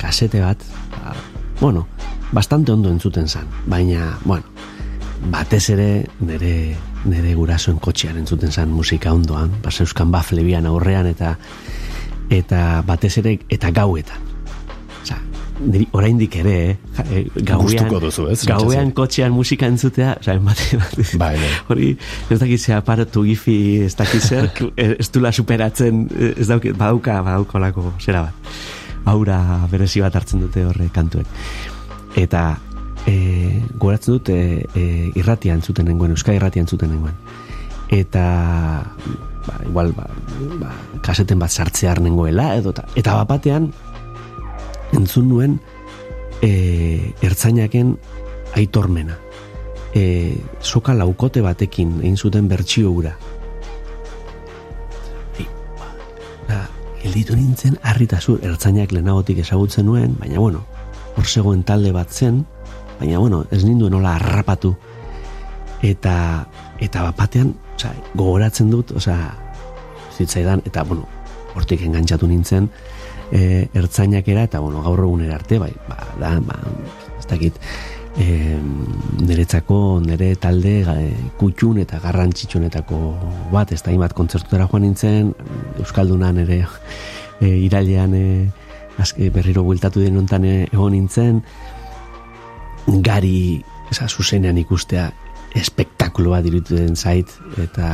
kasete 0.01 0.40
bat 0.44 0.62
ba, 0.96 1.14
bueno, 1.61 1.86
bastante 2.32 2.72
ondo 2.72 2.90
entzuten 2.90 3.28
zan. 3.28 3.49
Baina, 3.66 4.16
bueno 4.24 4.59
batez 5.30 5.70
ere 5.74 6.07
nire, 6.20 6.76
nire 7.05 7.34
gurasoen 7.34 7.78
kotxean 7.82 8.18
entzuten 8.20 8.53
zan 8.53 8.70
musika 8.70 9.12
ondoan 9.12 9.51
baseuskan 9.64 10.12
baflebian 10.14 10.66
aurrean 10.66 11.09
eta 11.11 11.34
eta 12.30 12.82
batez 12.86 13.16
ere 13.22 13.38
eta 13.51 13.72
gauetan 13.74 14.28
niri 15.59 15.86
oraindik 15.96 16.36
ere, 16.38 16.54
eh, 16.70 17.04
eh, 17.11 17.22
gauean, 17.46 17.90
duzu, 18.00 18.28
ez? 18.30 18.42
Gauean 18.46 18.92
kotxean 18.96 19.32
musika 19.34 19.66
entzutea, 19.66 20.16
osea, 20.20 20.36
embate, 20.38 20.78
Bai, 21.18 21.34
bai. 21.36 21.50
Hori, 21.68 21.90
ez 22.30 22.38
dakit 22.38 22.61
ze 22.61 22.74
aparatu 22.74 23.24
gifi, 23.26 23.80
ez 23.84 23.94
dakit 23.98 24.22
zer, 24.22 24.50
ez 24.76 25.11
dula 25.11 25.32
superatzen, 25.32 26.06
ez 26.36 26.46
dauke, 26.48 26.72
badauka, 26.72 27.20
badauka 27.22 27.59
olako, 27.59 27.92
zera 28.00 28.22
bat. 28.28 28.54
Aura 29.09 29.40
berezi 29.70 30.02
bat 30.04 30.14
hartzen 30.14 30.44
dute 30.44 30.64
horre 30.68 30.88
kantuek. 30.94 31.26
Eta, 32.18 32.59
e, 33.06 33.62
goratzen 33.78 34.18
dut, 34.18 34.28
e, 34.28 34.64
e, 34.74 34.86
irratia 35.18 35.56
entzuten 35.56 35.88
nengoen, 35.88 36.14
euskal 36.16 36.36
irratia 36.38 36.64
entzuten 36.64 36.92
nengoen. 36.92 37.16
Eta, 37.94 38.24
ba, 39.46 39.59
igual, 39.66 39.94
ba, 39.96 40.09
ba, 40.61 40.72
kaseten 41.04 41.40
bat 41.40 41.52
sartzear 41.52 42.02
nengoela, 42.04 42.52
edo, 42.61 42.74
ta, 42.76 42.84
eta 42.98 43.16
bat 43.20 43.30
batean, 43.36 43.70
entzun 44.97 45.28
nuen 45.28 45.59
e, 46.43 47.12
ertzainaken 47.22 47.97
aitormena. 48.57 49.18
E, 49.95 50.36
soka 50.61 50.95
laukote 50.95 51.43
batekin 51.45 51.99
egin 52.03 52.16
zuten 52.16 52.49
bertsio 52.49 52.93
hura. 52.93 53.14
E, 55.39 55.47
ba, 56.49 56.62
gelditu 57.03 57.36
nintzen 57.36 57.78
harritazu 57.82 58.39
ertzainak 58.43 58.93
lehenagotik 58.93 59.43
ezagutzen 59.45 59.89
nuen, 59.89 60.16
baina 60.20 60.41
bueno, 60.41 60.64
hor 61.16 61.26
zegoen 61.26 61.64
talde 61.66 61.93
bat 61.93 62.12
zen, 62.12 62.45
baina 63.01 63.18
bueno, 63.18 63.45
ez 63.51 63.64
ninduen 63.64 63.95
nola 63.97 64.16
harrapatu. 64.18 64.74
Eta, 65.82 66.47
eta 66.82 67.05
bapatean, 67.07 67.53
osea, 67.76 67.93
gogoratzen 68.18 68.70
dut, 68.70 68.91
osea, 68.99 69.30
zitzaidan, 70.16 70.64
eta 70.66 70.82
bueno, 70.86 71.07
hortik 71.55 71.84
engantzatu 71.86 72.26
nintzen, 72.26 72.66
e, 73.33 73.68
ertzainakera, 73.74 74.47
eta 74.49 74.61
bueno, 74.61 74.83
gaur 74.83 75.05
egunera 75.05 75.37
arte, 75.37 75.59
bai, 75.59 75.72
ba, 75.89 75.99
da, 76.20 76.35
ba, 76.45 76.59
ez 77.18 77.26
dakit, 77.29 77.59
e, 78.18 78.57
niretzako 79.22 80.01
nire 80.05 80.35
talde 80.41 80.81
e, 80.83 81.11
kutxun 81.39 81.83
eta 81.85 82.01
garrantzitsunetako 82.03 83.01
bat, 83.53 83.72
ez 83.72 83.83
da 83.83 83.93
hainbat 83.93 84.14
kontzertutara 84.16 84.68
joan 84.70 84.87
nintzen, 84.87 85.33
Euskaldunan 85.79 86.41
ere 86.45 86.64
e, 87.41 87.55
irailean 87.68 88.14
e, 88.14 88.26
azke, 88.99 89.31
berriro 89.35 89.62
bueltatu 89.66 90.03
den 90.03 90.18
ontan 90.18 90.45
e, 90.45 90.57
egon 90.72 90.95
nintzen, 90.97 91.43
gari, 93.05 93.62
eza, 93.93 94.09
zuzenean 94.09 94.59
ikustea, 94.59 95.11
espektakuloa 95.59 96.41
dirutuen 96.45 96.97
zait, 96.97 97.31
eta 97.61 97.89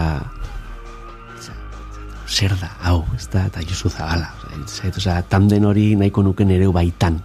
zer 2.34 2.54
da, 2.58 2.72
hau, 2.82 3.04
ez 3.14 3.28
da, 3.30 3.44
eta 3.46 3.62
Josu 3.62 3.90
Zabala. 3.92 4.32
Zait, 4.66 4.96
oza, 4.98 5.20
tanden 5.30 5.64
hori 5.68 5.92
nahiko 5.98 6.24
nuken 6.26 6.50
ere 6.50 6.66
baitan. 6.74 7.20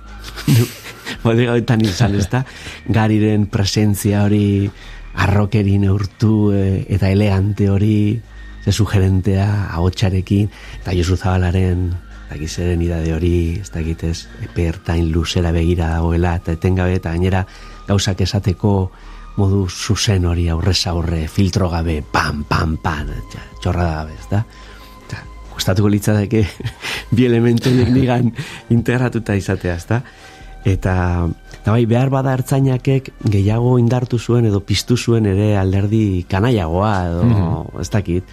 Bode 1.23 1.47
gauetan 1.49 1.81
izan, 1.81 2.13
ez 2.19 2.27
da, 2.29 2.43
gariren 2.93 3.47
presentzia 3.49 4.21
hori 4.27 4.69
arrokeri 5.19 5.79
neurtu 5.81 6.51
e, 6.53 6.61
eta 6.93 7.09
elegante 7.09 7.69
hori, 7.73 8.19
ze 8.61 8.71
sugerentea, 8.71 9.47
ahotsarekin, 9.73 10.51
eta 10.83 10.93
Josu 10.93 11.17
Zabalaren 11.17 11.89
dakit 12.29 12.51
zeren 12.61 12.81
idade 12.85 13.09
hori, 13.15 13.57
ez 13.63 13.71
dakit 13.73 14.03
ez, 14.05 14.27
epe 14.45 14.67
ertain 14.69 15.09
luzera 15.09 15.49
begira 15.55 15.95
dagoela, 15.95 16.35
eta 16.37 16.53
etengabe, 16.53 16.99
eta 17.01 17.15
gainera 17.15 17.41
gauzak 17.87 18.21
esateko 18.21 18.73
modu 19.39 19.65
zuzen 19.69 20.27
hori 20.29 20.49
aurrez 20.53 20.83
aurre, 20.91 21.23
filtro 21.31 21.71
gabe, 21.73 22.03
pam, 22.13 22.43
pam, 22.45 22.77
pam, 22.83 23.09
tja, 23.31 23.41
txorrada 23.63 24.03
gabe, 24.03 24.19
ez 24.19 24.29
da? 24.29 24.43
Eta, 25.59 25.75
gustatuko 25.75 25.89
litzateke 25.91 26.45
bi 27.15 27.25
elementu 27.27 27.69
nigan 27.75 28.31
integratuta 28.71 29.35
izatea, 29.35 29.75
ez 29.75 29.85
da? 29.89 30.01
Eta, 30.67 30.93
eta 31.59 31.73
bai, 31.73 31.85
behar 31.87 32.09
bada 32.11 32.33
ertzainakek 32.37 33.11
gehiago 33.31 33.77
indartu 33.79 34.19
zuen 34.19 34.47
edo 34.47 34.61
piztu 34.63 34.97
zuen 34.97 35.27
ere 35.27 35.57
alderdi 35.57 36.23
kanaiagoa 36.31 36.93
edo, 37.09 37.27
ez 37.79 37.89
dakit, 37.91 38.23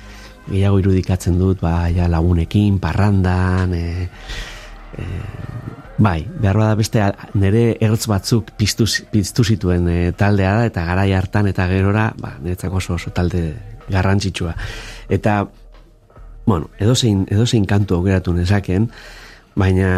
gehiago 0.47 0.79
irudikatzen 0.79 1.39
dut, 1.39 1.61
ba, 1.63 1.89
ja, 1.91 2.07
lagunekin, 2.11 2.79
parrandan, 2.83 3.75
e, 3.75 4.09
e, 4.95 5.07
bai, 5.99 6.21
behar 6.31 6.63
bada 6.63 6.79
beste 6.79 7.03
nire 7.35 7.77
ertz 7.83 8.07
batzuk 8.07 8.55
piztu, 8.59 8.87
piztu 9.11 9.45
zituen 9.45 9.91
e, 9.91 10.01
taldea 10.15 10.57
da, 10.61 10.67
eta 10.71 10.87
garai 10.87 11.11
hartan 11.15 11.51
eta 11.51 11.67
gerora, 11.71 12.13
ba, 12.23 12.37
niretzako 12.43 12.83
oso, 12.83 12.99
oso 13.01 13.15
talde 13.15 13.49
garrantzitsua. 13.91 14.55
Eta, 15.11 15.45
bueno, 16.47 16.71
edozein, 16.79 17.27
edozein 17.31 17.67
kantu 17.67 17.99
aukeratu 17.99 18.33
nezaken, 18.33 18.89
baina, 19.59 19.91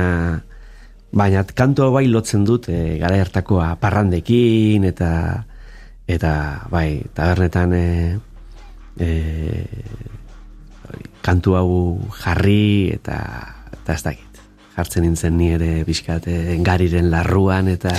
baina 1.13 1.45
kantu 1.45 1.87
hau 1.87 1.93
bai 1.93 2.07
lotzen 2.09 2.45
dut 2.49 2.71
e, 2.73 2.97
garai 2.99 3.21
hartakoa 3.21 3.75
parrandekin, 3.81 4.85
eta, 4.89 5.11
eta, 6.09 6.33
bai, 6.73 7.05
tabernetan, 7.15 7.75
e, 7.77 8.19
e, 8.99 9.11
kantu 11.29 11.59
hau 11.59 11.71
jarri 12.23 12.91
eta 12.95 13.19
eta 13.73 13.97
ez 13.97 14.03
dakit. 14.05 14.41
Jartzen 14.79 15.05
nintzen 15.05 15.35
ni 15.37 15.51
ere 15.57 15.83
bizkat 15.85 16.29
eh, 16.31 16.57
gariren 16.65 17.11
larruan 17.11 17.69
eta 17.73 17.93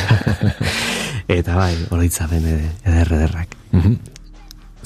eta 1.39 1.57
bai, 1.57 1.73
oroitzapen 1.91 2.47
ere 2.53 2.71
eder 2.85 3.13
ederrak. 3.19 3.55
Mhm. 3.71 3.99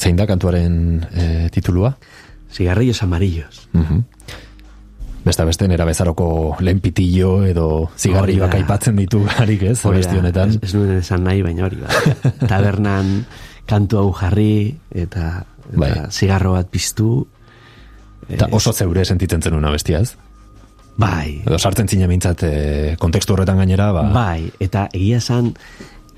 Zein 0.03 0.17
da 0.17 0.25
kantuaren 0.27 0.75
e, 1.13 1.25
titulua? 1.53 1.93
Cigarrillos 2.53 3.01
amarillos. 3.03 3.67
Mhm. 3.73 4.03
Besta 5.23 5.45
beste 5.47 5.69
nera 5.71 5.85
bezaroko 5.87 6.57
lehen 6.59 6.81
pitillo 6.83 7.45
edo 7.47 7.89
zigarrioak 7.95 8.51
da. 8.51 8.57
aipatzen 8.59 8.97
ditu 8.99 9.21
harik 9.37 9.61
ez, 9.71 9.77
abesti 9.87 10.17
da, 10.17 10.19
honetan. 10.19 10.49
Ez, 10.49 10.59
ez 10.67 10.73
nuen 10.75 10.97
esan 10.97 11.23
nahi, 11.23 11.41
baina 11.41 11.63
hori 11.65 11.79
ba. 11.79 11.87
Tabernan 12.51 13.23
kantu 13.65 14.01
hau 14.01 14.09
jarri 14.19 14.75
eta, 14.91 15.45
eta 15.71 15.79
Bai. 15.79 15.93
zigarro 16.11 16.51
bat 16.57 16.67
piztu. 16.67 17.25
Eta 18.27 18.49
oso 18.51 18.73
zeure 18.73 19.05
sentitzen 19.05 19.41
zenuna 19.41 19.71
bestia 19.71 20.03
ez? 20.03 20.13
Bai, 20.99 21.41
Edo 21.41 21.57
sartzen 21.57 21.87
zine 21.89 22.05
mintzat 22.07 22.43
e, 22.45 22.51
kontekstu 23.01 23.33
horretan 23.33 23.57
gainera, 23.57 23.91
ba, 23.95 24.03
Bai, 24.13 24.51
eta 24.61 24.89
egia 24.93 25.17
esan 25.23 25.53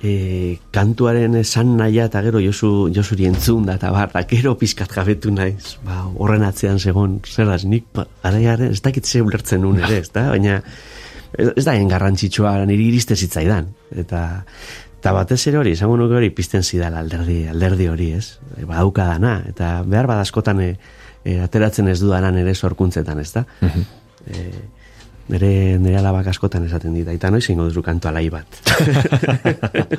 e, 0.03 0.57
kantuaren 0.75 1.35
esan 1.39 1.75
naia 1.79 2.07
eta 2.09 2.21
gero 2.25 2.41
Josu, 2.43 2.89
Josuri 2.93 3.27
entzun 3.29 3.65
da 3.67 3.77
eta 3.79 3.91
bar, 3.93 4.11
da 4.13 4.25
gero 4.29 4.55
pizkat 4.59 4.91
jabetu 4.91 5.31
naiz, 5.31 5.77
ba, 5.85 6.03
horren 6.15 6.45
atzean 6.47 6.79
segon, 6.79 7.19
zer 7.25 7.49
da, 7.49 7.57
nik 7.63 7.87
ba, 7.95 8.07
garaiaren 8.23 8.73
ez 8.75 8.81
dakit 8.81 9.05
ze 9.05 9.21
ulertzen 9.21 9.61
nun 9.65 9.79
ere, 9.81 10.01
ez 10.03 10.11
da, 10.11 10.29
baina 10.33 10.61
ez 11.35 11.51
ez 11.55 11.65
da 11.65 11.75
en 11.75 11.89
garrantzitsua 11.91 12.57
niri 12.65 12.89
iriste 12.91 13.15
zitzaidan, 13.15 13.71
eta 13.95 14.25
eta 14.99 15.11
batez 15.13 15.41
ere 15.51 15.59
hori, 15.59 15.75
esango 15.77 15.99
nuke 16.01 16.15
hori 16.17 16.31
pizten 16.33 16.63
zidala 16.63 16.97
alderdi, 17.03 17.43
alderdi 17.51 17.85
hori, 17.91 18.07
ez? 18.17 18.39
E, 18.57 18.63
badauka 18.65 19.05
dana, 19.11 19.35
eta 19.51 19.83
behar 19.85 20.07
badaskotan 20.09 20.63
e, 20.63 20.71
e, 21.21 21.35
ateratzen 21.43 21.91
ez 21.91 21.99
dudanan 22.01 22.39
ere 22.41 22.55
sorkuntzetan, 22.55 23.21
ez 23.21 23.31
da? 23.35 23.45
e, 24.25 24.47
nire, 25.29 25.77
nire 25.79 25.97
alabak 25.99 26.27
askotan 26.31 26.65
esaten 26.67 26.93
dit, 26.93 27.07
aita 27.07 27.31
noiz 27.31 27.47
ingo 27.49 27.67
duzu 27.69 27.83
kantu 27.85 28.09
alai 28.09 28.27
bat. 28.29 28.59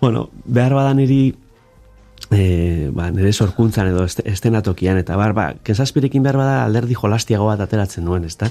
bueno, 0.00 0.30
behar 0.44 0.74
bada 0.74 0.94
niri 0.94 1.34
e, 2.30 2.90
ba, 2.92 3.10
nire 3.10 3.32
sorkuntzan 3.32 3.88
edo 3.92 4.04
este, 4.04 4.24
estenatokian, 4.30 4.98
eta 5.02 5.16
bar, 5.16 5.34
ba, 5.36 5.46
kensaspirekin 5.64 6.24
behar 6.24 6.38
bada 6.40 6.64
alderdi 6.64 6.96
jolastiago 6.98 7.48
bat 7.50 7.60
ateratzen 7.64 8.04
nuen, 8.04 8.24
ezta? 8.28 8.50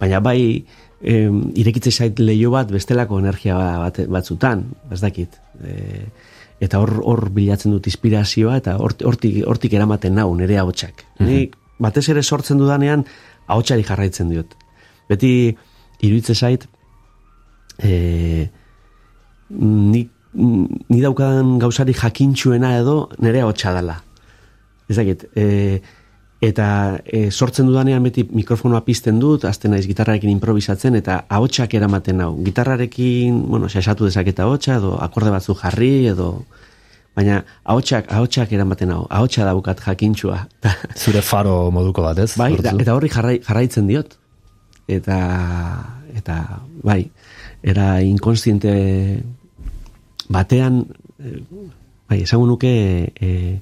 Baina 0.00 0.20
bai, 0.24 0.64
e, 1.00 1.18
irekitze 1.60 1.92
zait 1.92 2.20
leio 2.20 2.52
bat 2.54 2.70
bestelako 2.72 3.20
energia 3.22 3.56
bat, 3.58 4.02
batzutan, 4.08 4.66
ez 4.92 5.00
dakit. 5.04 5.38
E, 5.64 6.06
eta 6.60 6.80
hor, 6.82 6.96
hor 7.06 7.28
bilatzen 7.30 7.72
dut 7.74 7.86
inspirazioa, 7.86 8.56
eta 8.58 8.76
hort- 8.82 9.04
hortik, 9.06 9.42
hortik 9.46 9.74
eramaten 9.78 10.16
nau, 10.18 10.30
nire 10.36 10.58
ahotsak. 10.58 11.04
Nik 11.22 11.54
batez 11.78 12.08
ere 12.10 12.22
sortzen 12.22 12.58
dudanean, 12.58 13.04
ahotsari 13.46 13.84
jarraitzen 13.86 14.32
diot. 14.32 14.56
Beti, 15.08 15.32
iruitze 16.04 16.34
zait, 16.34 16.66
e, 17.82 18.48
ni, 19.50 20.08
ni 20.34 21.00
daukadan 21.00 21.56
gauzari 21.62 21.94
jakintxuena 21.96 22.76
edo 22.78 23.08
nire 23.18 23.42
ahotsa 23.42 23.72
dela. 23.76 23.96
Ez 24.88 24.96
dakit, 24.96 25.24
e, 25.36 25.80
eta 26.44 26.68
e, 27.04 27.30
sortzen 27.30 27.66
dudanean 27.66 28.04
beti 28.06 28.24
mikrofonoa 28.30 28.84
pizten 28.86 29.18
dut, 29.18 29.44
azten 29.48 29.74
naiz 29.74 29.86
gitarrarekin 29.88 30.30
improvisatzen, 30.30 30.96
eta 31.00 31.24
ahotsak 31.28 31.74
eramaten 31.74 32.20
nau. 32.22 32.30
Gitarrarekin, 32.46 33.42
bueno, 33.48 33.68
xaxatu 33.68 34.08
dezaketa 34.08 34.46
ahotsa, 34.46 34.78
edo 34.78 34.96
akorde 35.02 35.34
batzu 35.34 35.58
jarri, 35.58 36.08
edo... 36.14 36.32
Baina 37.18 37.40
ahotsak, 37.66 38.12
ahotsak 38.14 38.52
eramaten 38.54 38.92
hau, 38.94 39.00
ahotsa 39.10 39.42
daukat 39.42 39.80
jakintxua. 39.82 40.44
zure 41.02 41.22
faro 41.26 41.72
moduko 41.74 42.04
bat 42.04 42.20
ez? 42.22 42.36
Bai, 42.38 42.52
da, 42.62 42.76
eta 42.78 42.94
horri 42.94 43.10
jarrai, 43.10 43.40
jarraitzen 43.42 43.88
diot. 43.90 44.14
Eta, 44.88 45.18
eta 46.16 46.62
bai, 46.82 47.10
era 47.62 48.00
inkonstiente 48.02 49.22
batean, 50.32 50.86
eh, 51.20 51.42
bai, 52.08 52.22
esango 52.22 52.46
nuke, 52.48 53.12
e, 53.12 53.60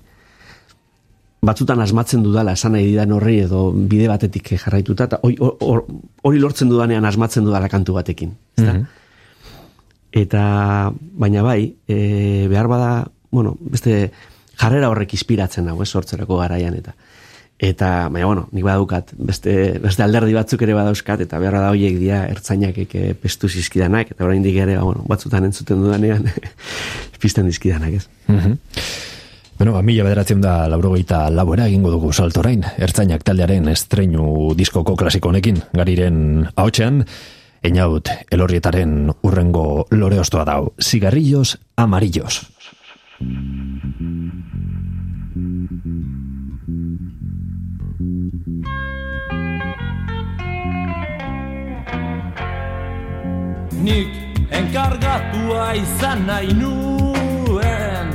batzutan 1.46 1.80
asmatzen 1.82 2.22
dudala, 2.22 2.54
esan 2.54 2.72
nahi 2.76 2.86
didan 2.86 3.12
horri 3.14 3.40
edo 3.44 3.72
bide 3.74 4.06
batetik 4.10 4.52
jarraituta, 4.58 5.04
eta 5.10 5.18
hori- 5.22 5.38
hor- 5.40 5.84
hori 6.22 6.38
lortzen 6.42 6.70
dudanean 6.70 7.04
asmatzen 7.04 7.44
dudala 7.44 7.68
kantu 7.68 7.98
batekin. 7.98 8.36
ezta? 8.56 8.78
Eta, 10.12 10.92
baina 10.94 11.42
bai, 11.42 11.76
e, 11.88 12.46
behar 12.48 12.68
bada, 12.68 13.10
bueno, 13.30 13.56
beste 13.60 14.12
jarrera 14.56 14.88
horrek 14.88 15.12
inspiratzen 15.12 15.68
hau, 15.68 15.82
ez 15.82 15.88
sortzerako 15.90 16.38
garaian 16.38 16.74
eta 16.74 16.94
eta, 17.58 18.08
baina, 18.12 18.26
bueno, 18.26 18.46
nik 18.52 18.64
badaukat, 18.66 19.12
beste, 19.16 19.78
beste 19.82 20.04
alderdi 20.04 20.34
batzuk 20.36 20.62
ere 20.66 20.74
badauzkat, 20.76 21.22
eta 21.24 21.40
behar 21.40 21.56
da 21.60 21.70
horiek 21.72 21.96
dira 22.00 22.24
ertzainak 22.28 22.78
eke 22.84 23.14
pestu 23.20 23.48
zizkidanak, 23.48 24.12
eta 24.12 24.26
orain 24.26 24.44
ere, 24.44 24.76
ba, 24.76 24.84
bueno, 24.84 25.04
batzutan 25.08 25.48
entzuten 25.48 25.80
dudanean, 25.84 26.28
pizten 27.22 27.48
dizkidanak, 27.48 28.00
ez? 28.02 28.08
Mhm. 28.28 28.58
Bueno, 29.56 29.72
ba, 29.72 29.80
mila 29.80 30.04
bederatzen 30.04 30.42
da 30.44 30.66
laurogeita 30.68 31.30
laboera 31.32 31.64
egingo 31.70 31.90
dugu 31.90 32.12
salto 32.12 32.42
orain, 32.42 32.60
ertzainak 32.76 33.24
taldearen 33.24 33.70
estreinu 33.72 34.52
diskoko 34.54 34.98
klasiko 35.00 35.32
honekin, 35.32 35.62
gariren 35.72 36.44
ahotsean, 36.54 37.06
Einaut, 37.66 38.10
elorrietaren 38.30 39.08
urrengo 39.26 39.86
lore 39.90 40.20
ostoa 40.22 40.44
dau. 40.46 40.74
Cigarrillos 40.78 41.56
amarillos. 41.76 42.44
Nik 53.86 54.10
enkargatua 54.50 55.66
izan 55.78 56.24
nahi 56.26 56.50
nuen 56.58 58.08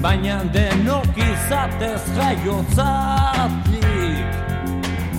Baina 0.00 0.38
denok 0.54 1.18
izatez 1.20 2.00
jaiotzatik 2.16 3.80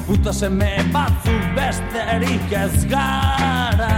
Puta 0.07 0.34
seme 0.34 0.72
batzuk 0.91 1.43
besterik 1.55 2.51
ez 2.51 2.86
gara. 2.89 3.93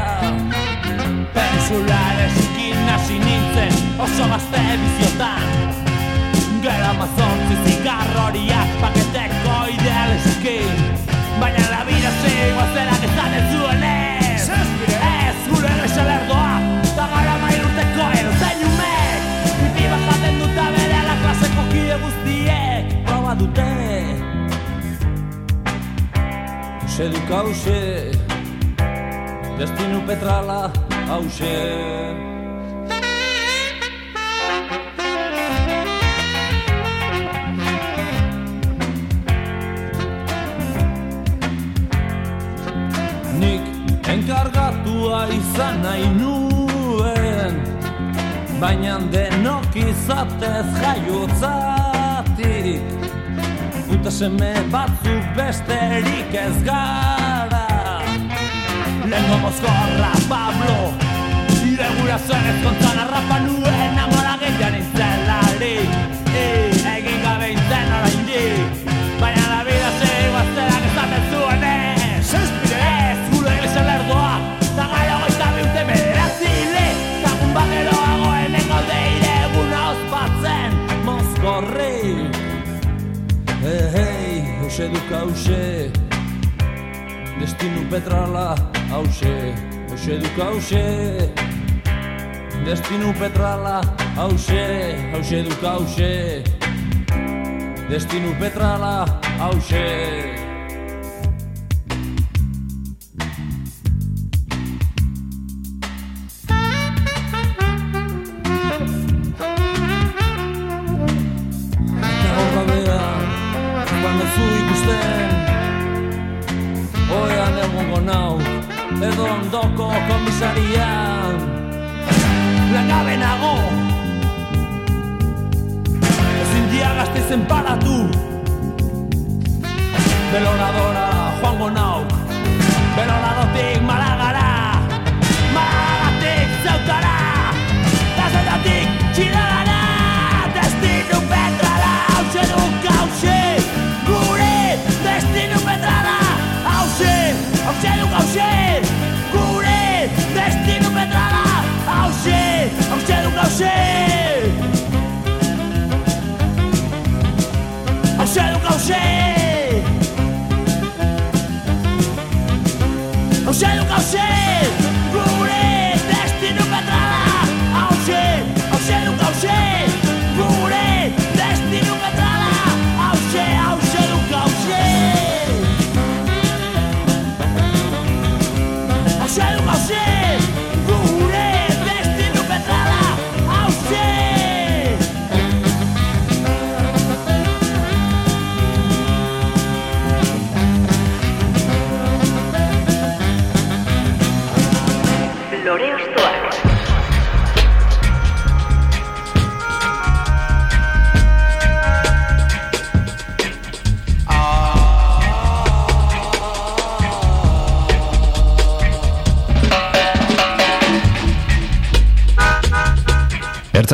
Pensulareskin 1.33 2.77
hasi 2.91 3.17
nintzen 3.23 3.73
oso 4.03 4.25
gazte 4.33 4.61
biziotan. 4.83 5.47
Gero 6.65 6.91
mazortzi 6.99 7.55
zigarroriak 7.65 8.69
paketeko 8.83 9.55
idealeskin 9.77 10.75
Baina 11.39 11.65
la 11.71 11.81
vida 11.87 12.11
segoa 12.19 12.65
zerak 12.75 12.92
guztiek 23.33 23.33
Proba 23.33 23.39
dute 23.39 23.73
Ose 26.85 27.09
duk 27.09 27.29
hause 27.29 28.11
Destinu 29.57 30.01
petrala 30.07 30.71
hause 31.07 31.55
Nik 43.39 43.61
enkargatua 44.07 45.27
izan 45.33 45.81
nahi 45.81 46.07
nuen 46.17 47.55
Baina 48.59 48.99
denok 49.11 49.75
izatez 49.75 50.67
jaiotzatik 50.81 51.63
Puta 53.93 54.09
seme 54.11 54.53
batzuk 54.73 55.25
besterik 55.37 56.33
ez 56.33 56.63
gara 56.65 58.01
Lengo 59.05 59.37
mozkorra 59.43 60.09
Pablo 60.29 60.77
Ire 61.61 61.89
gura 61.99 62.17
zen 62.17 62.47
ez 62.53 62.57
kontzan 62.63 63.03
arrapa 63.03 63.37
nuen 63.45 63.99
Amora 64.05 64.33
gehian 64.41 64.79
hey, 84.83 84.89
hoxe 84.89 84.91
duk 84.91 85.11
hause 85.11 85.91
Destinu 87.39 87.89
petrala 87.89 88.55
hause 88.91 89.55
Hoxe 89.89 90.19
duk 90.19 90.37
hause 90.37 91.29
Destinu 92.65 93.13
petrala 93.19 93.81
hause 94.15 94.95
Hause 95.13 95.43
duk 95.43 95.63
hause 95.63 96.43
Destinu 97.89 98.35
petrala 98.39 99.05
hause 99.39 100.42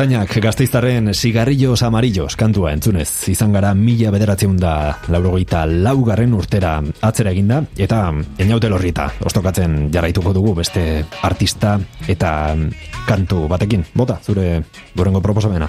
Ertzainak 0.00 0.32
gazteiztarren 0.40 1.10
sigarrillos 1.12 1.82
amarillos 1.84 2.32
kantua 2.40 2.70
entzunez, 2.72 3.28
izan 3.28 3.52
gara 3.52 3.74
mila 3.76 4.08
bederatzen 4.14 4.54
da 4.56 4.94
laurogeita 5.12 5.66
laugarren 5.68 6.32
urtera 6.32 6.70
atzera 7.04 7.34
eginda, 7.36 7.58
eta 7.76 7.98
eniaute 8.40 8.70
lorrita, 8.72 9.10
ostokatzen 9.28 9.90
jarraituko 9.92 10.32
dugu 10.32 10.54
beste 10.56 11.04
artista 11.20 11.74
eta 12.08 12.30
kantu 13.04 13.42
batekin. 13.52 13.84
Bota, 13.92 14.16
zure 14.24 14.62
gorengo 14.96 15.20
proposamena. 15.20 15.68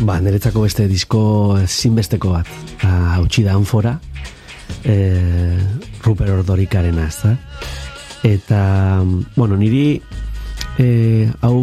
Ba, 0.00 0.18
niretzako 0.20 0.66
beste 0.66 0.84
disko 0.84 1.22
zinbesteko 1.64 2.34
bat. 2.34 2.50
Ah, 2.82 3.14
Hautsi 3.14 3.46
da 3.48 3.56
anfora, 3.56 3.94
e, 4.84 4.98
Ruper 6.04 6.28
Ordorikarena, 6.42 7.08
ez 7.08 7.22
da? 7.24 7.38
Eta, 8.34 8.60
bueno, 9.32 9.56
niri 9.56 10.02
e, 10.78 11.28
hau 11.44 11.56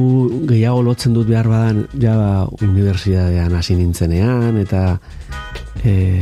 gehiago 0.47 0.81
lotzen 0.85 1.13
dut 1.15 1.27
behar 1.27 1.49
badan 1.51 1.85
ja 1.99 2.15
unibertsitatean 2.61 3.55
hasi 3.57 3.75
nintzenean 3.79 4.57
eta 4.61 4.97
e, 5.83 6.21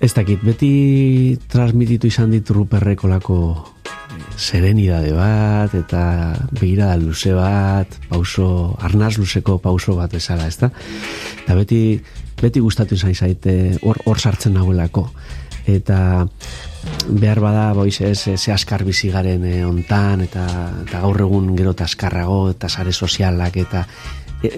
ez 0.00 0.12
dakit 0.14 0.42
beti 0.46 1.38
transmititu 1.50 2.10
izan 2.10 2.30
dit 2.34 2.50
Ruperrekolako 2.50 3.38
serenidade 4.38 5.10
bat 5.16 5.74
eta 5.74 6.02
begirada 6.60 6.96
luze 7.00 7.34
bat 7.34 7.98
pauso, 8.08 8.76
arnaz 8.78 9.16
luzeko 9.18 9.58
pauso 9.58 9.96
bat 9.98 10.14
bezala, 10.14 10.46
ez 10.46 10.56
da? 10.60 10.70
Eta 11.42 11.56
beti, 11.58 11.80
beti 12.38 12.62
gustatu 12.62 12.94
izan 12.94 13.14
zaite 13.14 13.78
hor, 13.82 13.98
hor 14.06 14.22
sartzen 14.22 14.54
nagoelako 14.54 15.08
eta 15.68 16.26
behar 17.08 17.40
bada 17.40 17.72
boiz 17.72 18.00
ez 18.00 18.28
ze 18.36 18.52
askar 18.52 18.84
bizi 18.84 19.10
garen 19.10 19.44
e, 19.44 19.64
ontan 19.64 20.22
eta, 20.26 20.44
eta 20.84 21.00
gaur 21.00 21.20
egun 21.24 21.54
gero 21.56 21.72
eta 21.76 21.84
askarrago 21.84 22.48
eta 22.50 22.68
sare 22.68 22.92
sozialak 22.92 23.56
eta 23.56 23.86
e, 24.42 24.50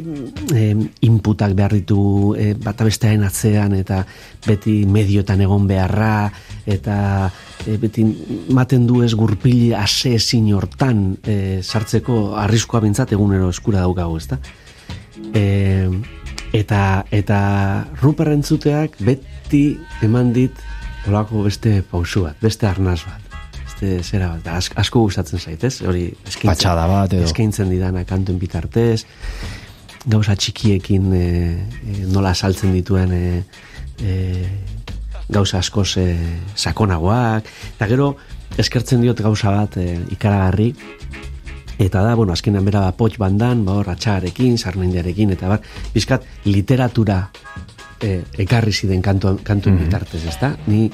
e, 0.54 0.64
inputak 1.06 1.54
behar 1.54 1.74
ditu 1.78 2.34
e, 2.36 2.54
bata 2.54 2.84
bestearen 2.84 3.24
atzean 3.24 3.74
eta 3.78 4.02
beti 4.46 4.84
mediotan 4.86 5.40
egon 5.40 5.66
beharra 5.70 6.30
eta 6.66 7.30
e, 7.66 7.76
beti 7.80 8.04
maten 8.50 8.86
du 8.86 9.02
ez 9.04 9.14
gurpili 9.14 9.72
ase 9.74 10.16
ezin 10.18 10.52
hortan 10.54 11.16
e, 11.22 11.60
sartzeko 11.62 12.36
arriskoa 12.40 12.82
bintzat 12.84 13.12
egunero 13.16 13.50
eskura 13.50 13.86
daukagu, 13.86 14.18
ezta? 14.18 14.40
E, 15.34 15.88
eta 16.52 17.04
eta 17.14 17.40
Ruper 18.02 18.32
entzuteak 18.34 18.98
beti 19.06 19.78
eman 20.02 20.32
dit 20.34 20.66
olako 21.08 21.44
beste 21.46 21.80
pausu 21.90 22.24
bat, 22.26 22.36
beste 22.42 22.66
arnaz 22.68 23.00
bat. 23.06 23.26
Beste 23.64 23.92
zera 24.04 24.28
bat, 24.34 24.42
da, 24.44 24.56
ask- 24.60 24.76
asko 24.78 25.00
gustatzen 25.06 25.38
zait, 25.40 25.62
ez? 25.64 25.80
Hori 25.82 26.08
eskaintzen, 26.26 26.50
Patxada 26.50 26.86
bat 26.90 27.12
edo. 27.16 27.24
eskaintzen 27.24 27.70
didana 27.72 28.04
kantuen 28.04 28.38
bitartez, 28.38 29.04
gauza 30.06 30.36
txikiekin 30.36 31.12
e, 31.16 31.24
e, 31.24 31.96
nola 32.12 32.34
saltzen 32.34 32.72
dituen 32.76 33.12
e, 33.12 33.42
e, 34.02 34.16
gauza 35.30 35.58
askoz 35.62 35.96
e, 36.00 36.06
sakonagoak, 36.56 37.48
eta 37.76 37.86
gero 37.90 38.14
eskertzen 38.58 39.00
diot 39.04 39.20
gauza 39.22 39.52
bat 39.54 39.76
e, 39.80 39.94
ikaragarri, 40.16 40.74
eta 41.80 42.02
da, 42.04 42.14
bueno, 42.18 42.32
azkenean 42.36 42.64
bera 42.66 42.82
da 42.84 42.92
potx 42.92 43.16
bandan, 43.20 43.62
ba, 43.64 43.78
hor, 43.80 43.88
atxagarekin, 43.94 44.58
sarmendiarekin, 44.60 45.30
eta 45.32 45.48
bar, 45.48 45.62
bizkat 45.94 46.26
literatura 46.44 47.30
e, 48.00 48.22
ekarri 48.46 48.72
ziren 48.72 49.02
kantu, 49.02 49.36
kantuen 49.44 49.78
bitartez, 49.78 50.24
ezta? 50.28 50.54
Ni 50.66 50.88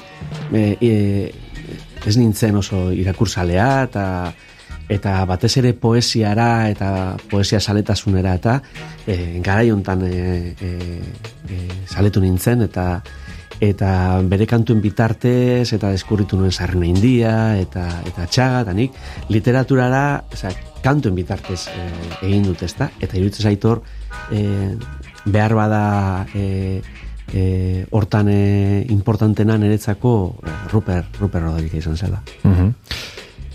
e, 0.53 0.77
e, 0.81 0.91
ez 2.05 2.17
nintzen 2.17 2.55
oso 2.59 2.91
irakursalea, 2.91 3.71
eta 3.89 4.05
eta 4.87 5.19
batez 5.27 5.51
ere 5.59 5.73
poesiara 5.75 6.69
eta 6.71 6.89
poesia 7.29 7.59
saletasunera 7.59 8.35
eta 8.39 8.61
e, 9.05 9.39
garai 9.43 9.69
hontan 9.71 10.05
e, 10.07 10.55
e, 10.55 10.69
e, 11.51 11.57
saletu 11.87 12.23
nintzen 12.23 12.63
eta 12.63 12.87
eta 13.59 14.21
bere 14.29 14.45
kantuen 14.45 14.79
bitartez 14.81 15.73
eta 15.73 15.91
deskurritu 15.91 16.37
nuen 16.37 16.53
sarrena 16.53 16.87
india 16.87 17.57
eta 17.59 17.87
eta 18.05 18.27
txaga 18.29 18.61
eta 18.63 18.73
nik 18.77 18.95
literaturara 19.33 20.23
osea, 20.31 20.53
kantuen 20.85 21.17
bitartez 21.17 21.65
e, 21.73 21.87
egin 22.29 22.47
dut 22.47 22.63
ezta 22.63 22.91
eta 23.01 23.17
iruditzen 23.17 23.49
zaitor 23.49 23.83
e, 24.31 24.77
behar 25.25 25.55
bada 25.57 25.83
e, 26.31 26.79
e, 27.33 27.85
hortan 27.91 28.29
e, 28.29 28.85
importantena 28.89 29.57
niretzako 29.57 30.39
Ruper, 30.71 31.05
Ruper 31.19 31.41
Rodríguez 31.41 31.83
izan 31.83 31.97
zela. 31.97 32.21
Mhm. 32.43 32.73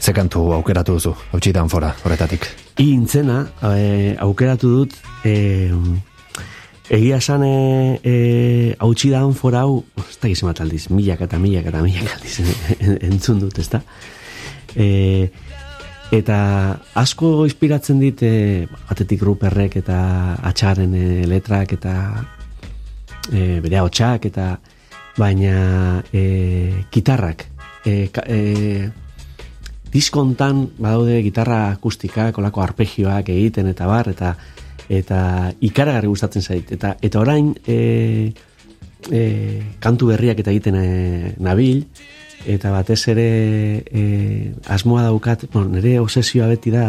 Ze 0.02 0.12
kantu 0.12 0.52
aukeratu 0.52 0.94
duzu, 0.94 1.14
hautsi 1.32 1.52
fora, 1.68 1.94
horretatik. 2.04 2.46
Intzena, 2.78 3.46
e, 3.62 4.16
aukeratu 4.18 4.68
dut, 4.68 4.94
e, 5.24 5.70
egia 6.90 7.16
esan 7.18 7.44
e, 7.44 8.00
e, 8.02 8.76
hautsi 8.78 9.10
da 9.10 9.22
fora 9.32 9.60
hau, 9.60 9.84
ez 9.96 10.18
da 10.20 10.28
gizemat 10.28 10.60
aldiz, 10.60 10.90
milak 10.90 11.20
eta 11.20 11.38
milak 11.38 11.66
eta 11.66 11.82
milak 11.82 12.16
aldiz 12.16 12.40
en- 12.80 12.98
entzun 13.12 13.38
dut, 13.40 13.58
ez 13.58 13.68
da? 13.70 13.82
E, 14.74 15.30
eta 16.10 16.80
asko 16.94 17.44
inspiratzen 17.46 18.00
dit 18.00 18.22
e, 18.22 18.66
batetik 18.88 19.22
ruperrek 19.22 19.76
eta 19.76 20.36
atxaren 20.42 20.94
e, 20.94 21.26
letrak 21.26 21.72
eta 21.78 21.94
e, 23.30 23.60
bere 23.60 23.80
hotxak 23.80 24.26
eta 24.32 24.56
baina 25.18 26.02
e, 26.12 26.84
gitarrak 26.90 27.46
e, 27.84 28.08
ka, 28.12 28.24
e, 28.26 28.90
diskontan 29.92 30.64
badaude 30.80 31.20
gitarra 31.22 31.66
akustika, 31.74 32.30
kolako 32.32 32.62
arpegioak 32.64 33.28
egiten 33.28 33.68
eta 33.74 33.86
bar, 33.86 34.08
eta 34.08 34.34
eta 34.92 35.52
ikaragarri 35.60 36.08
gustatzen 36.10 36.42
zait. 36.42 36.72
Eta, 36.74 36.96
eta 37.00 37.20
orain 37.20 37.52
e, 37.68 38.32
e, 39.10 39.22
kantu 39.80 40.10
berriak 40.12 40.42
eta 40.42 40.52
egiten 40.52 40.76
e, 40.80 41.34
nabil, 41.40 41.84
eta 42.48 42.72
batez 42.74 43.00
ere 43.12 43.28
e, 43.86 44.02
asmoa 44.72 45.06
daukat, 45.06 45.46
bueno, 45.52 45.76
nire 45.76 45.98
obsesioa 46.02 46.48
beti 46.50 46.72
da 46.74 46.86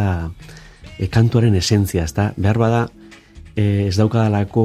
e, 0.97 1.07
kantuaren 1.11 1.55
esentzia, 1.59 2.07
ezta? 2.07 2.31
Behar 2.37 2.59
bada, 2.59 2.83
e, 3.55 3.87
ez 3.87 3.95
daukadalako 3.97 4.63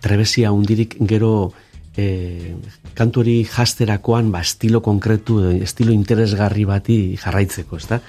trebesia 0.00 0.52
hundirik 0.52 0.96
gero 1.08 1.52
e, 1.96 2.54
kantu 2.94 3.20
hori 3.24 3.38
jasterakoan 3.44 4.30
ba, 4.32 4.40
estilo 4.40 4.80
konkretu, 4.82 5.40
estilo 5.62 5.92
interesgarri 5.92 6.64
bati 6.64 7.16
jarraitzeko, 7.20 7.76
ezta? 7.76 8.00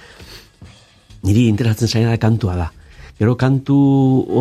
Niri 1.23 1.47
interesatzen 1.49 1.87
zaina 1.87 2.17
kantua 2.17 2.55
da. 2.57 2.71
Gero 3.19 3.35
kantu 3.37 3.77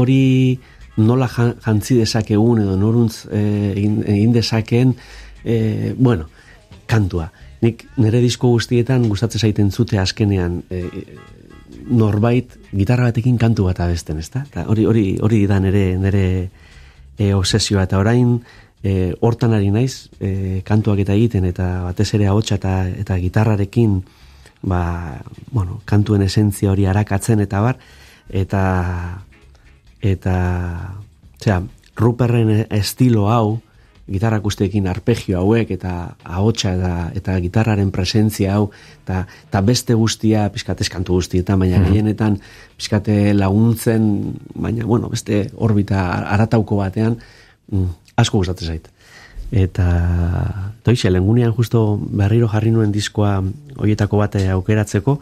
hori 0.01 0.59
nola 0.97 1.29
jan- 1.29 1.57
jantzi 1.65 1.99
dezakegun 2.01 2.63
edo 2.63 2.77
noruntz 2.77 3.27
e, 3.31 3.41
egin, 3.77 4.33
dezakeen, 4.33 4.95
e, 5.45 5.95
bueno, 5.97 6.29
kantua. 6.87 7.31
Nik 7.61 7.85
nire 8.01 8.23
disko 8.25 8.49
guztietan 8.49 9.05
gustatzen 9.09 9.41
zaiten 9.45 9.71
zute 9.71 9.99
azkenean 10.01 10.63
e, 10.73 10.85
norbait 11.91 12.57
gitarra 12.73 13.11
batekin 13.11 13.39
kantu 13.39 13.67
bat 13.69 13.81
abesten, 13.83 14.19
ezta? 14.23 14.45
Eta 14.49 14.65
hori 14.71 14.87
hori 14.87 15.05
hori 15.21 15.45
da 15.51 15.61
nere 15.61 15.85
nere 15.99 16.25
e, 17.19 17.33
obsesioa 17.35 17.85
eta 17.89 17.99
orain 18.01 18.39
e, 18.83 19.13
hortan 19.21 19.55
ari 19.57 19.71
naiz 19.75 20.09
e, 20.21 20.63
kantuak 20.67 21.03
eta 21.05 21.17
egiten 21.19 21.45
eta 21.51 21.69
batez 21.89 22.09
ere 22.17 22.31
ahotsa 22.31 22.57
eta 22.61 22.75
eta 22.89 23.19
gitarrarekin 23.21 24.01
ba, 24.63 25.21
bueno, 25.51 25.81
kantuen 25.85 26.23
esentzia 26.23 26.71
hori 26.73 26.87
arakatzen 26.87 27.41
eta 27.41 27.61
bar 27.65 27.79
eta 28.29 28.63
eta 30.01 30.37
osea, 31.41 31.63
Ruperren 31.97 32.67
estilo 32.71 33.29
hau 33.29 33.61
gitarra 34.11 34.41
akustekin 34.41 34.89
arpegio 34.91 35.39
hauek 35.41 35.71
eta 35.77 36.17
ahotsa 36.25 36.75
eta, 36.75 36.95
eta 37.17 37.37
gitarraren 37.45 37.93
presentzia 37.95 38.57
hau 38.57 38.71
eta, 39.05 39.25
eta 39.49 39.63
beste 39.67 39.95
guztia 39.95 40.49
pizkatez 40.55 40.89
kantu 40.91 41.21
guztietan 41.21 41.61
baina 41.63 41.83
gehienetan 41.87 42.41
pizkate 42.77 43.35
laguntzen 43.35 44.35
baina 44.55 44.87
bueno 44.87 45.11
beste 45.13 45.45
orbita 45.57 46.03
aratauko 46.35 46.81
batean 46.83 47.19
mm, 47.71 47.87
asko 48.17 48.43
gustatzen 48.43 48.75
zait. 48.75 48.91
Eta 49.51 49.87
toixe 50.87 51.11
lengunean 51.11 51.53
justo 51.55 51.99
berriro 51.99 52.49
jarri 52.49 52.71
nuen 52.71 52.93
diskoa 52.95 53.41
hoietako 53.83 54.21
bat 54.21 54.37
eh, 54.39 54.47
aukeratzeko 54.55 55.19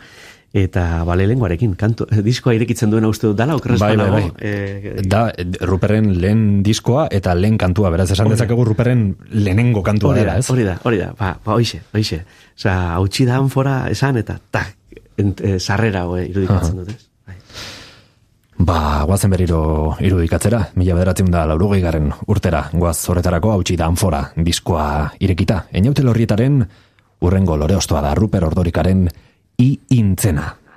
eta 0.53 1.05
bale 1.05 1.27
lenguarekin 1.29 1.75
kantu 1.77 2.07
diskoa 2.25 2.55
irekitzen 2.57 2.91
duena 2.91 3.09
uste 3.13 3.27
dut 3.29 3.37
dala 3.37 3.55
okerrez 3.59 3.79
Bai, 3.81 3.97
bai, 3.97 4.07
banago, 4.07 4.29
bai. 4.33 4.33
eh, 4.41 5.03
Da, 5.05 5.29
eh, 5.37 5.45
Ruperren 5.61 6.15
lehen 6.23 6.63
diskoa 6.63 7.07
eta 7.11 7.35
lehen 7.35 7.59
kantua, 7.59 7.91
beraz, 7.91 8.11
esan 8.11 8.29
da. 8.31 8.35
dezakegu 8.37 8.65
Ruperren 8.65 9.17
lehenengo 9.31 9.83
kantua 9.83 10.11
Hori 10.15 10.21
dela, 10.21 10.33
da, 10.33 10.39
ez? 10.39 10.51
hori 10.51 10.65
da, 10.65 10.79
hori 10.85 10.99
da, 10.99 11.13
ba, 11.19 11.35
ba 11.45 11.53
hoixe, 11.59 11.83
hoixe. 11.93 12.23
Osa, 12.57 12.95
hautsi 12.95 13.27
da 13.29 13.43
fora 13.49 13.91
esan 13.91 14.17
eta 14.17 14.39
tak, 14.51 14.75
eh, 15.19 15.59
sarrera 15.61 16.07
hoe, 16.07 16.25
irudikatzen 16.31 16.77
dut, 16.81 16.89
ez? 16.97 17.05
Bai. 17.27 17.37
Ba, 18.59 19.05
guazen 19.07 19.31
berriro 19.31 19.61
irudikatzera, 20.03 20.71
mila 20.75 20.97
bederatzen 20.97 21.29
da 21.31 21.45
laurogei 21.47 21.79
garen 21.85 22.09
urtera, 22.27 22.65
guaz 22.73 22.97
horretarako 23.09 23.53
hautsi 23.53 23.77
da 23.77 23.87
anfora 23.87 24.25
diskoa 24.35 25.13
irekita. 25.21 25.67
Eniautel 25.71 26.09
horrietaren 26.11 26.65
urrengo 27.21 27.57
lore 27.57 27.77
ostoa 27.77 28.01
da 28.03 28.15
Ruper 28.19 28.45
Ordorikaren 28.49 29.09
i 29.59 29.79
intzena. 29.89 30.47
Intzena 30.47 30.68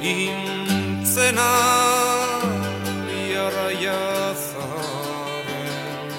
Intzena 0.00 1.50
Iarraia 3.10 3.98
zaren 4.38 6.12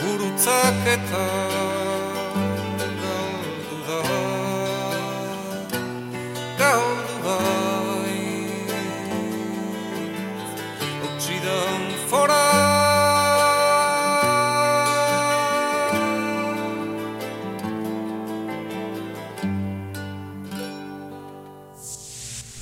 Gurutzak 0.00 0.82
eta 0.96 1.47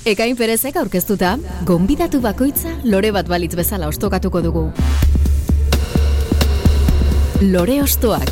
Ekain 0.07 0.37
perezek 0.39 0.77
aurkeztuta, 0.78 1.33
gonbidatu 1.66 2.20
bakoitza 2.23 2.77
lore 2.87 3.09
bat 3.11 3.27
balitz 3.27 3.57
bezala 3.59 3.89
ostokatuko 3.91 4.39
dugu. 4.39 4.61
Lore 7.43 7.81
ostoak. 7.83 8.31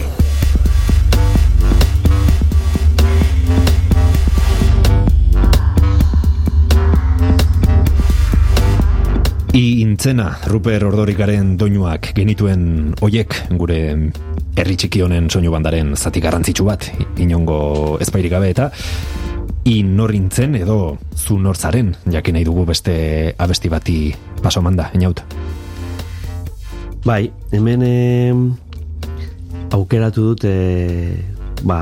I 9.50 9.64
intzena, 9.82 10.28
Ruper 10.46 10.86
Ordorikaren 10.86 11.56
doinuak 11.58 12.12
genituen 12.14 12.94
oiek 13.02 13.34
gure 13.58 13.82
herri 14.54 14.78
txiki 14.78 15.02
honen 15.02 15.26
soinu 15.26 15.50
bandaren 15.50 15.96
zati 15.98 16.22
garrantzitsu 16.22 16.70
bat, 16.70 16.86
inongo 17.18 17.98
ezpairik 17.98 18.38
gabe 18.38 18.54
eta 18.54 18.70
i 19.64 19.82
norintzen 19.82 20.54
edo 20.58 20.98
zu 21.16 21.38
nortzaren, 21.40 21.94
jakin 22.12 22.36
nahi 22.36 22.44
dugu 22.44 22.66
beste 22.68 23.34
abesti 23.38 23.70
bati 23.72 23.96
paso 24.42 24.62
manda, 24.62 24.90
inaut. 24.94 25.22
Bai, 27.04 27.30
hemen 27.52 27.82
eh, 27.84 28.34
aukeratu 29.72 30.30
dut 30.30 30.44
eh, 30.48 31.16
ba, 31.64 31.78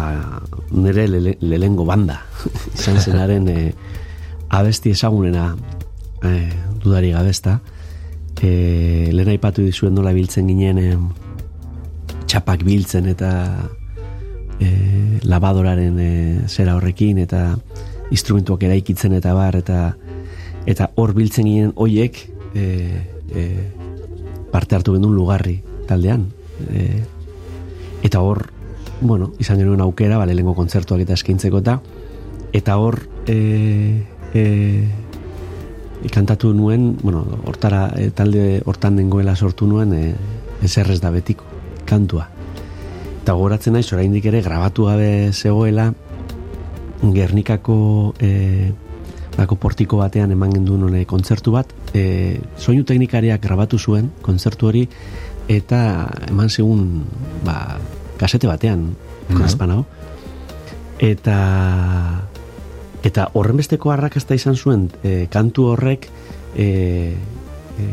nire 0.70 1.06
lele, 1.08 1.36
lehengo 1.40 1.84
banda 1.86 2.20
izan 2.78 2.98
zenaren 3.00 3.48
eh, 3.50 3.68
abesti 4.50 4.90
ezagunena 4.94 5.52
eh, 6.26 6.50
dudari 6.82 7.12
gabezta 7.14 7.60
eh, 8.42 9.08
lehen 9.12 9.30
aipatu 9.30 9.62
dizuen 9.62 9.94
nola 9.94 10.12
biltzen 10.14 10.48
ginen 10.50 10.78
eh, 10.82 10.96
txapak 12.26 12.64
biltzen 12.66 13.06
eta 13.12 13.30
eh, 14.58 15.01
labadoraren 15.22 15.98
eh, 16.00 16.40
zera 16.48 16.76
horrekin 16.76 17.18
eta 17.22 17.56
instrumentuak 18.10 18.62
eraikitzen 18.68 19.14
eta 19.18 19.34
bar 19.34 19.56
eta 19.56 19.94
eta 20.66 20.90
hor 20.96 21.14
biltzen 21.16 21.48
ginen 21.48 21.72
hoiek 21.76 22.18
eh, 22.54 23.00
eh, 23.34 23.64
parte 24.52 24.76
hartu 24.76 24.94
genuen 24.96 25.16
lugarri 25.16 25.56
taldean 25.88 26.28
e, 26.68 27.02
eta 28.02 28.20
hor 28.20 28.50
bueno, 29.00 29.32
izan 29.42 29.58
genuen 29.58 29.80
aukera 29.82 30.18
ba, 30.20 30.26
lehengo 30.28 30.54
kontzertuak 30.54 31.02
eta 31.02 31.16
eskintzeko 31.18 31.62
eta 31.64 31.78
eta 32.52 32.76
hor 32.78 33.00
e, 33.26 34.04
e, 34.34 34.44
kantatu 36.12 36.52
nuen 36.54 36.92
bueno, 37.02 37.24
hortara 37.48 37.88
e, 37.96 38.10
talde 38.10 38.62
hortan 38.66 39.00
nengoela 39.00 39.34
sortu 39.36 39.66
nuen 39.66 39.94
e, 39.96 40.04
eserrez 40.62 41.00
da 41.00 41.10
betiko 41.10 41.48
kantua 41.88 42.28
eta 43.22 43.36
goratzen 43.38 43.76
naiz 43.76 43.86
oraindik 43.94 44.24
ere 44.26 44.40
grabatu 44.42 44.88
gabe 44.90 45.30
zegoela 45.32 45.92
Gernikako 47.02 48.14
e, 48.18 48.72
bako 49.36 49.56
portiko 49.62 49.98
batean 50.00 50.34
eman 50.34 50.52
genduen 50.54 50.82
hone 50.86 51.04
kontzertu 51.06 51.54
bat. 51.54 51.70
E, 51.94 52.40
soinu 52.58 52.84
teknikariak 52.86 53.42
grabatu 53.42 53.78
zuen 53.78 54.10
kontzertu 54.22 54.68
hori 54.70 54.82
eta 55.50 55.80
eman 56.28 56.50
segun 56.50 57.04
ba, 57.46 57.78
kasete 58.18 58.50
batean 58.50 58.90
uh 59.32 59.82
eta 61.02 61.36
eta 63.02 63.22
horren 63.34 63.56
besteko 63.56 63.90
arrakasta 63.90 64.34
izan 64.34 64.54
zuen 64.54 64.90
e, 65.02 65.26
kantu 65.30 65.64
horrek 65.72 66.06
e, 66.54 66.66
e, 67.78 67.86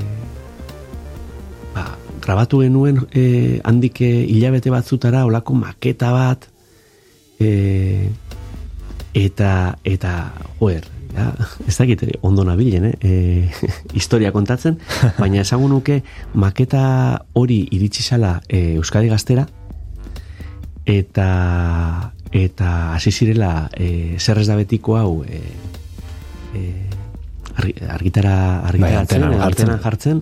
grabatu 2.29 2.61
genuen 2.61 3.01
e, 3.09 3.57
handik 3.65 4.03
e, 4.05 4.11
hilabete 4.29 4.69
batzutara 4.69 5.23
olako 5.25 5.55
maketa 5.57 6.11
bat 6.13 6.45
e, 7.41 8.05
eta 9.17 9.51
eta 9.81 10.11
joer 10.59 10.85
ja, 11.15 11.31
ez 11.65 11.73
dakit 11.73 12.03
ondo 12.21 12.45
nabilen, 12.45 12.85
eh? 12.85 12.93
e, 13.01 13.49
historia 13.97 14.29
kontatzen, 14.31 14.77
baina 15.21 15.41
esango 15.41 15.71
nuke 15.71 16.03
maketa 16.37 16.83
hori 17.33 17.63
iritsi 17.73 18.05
zala 18.05 18.35
e, 18.45 18.75
Euskadi 18.77 19.09
Gaztera 19.09 19.47
eta 20.85 21.29
eta 22.29 22.69
hasi 22.93 23.09
zirela 23.09 23.71
e, 23.73 24.17
zerrez 24.21 24.45
da 24.45 24.57
betiko 24.59 24.99
hau 25.01 25.23
e, 25.25 25.41
e, 26.53 26.65
argi- 27.57 27.79
argitara 27.89 28.35
argitaratzen, 28.69 29.25
Bai, 29.25 29.39
antenan 29.49 29.79
bai, 29.79 29.81
jartzen. 29.87 30.21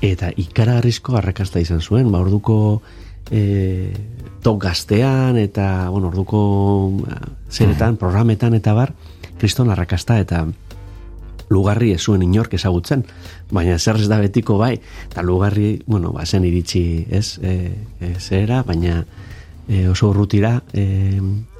Eta 0.00 0.30
ikaragarrizko 0.36 1.16
arrakasta 1.18 1.60
izan 1.60 1.80
zuen, 1.80 2.10
ba 2.12 2.20
orduko 2.24 2.80
e, 3.30 3.92
tok 4.42 4.62
gaztean 4.64 5.36
eta 5.40 5.90
bueno, 5.90 6.08
orduko 6.08 6.40
ba, 7.02 7.20
zeretan, 7.50 7.98
programetan 8.00 8.56
eta 8.56 8.74
bar, 8.74 8.94
kriston 9.38 9.70
arrakasta 9.70 10.18
eta 10.20 10.46
lugarri 11.50 11.90
ez 11.92 12.00
zuen 12.00 12.22
inork 12.22 12.54
ezagutzen, 12.54 13.02
baina 13.50 13.78
zer 13.78 13.98
ez 13.98 14.08
da 14.08 14.20
betiko 14.22 14.56
bai, 14.58 14.76
eta 15.10 15.22
lugarri, 15.26 15.80
bueno, 15.86 16.12
ba, 16.14 16.24
zen 16.24 16.46
iritsi, 16.46 17.06
ez, 17.10 17.38
e, 17.42 17.72
e, 18.00 18.12
zera, 18.18 18.62
baina 18.62 19.02
e, 19.66 19.88
oso 19.90 20.12
urrutira, 20.14 20.60
e, 20.72 21.18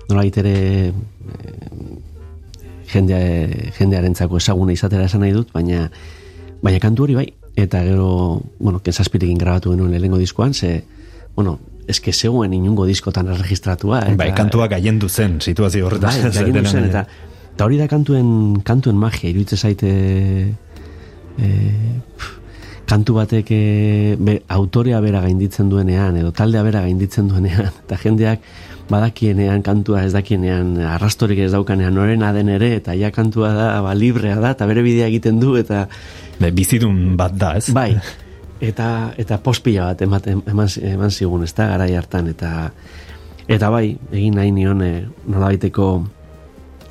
nola 0.09 0.25
ere 0.25 0.55
e, 0.55 0.93
jende, 2.91 3.19
jendearentzako 3.79 4.39
ezaguna 4.39 4.73
izatera 4.73 5.11
esan 5.11 5.27
nahi 5.27 5.35
dut, 5.35 5.53
baina 5.53 5.91
baina 6.63 6.81
kantu 6.83 7.07
hori 7.07 7.19
bai, 7.19 7.29
eta 7.57 7.83
gero, 7.85 8.43
bueno, 8.59 8.81
kentzazpirekin 8.85 9.39
grabatu 9.39 9.75
genuen 9.75 9.91
lehenengo 9.91 10.19
diskoan, 10.19 10.55
ze, 10.55 10.85
bueno, 11.37 11.59
eske 11.91 12.13
zegoen 12.13 12.55
inungo 12.55 12.87
diskotan 12.87 13.29
erregistratua. 13.35 14.05
Eta, 14.07 14.17
Bai, 14.21 14.31
kantuak 14.37 14.71
gaiendu 14.77 15.09
zen 15.09 15.41
situazio 15.41 15.87
horretan. 15.87 16.23
Bai, 16.23 16.33
gailendu 16.35 16.71
zen, 16.71 16.89
eta, 16.91 17.05
eta 17.55 17.67
hori 17.67 17.81
da 17.81 17.89
kantuen, 17.91 18.61
kantuen 18.67 18.99
magia, 19.01 19.31
iruditzen 19.33 19.59
zaite 19.59 19.91
e, 21.39 21.49
pf, 22.17 22.37
kantu 22.91 23.17
batek 23.21 23.53
e, 23.55 23.63
be, 24.19 24.41
autorea 24.49 25.01
bera 25.05 25.23
gainditzen 25.25 25.71
duenean, 25.71 26.19
edo 26.21 26.33
taldea 26.37 26.63
bera 26.67 26.83
gainditzen 26.87 27.29
duenean, 27.31 27.71
eta 27.85 27.99
jendeak 28.01 28.47
badakienean 28.91 29.63
kantua 29.63 30.05
ez 30.05 30.13
dakienean 30.13 30.75
arrastorik 30.97 31.39
ez 31.45 31.53
daukanean 31.55 31.95
norena 31.95 32.33
den 32.37 32.51
ere, 32.53 32.75
eta 32.81 32.95
ja 32.99 33.13
kantua 33.15 33.53
da, 33.55 33.69
ba, 33.85 33.95
librea 33.95 34.41
da, 34.43 34.53
eta 34.57 34.67
bere 34.67 34.83
bidea 34.87 35.09
egiten 35.11 35.41
du, 35.43 35.55
eta 35.61 35.87
Be, 36.41 36.51
bizidun 36.57 37.19
bat 37.21 37.35
da, 37.37 37.55
ez? 37.61 37.69
bai, 37.77 37.93
eta 38.71 39.13
eta 39.21 39.39
pospila 39.45 39.91
bat 39.91 40.03
ematen, 40.07 40.43
eman, 40.49 40.71
eman 40.93 41.13
zigun, 41.13 41.45
ez 41.45 41.53
da, 41.55 41.69
garai 41.75 41.93
hartan, 41.99 42.31
eta 42.33 42.71
eta 43.51 43.71
bai, 43.73 43.97
egin 44.13 44.39
nahi 44.39 44.53
nion 44.55 44.83
e, 44.85 44.93
nolabaiteko 45.27 45.87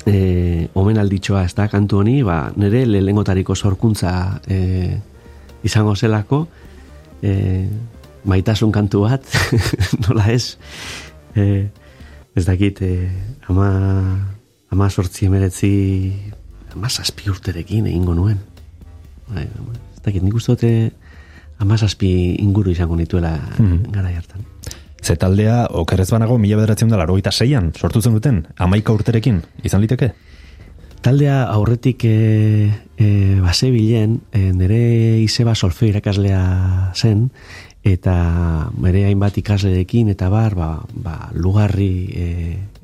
e, 0.06 0.68
omenalditxoa 0.78 1.44
ez 1.48 1.54
da, 1.56 1.68
kantu 1.72 2.02
honi, 2.02 2.20
ba, 2.26 2.42
nire 2.56 2.84
lehengotariko 2.88 3.56
sorkuntza 3.56 4.12
e, 4.46 4.60
izango 5.66 5.96
zelako, 5.96 6.44
e, 7.22 7.34
maitasun 8.28 8.72
kantu 8.72 9.04
bat, 9.08 9.26
nola 10.04 10.30
ez, 10.32 10.56
e, 11.34 11.68
ez 12.36 12.44
dakit, 12.46 12.82
e, 12.82 13.08
ama, 13.48 13.70
ama 14.70 14.90
sortzi 14.90 15.26
emeretzi, 15.26 15.72
ama 16.74 16.88
zazpi 16.88 17.30
urterekin 17.30 17.88
egingo 17.90 18.14
nuen. 18.14 18.38
Bai, 19.30 19.46
ez 19.46 20.02
dakit, 20.04 20.22
nik 20.22 20.34
uste 20.34 20.54
dute 20.54 20.72
ama 21.60 21.76
zazpi 21.76 22.36
inguru 22.40 22.72
izango 22.72 22.96
nituela 22.96 23.36
gara 23.92 24.08
hartan. 24.08 24.46
Ze 25.00 25.16
taldea, 25.16 25.66
okerrez 25.76 26.10
banago, 26.12 26.36
mila 26.38 26.58
bederatzen 26.60 26.90
da 26.92 26.98
laro 27.00 27.16
seian, 27.30 27.72
sortu 27.72 28.02
zen 28.02 28.12
duten, 28.12 28.46
amaika 28.56 28.92
urterekin, 28.92 29.42
izan 29.64 29.80
liteke? 29.80 30.12
Taldea 31.00 31.44
aurretik 31.48 32.04
e, 32.04 32.70
e, 32.98 33.40
base 33.40 33.70
bilen, 33.70 34.20
e, 34.32 34.52
nire 34.52 35.20
izeba 35.22 35.54
solfeo 35.54 35.88
irakaslea 35.88 36.92
zen, 36.94 37.30
eta 37.84 38.70
bere 38.76 39.06
hainbat 39.08 39.38
ikaslerekin 39.40 40.10
eta 40.12 40.28
bar, 40.28 40.54
ba, 40.54 40.70
ba, 40.92 41.16
lugarri 41.32 41.92
e, 42.12 42.26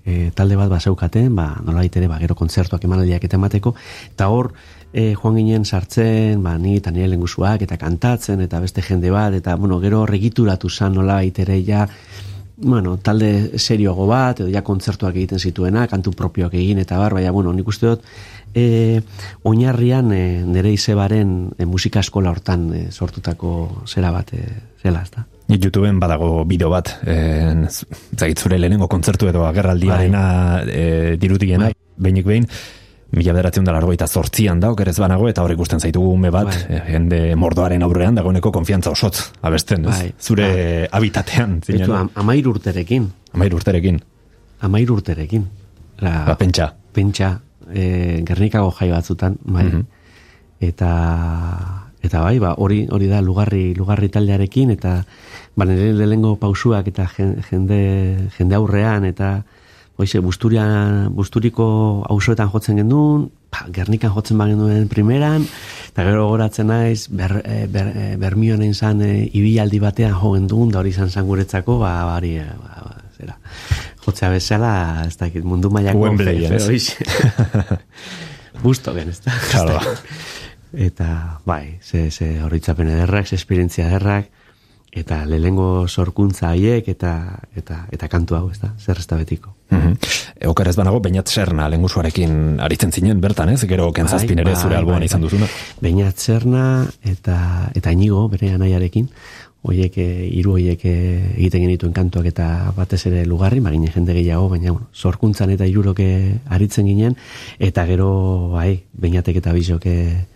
e, 0.05 0.31
talde 0.35 0.57
bat 0.57 0.71
baseukaten, 0.73 1.35
ba, 1.37 1.51
nolabait 1.65 1.97
ere, 2.01 2.09
ba, 2.09 2.19
gero 2.23 2.37
kontzertuak 2.39 2.85
emanaldiak 2.89 3.27
eta 3.29 3.37
emateko, 3.37 3.75
eta 4.15 4.31
hor, 4.33 4.53
e, 4.93 5.13
joan 5.15 5.37
ginen 5.37 5.67
sartzen, 5.67 6.41
ba, 6.43 6.57
ni 6.59 6.79
eta 6.81 6.95
nire 6.95 7.11
lengusuak, 7.13 7.67
eta 7.67 7.77
kantatzen, 7.77 8.41
eta 8.47 8.63
beste 8.63 8.85
jende 8.87 9.13
bat, 9.13 9.37
eta, 9.37 9.57
bueno, 9.61 9.81
gero 9.85 10.07
regituratu 10.09 10.71
zan 10.71 10.97
nolabait 10.97 11.45
ere, 11.45 11.61
ja, 11.67 11.85
bueno, 12.57 12.97
talde 12.97 13.59
serioago 13.59 14.07
bat, 14.09 14.41
edo 14.41 14.49
ja 14.49 14.63
kontzertuak 14.65 15.19
egiten 15.19 15.39
zituena, 15.39 15.85
kantu 15.91 16.15
propioak 16.17 16.55
egin 16.57 16.81
eta 16.81 16.97
bar, 16.97 17.13
baina, 17.19 17.35
bueno, 17.37 17.53
nik 17.53 17.69
uste 17.69 17.91
dut, 17.91 18.07
e, 18.57 19.03
oinarrian 19.45 20.11
e, 20.17 20.25
nire 20.49 20.73
izebaren 20.73 21.53
e, 21.59 21.69
musika 21.69 22.01
eskola 22.01 22.33
hortan 22.33 22.71
e, 22.73 22.85
sortutako 22.91 23.85
zera 23.87 24.11
bat 24.15 24.33
e, 24.33 24.45
zela, 24.83 25.03
ezta? 25.05 25.27
YouTubeen 25.47 26.01
badago 26.03 26.45
bideo 26.49 26.71
bat, 26.73 26.91
eh, 27.07 27.53
zait 28.19 28.41
zure 28.41 28.59
lehenengo 28.59 28.89
kontzertu 28.91 29.29
edo 29.31 29.45
agerraldiarena 29.47 30.23
eh, 30.67 31.15
dirutiena, 31.23 31.71
behinik 32.03 32.27
behin, 32.27 32.49
mila 33.15 33.35
bederatzen 33.37 33.69
da 33.69 33.77
largoita 33.77 34.09
zortzian 34.09 34.59
da, 34.61 34.73
okerez 34.75 34.97
banago, 34.99 35.29
eta 35.31 35.45
hor 35.47 35.55
ikusten 35.55 35.79
zaitugu 35.79 36.11
ume 36.17 36.33
bat, 36.35 36.51
Bai. 36.51 36.65
eh, 36.75 36.83
jende 36.97 37.21
mordoaren 37.39 37.87
aurrean, 37.87 38.19
dagoeneko 38.19 38.51
konfiantza 38.53 38.91
osotz, 38.91 39.31
abesten, 39.47 39.87
ez? 39.87 40.01
Bai. 40.01 40.11
zure 40.19 40.49
habitatean, 40.91 41.61
Beitu, 41.61 41.85
zinen, 41.85 41.97
am, 42.01 42.11
amair 42.25 42.51
urterekin, 42.51 43.07
amair 43.33 43.55
urterekin, 43.55 44.03
amair 44.67 44.93
urterekin. 44.99 45.47
La, 46.03 46.25
ba, 46.27 46.35
pentsa. 46.37 46.73
pentsa, 46.93 47.37
e, 47.73 48.23
Gernikago 48.27 48.71
jai 48.73 48.91
batzutan, 48.91 49.39
bai. 49.45 49.65
Mhm. 49.65 49.85
Eta 50.61 50.93
eta 52.03 52.21
bai, 52.23 52.39
ba, 52.39 52.55
hori 52.57 52.87
hori 52.91 53.07
da 53.11 53.21
lugarri 53.21 53.75
lugarri 53.75 54.09
taldearekin 54.09 54.71
eta 54.71 55.05
ba 55.57 55.65
nire 55.65 55.93
lehengo 55.93 56.37
pausuak 56.37 56.87
eta 56.89 57.09
jen- 57.17 57.43
jende 57.51 58.29
jende 58.39 58.55
aurrean 58.55 59.05
eta 59.05 59.45
Hoize, 59.97 60.19
busturia, 60.21 61.09
busturiko 61.09 62.05
auzoetan 62.13 62.51
jotzen 62.53 62.77
gendun, 62.77 63.31
pa, 63.49 63.63
Gernikan 63.73 64.13
jotzen 64.13 64.37
bagenduen 64.37 64.91
primeran, 64.93 65.47
eta 65.89 66.05
gero 66.05 66.27
goratzen 66.29 66.69
naiz, 66.69 67.07
ber, 67.09 67.39
eh, 67.47 67.63
ber, 67.73 67.89
eh, 67.97 68.17
bermionen 68.21 68.75
zan 68.75 69.01
e, 69.01 69.31
ibialdi 69.33 69.81
batean 69.81 70.13
jo 70.21 70.35
gendun, 70.35 70.69
da 70.69 70.83
hori 70.83 70.93
izan 70.93 71.09
zan 71.09 71.25
guretzako, 71.25 71.79
ba, 71.81 71.95
bari, 72.11 72.35
eh, 72.37 72.45
ba, 72.61 72.75
ba, 72.85 72.93
zera, 73.17 73.39
jotzea 74.07 74.31
bezala, 74.31 74.73
ez 75.07 75.17
dakit, 75.21 75.45
mundu 75.45 75.71
mailako 75.75 75.99
Wembleyen, 76.07 76.57
fe- 76.61 76.75
ez? 76.75 76.95
Busto 78.63 78.95
gen, 78.97 79.11
ez 79.13 79.21
da? 79.25 79.33
Claro. 79.51 79.81
Eta, 80.87 81.41
bai, 81.47 81.79
ze, 81.83 82.11
ze 82.11 82.41
horitzapen 82.45 82.89
ederrak, 82.91 83.27
ze 83.31 83.37
esperientzia 83.39 83.87
ederrak, 83.89 84.27
eta 84.97 85.19
lehengo 85.29 85.87
sorkuntza 85.89 86.51
haiek, 86.55 86.87
eta, 86.89 87.11
eta, 87.57 87.83
eta 87.93 88.09
kantu 88.09 88.37
hau, 88.39 88.47
ez 88.51 88.59
da? 88.63 88.71
Zer 88.81 88.97
ez 89.01 89.07
da 89.09 89.17
betiko. 89.21 89.55
Mhm. 89.71 89.95
E, 90.41 90.49
Okerez 90.49 90.75
banago, 90.77 91.01
bainat 91.05 91.29
zerna 91.33 91.69
lengusuarekin 91.73 92.59
aritzen 92.65 92.93
zinen 92.93 93.21
bertan, 93.21 93.51
ez? 93.55 93.63
Gero 93.69 93.91
kentzazpin 93.93 94.39
ere 94.43 94.53
Bai, 94.53 94.61
zure 94.61 94.75
bai, 94.75 94.81
alboan 94.83 95.01
bai, 95.05 95.09
izan 95.11 95.21
bai. 95.21 95.31
duzuna. 95.31 95.49
Beinat 95.85 96.17
zerna 96.21 96.65
eta, 97.05 97.39
eta 97.77 97.93
inigo, 97.93 98.27
bere 98.33 98.53
anaiarekin, 98.57 99.09
hoiek, 99.67 99.99
eh, 99.99 100.29
hiru 100.39 100.57
hoiek 100.57 100.85
eh, 100.87 101.33
egiten 101.37 101.65
genituen 101.67 101.95
kantuak 101.97 102.29
eta 102.31 102.73
batez 102.77 103.03
ere 103.11 103.25
lugarri, 103.27 103.61
maginen 103.61 103.93
jende 103.93 104.15
gehiago, 104.17 104.49
baina 104.53 104.73
bueno, 104.73 104.89
sorkuntzan 104.95 105.53
eta 105.55 105.67
hiruroke 105.67 106.09
aritzen 106.57 106.87
ginen, 106.87 107.17
eta 107.59 107.87
gero, 107.89 108.11
bai, 108.55 108.83
beinatek 108.93 109.41
eta 109.43 109.55
bizok 109.57 109.89
eh, 109.91 110.27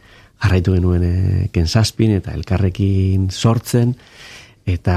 jarraitu 0.40 0.74
genuen 0.76 1.04
eh, 1.04 1.48
kentzazpin 1.52 2.16
eta 2.18 2.34
elkarrekin 2.36 3.28
sortzen, 3.30 3.94
eta 4.66 4.96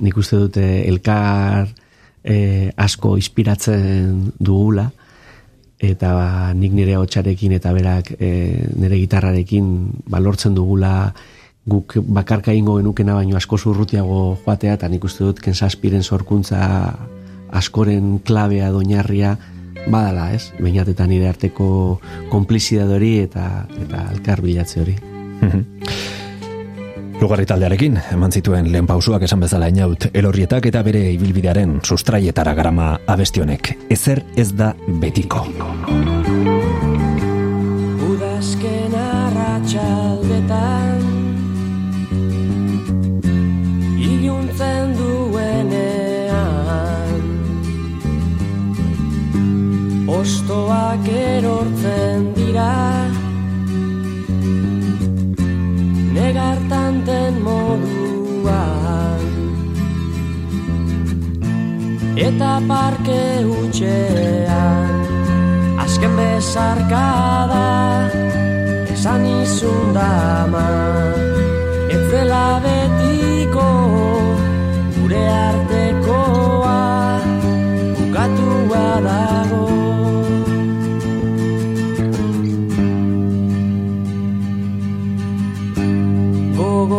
nik 0.00 0.16
uste 0.16 0.38
dute 0.46 0.66
elkar 0.86 1.68
eh, 2.24 2.70
asko 2.76 3.16
inspiratzen 3.20 4.32
dugula, 4.38 4.90
eta 5.78 6.12
ba, 6.16 6.28
nik 6.56 6.72
nire 6.72 6.96
hotxarekin 6.96 7.56
eta 7.58 7.72
berak 7.76 8.14
e, 8.16 8.64
nire 8.80 8.96
gitarrarekin 8.96 9.66
ba, 10.08 10.20
lortzen 10.24 10.54
dugula 10.56 11.12
guk 11.66 11.98
bakarka 12.06 12.52
ingo 12.54 12.76
genukena 12.78 13.14
baino 13.14 13.36
asko 13.36 13.58
zurrutiago 13.58 14.38
joatea 14.44 14.74
eta 14.78 14.88
nik 14.88 15.04
uste 15.04 15.24
dut 15.24 15.40
kensaspiren 15.42 16.02
sorkuntza 16.02 16.94
askoren 17.50 18.18
klabea 18.18 18.70
doñarria 18.70 19.36
badala, 19.90 20.32
ez? 20.34 20.52
Bainat 20.58 20.88
eta 20.90 21.06
nire 21.06 21.28
arteko 21.28 22.00
konplizidade 22.30 22.94
hori 22.94 23.18
eta 23.22 23.66
eta 23.82 24.10
elkar 24.12 24.42
bilatze 24.42 24.80
hori. 24.82 24.96
Lugarri 27.20 27.46
taldearekin, 27.48 27.96
eman 28.12 28.32
zituen 28.32 28.68
lehen 28.72 28.86
pausuak 28.86 29.22
esan 29.24 29.40
bezala 29.40 29.68
inaut 29.72 30.06
elorrietak 30.12 30.66
eta 30.68 30.82
bere 30.84 31.00
ibilbidearen 31.14 31.80
sustraietara 31.82 32.52
garama 32.54 32.98
abestionek. 33.08 33.76
Ezer 33.90 34.22
ez 34.36 34.52
da 34.58 34.74
betiko. 35.00 35.46
Udazken 38.10 38.94
arratsaldetan 39.00 40.95
Ostoak 50.26 51.06
erortzen 51.06 52.22
dira. 52.34 52.72
Negartanten 56.16 57.36
moduan. 57.46 59.22
Eta 62.26 62.50
parke 62.66 63.20
utxean 63.54 64.90
Azken 65.84 66.18
bezarkada 66.18 67.68
Esan 68.96 69.30
izun 69.30 69.94
dama. 69.94 70.66
Ez 71.86 72.02
dela 72.10 72.46
betiko 72.66 73.68
Gure 74.98 75.24
artekoa 75.46 76.78
Bukatua 77.94 78.86
dago 79.06 79.75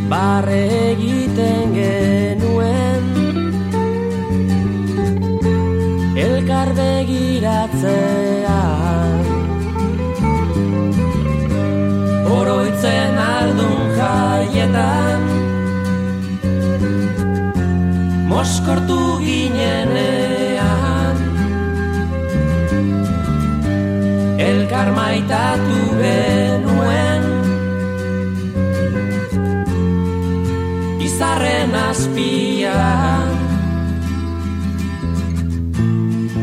Barre 0.07 0.72
Moskortu 18.43 19.23
ginenean. 19.23 21.15
Elkar 24.35 24.89
maitatu 24.91 25.77
genuen. 26.01 27.23
Izarren 31.07 31.71
azpian. 31.87 33.31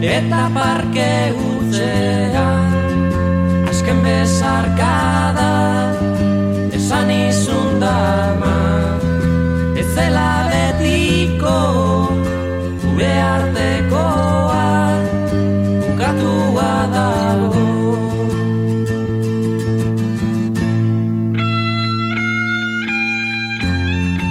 Eta 0.00 0.42
parke 0.56 1.12
utzean 1.36 2.72
Azken 3.68 4.00
bezarkada 4.06 5.52
Esan 6.72 7.12
izun 7.12 7.76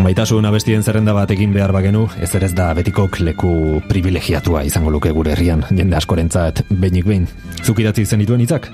Maitasun 0.10 0.42
abestien 0.50 0.82
zerrenda 0.82 1.14
bat 1.14 1.30
egin 1.30 1.52
behar 1.54 1.70
bagenu, 1.70 2.08
ez 2.18 2.32
ere 2.34 2.48
ez 2.48 2.56
da 2.58 2.72
betikok 2.74 3.20
leku 3.22 3.52
privilegiatua 3.92 4.64
izango 4.66 4.90
luke 4.90 5.12
gure 5.14 5.36
herrian, 5.36 5.62
jende 5.70 6.00
askorentzat 6.00 6.64
behinik 6.72 7.06
behin. 7.06 7.28
Zuk 7.62 7.78
idatzi 7.84 8.08
zen 8.10 8.24
dituen 8.24 8.42
hitzak? 8.42 8.66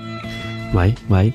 Bai, 0.72 0.86
bai. 1.12 1.26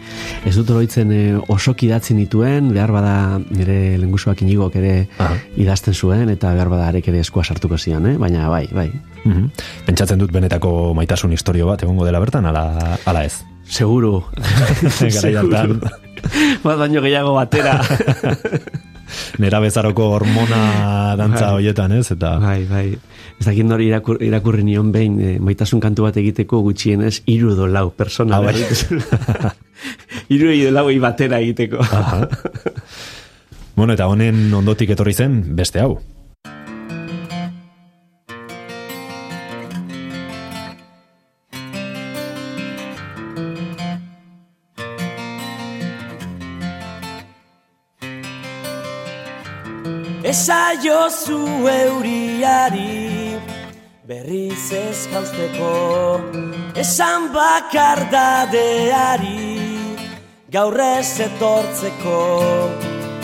Ez 0.41 0.55
dut 0.57 0.73
oroitzen 0.73 1.13
e, 1.13 1.21
osok 1.53 1.85
idatzi 1.85 2.17
nituen, 2.17 2.73
behar 2.73 2.95
bada 2.97 3.13
nire 3.43 3.77
lengusuak 4.01 4.41
inigok 4.41 4.81
ere 4.81 4.95
Aha. 5.21 5.37
idazten 5.61 5.93
zuen, 5.93 6.33
eta 6.33 6.55
behar 6.57 6.73
bada 6.73 6.89
arek 6.89 7.13
ere 7.13 7.21
eskua 7.21 7.45
sartuko 7.45 7.77
zion, 7.77 8.09
eh? 8.09 8.17
baina 8.17 8.49
bai, 8.49 8.65
bai. 8.73 8.89
Mhm. 9.21 9.51
Pentsatzen 9.85 10.25
dut 10.25 10.33
benetako 10.33 10.95
maitasun 10.97 11.37
historio 11.37 11.69
bat 11.69 11.85
egongo 11.85 12.09
dela 12.09 12.25
bertan, 12.25 12.49
ala, 12.49 12.97
ala 13.05 13.27
ez. 13.29 13.35
Seguru. 13.69 14.23
Garai 14.97 15.35
hartan. 15.43 15.77
Bat 16.65 16.87
baino 16.87 17.05
gehiago 17.05 17.37
batera. 17.37 17.83
Nera 19.41 19.59
bezaroko 19.63 20.09
hormona 20.15 21.15
dantza 21.19 21.47
Bai. 21.47 21.53
hoietan, 21.59 21.95
ez? 21.97 22.11
Eta 22.15 22.35
bai, 22.41 22.65
bai. 22.69 22.85
Ez 23.39 23.45
dakit 23.47 23.65
nori 23.65 23.87
irakur, 23.89 24.21
irakurri 24.23 24.63
nion 24.67 24.91
behin, 24.93 25.17
e, 25.19 25.33
maitasun 25.39 25.81
kantu 25.83 26.05
bat 26.07 26.17
egiteko 26.21 26.61
gutxienez, 26.67 27.21
iru 27.31 27.55
edo 27.55 27.67
lau 27.67 27.89
persona. 27.89 28.37
Ah, 28.37 28.41
bai. 28.41 28.55
iru 30.35 30.51
edo 30.53 30.71
lau 30.75 30.87
batera 31.01 31.41
egiteko. 31.41 31.81
Aha. 31.81 32.27
bueno, 33.75 33.93
eta 33.93 34.07
honen 34.07 34.53
ondotik 34.53 34.93
etorri 34.95 35.13
zen 35.13 35.41
beste 35.55 35.81
hau. 35.81 35.99
Jozu 50.81 51.69
euriari 51.69 53.37
berriz 54.07 54.71
ez 54.73 55.07
jausteko 55.11 55.73
Esan 56.73 57.29
bakardadeari 57.35 59.59
gaur 60.49 60.79
ez 60.81 61.19
etortzeko 61.27 62.21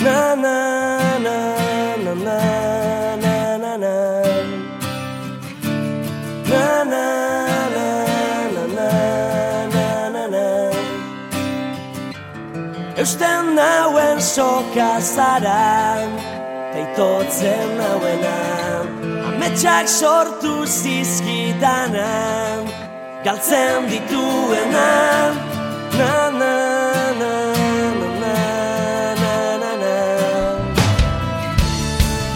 Na 0.06 0.36
na 0.36 0.60
na 1.18 1.56
na 2.06 2.14
na 2.14 2.40
na 3.24 3.26
na 3.26 3.74
na 3.74 3.96
Na 6.46 6.84
na 6.86 7.06
Eusten 12.98 13.56
nauen 13.56 14.22
soka 14.22 15.02
zara 15.02 16.37
Teitotzen 16.78 17.70
nauena 17.78 18.38
Ametsak 19.28 19.88
sortu 19.90 20.66
zizkidana 20.66 22.10
Galtzen 23.26 23.88
dituena. 23.90 24.90
Na 25.98 26.30
na 26.40 26.54
na 27.20 27.34
na 28.22 28.36
na 29.22 29.34
na 29.62 29.72
na. 29.82 29.96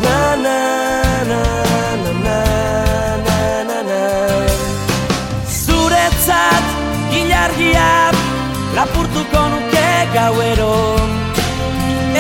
Na 0.04 0.36
Na 0.46 0.50
na 0.50 0.60
na 1.32 1.44
na 2.26 2.40
na 3.26 3.40
na 3.70 3.80
na. 3.90 4.02
Zuretzat 5.62 6.66
gilargia 7.14 7.90
lapurtuko 8.76 9.42
nuke 9.54 9.90
gauero. 10.18 10.76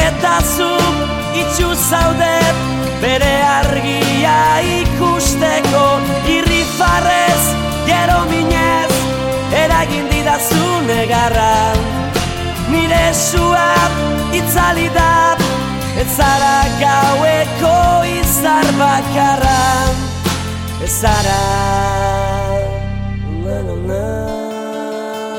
Eta 0.06 0.38
zuk 0.56 1.01
itxu 1.42 1.70
zaudet 1.76 2.58
bere 3.02 3.34
argia 3.46 4.38
ikusteko 4.82 5.86
Irrifarrez, 6.36 7.44
gero 7.88 8.20
minez, 8.32 8.92
eragin 9.64 10.08
didazu 10.12 10.70
negarra 10.88 11.56
Nire 12.72 13.06
suat 13.18 14.36
itzali 14.38 14.88
da, 14.96 15.36
ez 16.00 16.10
zara 16.16 16.56
gaueko 16.80 17.78
izar 18.20 18.72
bakarra 18.80 19.60
Ez 20.82 20.94
zara. 20.98 21.40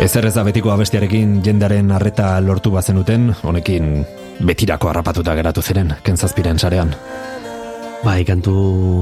Ezer 0.03 0.27
ez 0.27 0.33
da 0.35 0.43
betiko 0.47 0.71
abestiarekin 0.73 1.41
jendaren 1.47 1.91
arreta 1.95 2.35
lortu 2.43 2.71
bazenuten, 2.75 3.29
honekin 3.43 4.05
betirako 4.41 4.89
harrapatuta 4.89 5.35
geratu 5.35 5.63
ziren, 5.63 5.93
kentzazpiren 6.03 6.59
sarean. 6.59 6.95
Bai, 8.03 8.25
kantu 8.27 8.53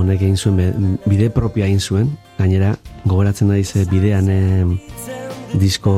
honek 0.02 0.20
egin 0.20 0.36
zuen, 0.36 0.98
bide 1.06 1.30
propia 1.32 1.64
egin 1.64 1.80
zuen, 1.80 2.10
gainera, 2.36 2.74
gogoratzen 3.06 3.48
da 3.48 3.56
dize 3.56 3.86
bidean 3.88 4.28
eh, 4.28 4.66
disko 5.56 5.92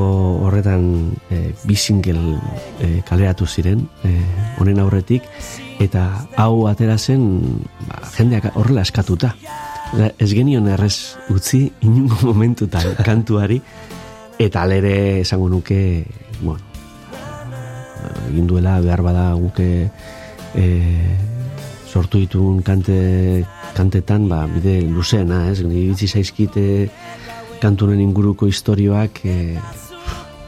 horretan 0.45 1.11
eh, 1.29 1.51
bi 1.67 1.75
single 1.75 2.37
eh, 2.79 3.01
kaleratu 3.05 3.45
ziren, 3.45 3.83
eh, 4.07 4.15
honen 4.61 4.79
aurretik, 4.79 5.27
eta 5.83 6.07
hau 6.39 6.65
atera 6.71 6.97
zen, 6.97 7.27
ba, 7.89 8.01
jendeak 8.15 8.53
horrela 8.55 8.85
eskatuta. 8.87 9.33
Ez 9.93 10.31
genion 10.31 10.65
errez 10.73 11.19
utzi 11.29 11.67
inungo 11.85 12.17
momentutan 12.25 12.95
kantuari, 13.09 13.59
eta 14.41 14.63
alere 14.63 14.95
esango 15.21 15.51
nuke, 15.51 16.05
bueno, 16.41 16.72
egin 18.29 18.47
duela 18.47 18.79
behar 18.81 19.03
bada 19.05 19.31
guke 19.39 19.89
e, 20.55 20.65
sortu 21.93 22.23
ditun 22.23 22.61
kante, 22.65 23.45
kantetan 23.77 24.27
ba, 24.29 24.43
bide 24.49 24.79
luzeena, 24.81 25.47
ez? 25.51 25.61
Ni 25.65 25.85
iritsi 25.85 26.07
zaizkite 26.07 26.65
kantunen 27.61 28.01
inguruko 28.01 28.47
istorioak 28.49 29.21
e, 29.25 29.35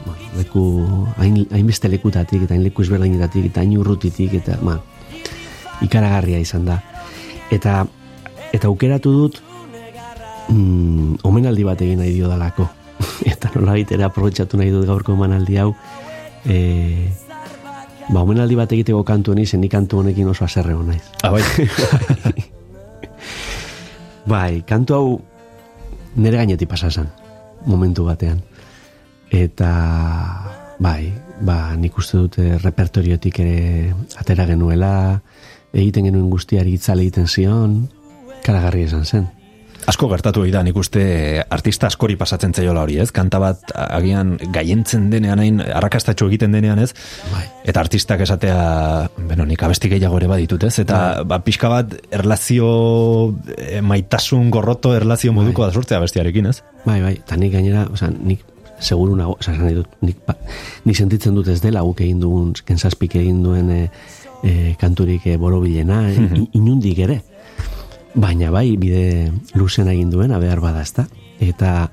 bueno, 0.04 0.30
leku, 0.36 0.64
hain, 1.22 1.44
hainbeste 1.54 1.90
lekutatik 1.92 2.46
eta 2.46 2.56
hain 2.56 2.64
leku 2.66 2.84
ezberdinetatik 2.84 3.50
eta 3.50 3.62
hain 3.62 3.76
urrutitik 3.78 4.34
eta 4.42 4.58
ma, 4.66 4.78
ikaragarria 5.86 6.40
izan 6.42 6.66
da. 6.68 6.80
Eta 7.52 7.84
eta 8.56 8.70
aukeratu 8.70 9.12
dut 9.12 9.38
mm, 10.50 11.22
omenaldi 11.28 11.66
bat 11.66 11.82
egin 11.84 12.02
nahi 12.02 12.14
dio 12.16 12.30
dalako. 12.32 12.68
eta 13.32 13.52
nola 13.54 13.76
ere 13.78 14.04
aprobetxatu 14.06 14.58
nahi 14.58 14.72
dut 14.74 14.86
gaurko 14.88 15.14
omenaldi 15.14 15.58
hau 15.62 15.70
e, 16.48 16.56
ba, 18.10 18.22
omenaldi 18.22 18.56
bat 18.58 18.72
egiteko 18.72 19.02
kantu 19.06 19.32
honi, 19.32 19.46
zen 19.46 19.68
kantu 19.68 20.02
honekin 20.02 20.28
oso 20.28 20.44
aserrego 20.44 20.82
naiz. 20.82 21.02
Ah, 21.22 21.30
bai. 21.30 21.42
Bai, 24.26 24.64
kantu 24.66 24.94
hau 24.94 25.20
nire 26.18 26.40
gainetik 26.40 26.66
pasa 26.66 26.90
zen, 26.90 27.06
momentu 27.64 28.02
batean. 28.08 28.40
Eta, 29.30 29.70
bai, 30.82 31.12
ba, 31.46 31.76
nik 31.78 31.94
uste 31.98 32.18
dute 32.18 32.58
repertoriotik 32.58 33.38
ere 33.44 33.94
atera 34.18 34.48
genuela, 34.50 35.20
egiten 35.70 36.08
genuen 36.10 36.26
guztiari 36.32 36.74
itzale 36.74 37.06
egiten 37.06 37.30
zion, 37.30 37.84
karagarri 38.42 38.82
esan 38.88 39.06
zen. 39.06 39.30
Asko 39.86 40.08
gertatu 40.10 40.42
da, 40.50 40.64
nik 40.66 40.74
uste 40.76 41.02
artista 41.50 41.86
askori 41.86 42.16
pasatzen 42.18 42.50
zaiola 42.52 42.82
hori, 42.82 42.96
ez? 42.98 43.12
Kanta 43.14 43.38
bat 43.38 43.70
agian 43.70 44.32
gaientzen 44.50 45.04
denean 45.12 45.38
hain 45.38 45.60
arrakastatxo 45.62 46.26
egiten 46.26 46.56
denean, 46.56 46.80
ez? 46.82 46.90
Bai. 47.30 47.44
Eta 47.70 47.84
artistak 47.84 48.24
esatea, 48.26 48.56
bueno, 49.20 49.46
nik 49.46 49.62
abesti 49.62 49.90
gehiago 49.92 50.18
ere 50.18 50.26
baditut, 50.32 50.66
ez? 50.66 50.72
Eta 50.82 51.22
ba, 51.22 51.38
pixka 51.46 51.70
bat 51.70 51.94
erlazio 52.10 52.66
eh, 53.54 53.78
maitasun 53.80 54.50
gorroto 54.50 54.94
erlazio 54.96 55.32
moduko 55.36 55.62
da 55.62 55.70
sortzea 55.70 56.02
bestiarekin, 56.02 56.50
ez? 56.50 56.60
Bai, 56.84 56.98
bai, 57.04 57.14
eta 57.22 57.38
nik 57.38 57.54
gainera, 57.54 57.86
oza, 57.92 58.10
nik 58.10 58.42
seguru 58.82 59.14
nago, 59.16 59.38
oza, 59.38 59.54
dut, 59.70 59.94
nik, 60.02 60.18
ba, 60.26 60.34
nik 60.84 60.98
sentitzen 60.98 61.38
dut 61.38 61.46
ez 61.54 61.60
dela 61.62 61.86
guk 61.86 62.02
egin 62.02 62.18
dugun, 62.26 62.52
kentzazpik 62.66 63.14
egin 63.22 63.38
duen 63.46 63.70
e, 63.70 63.80
e, 64.42 64.74
kanturik 64.82 65.30
e, 65.30 65.38
borobilena, 65.40 66.02
e, 66.10 66.18
in- 66.26 66.50
inundik 66.58 67.06
ere. 67.06 67.22
Baina 68.16 68.48
bai, 68.50 68.78
bide 68.80 69.30
luzen 69.54 69.90
egin 69.92 70.08
duen, 70.10 70.32
behar 70.40 70.62
bada 70.64 70.80
ezta. 70.80 71.04
Eta 71.38 71.90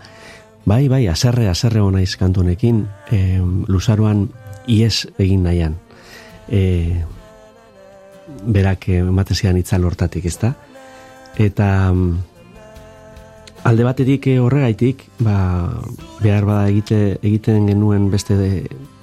bai, 0.66 0.88
bai, 0.88 1.08
aserre, 1.12 1.50
aserre 1.52 1.82
honaiz 1.84 2.16
kantu 2.16 2.46
honekin, 2.46 2.86
e, 3.12 3.42
luzaruan 3.68 4.30
ies 4.72 5.04
egin 5.20 5.44
nahian. 5.44 5.76
E, 6.48 7.04
berak 8.48 8.88
ematen 8.88 9.36
zidan 9.36 9.60
itzal 9.60 9.84
hortatik, 9.84 10.24
ezta? 10.32 10.54
Eta 11.36 11.68
alde 13.64 13.84
batetik 13.84 14.28
eh, 14.32 14.40
horregaitik, 14.40 15.04
ba, 15.24 15.36
behar 16.24 16.48
bada 16.48 16.70
egite, 16.72 17.18
egiten 17.22 17.68
genuen 17.68 18.10
beste 18.12 18.40
de, 18.40 18.50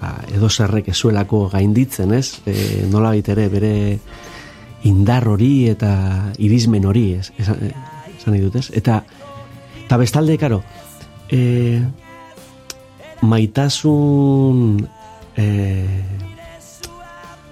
ba, 0.01 0.14
edo 0.32 0.48
zerrek 0.48 0.88
ezuelako 0.92 1.47
gainditzen, 1.52 2.16
ez? 2.16 2.40
E, 2.48 2.86
nola 2.88 3.12
ere 3.16 3.48
bere 3.52 3.74
indar 4.85 5.28
hori 5.28 5.69
eta 5.70 6.32
irismen 6.39 6.86
hori, 6.89 7.15
ez? 7.20 7.31
Esan, 7.39 7.61
nahi 8.27 8.40
dut, 8.40 8.57
ez? 8.61 8.70
Eta, 8.77 9.02
eta 9.85 9.98
bestalde, 10.01 10.36
karo, 10.40 10.62
e, 11.31 11.81
maitasun 13.20 14.81
e, 15.36 15.47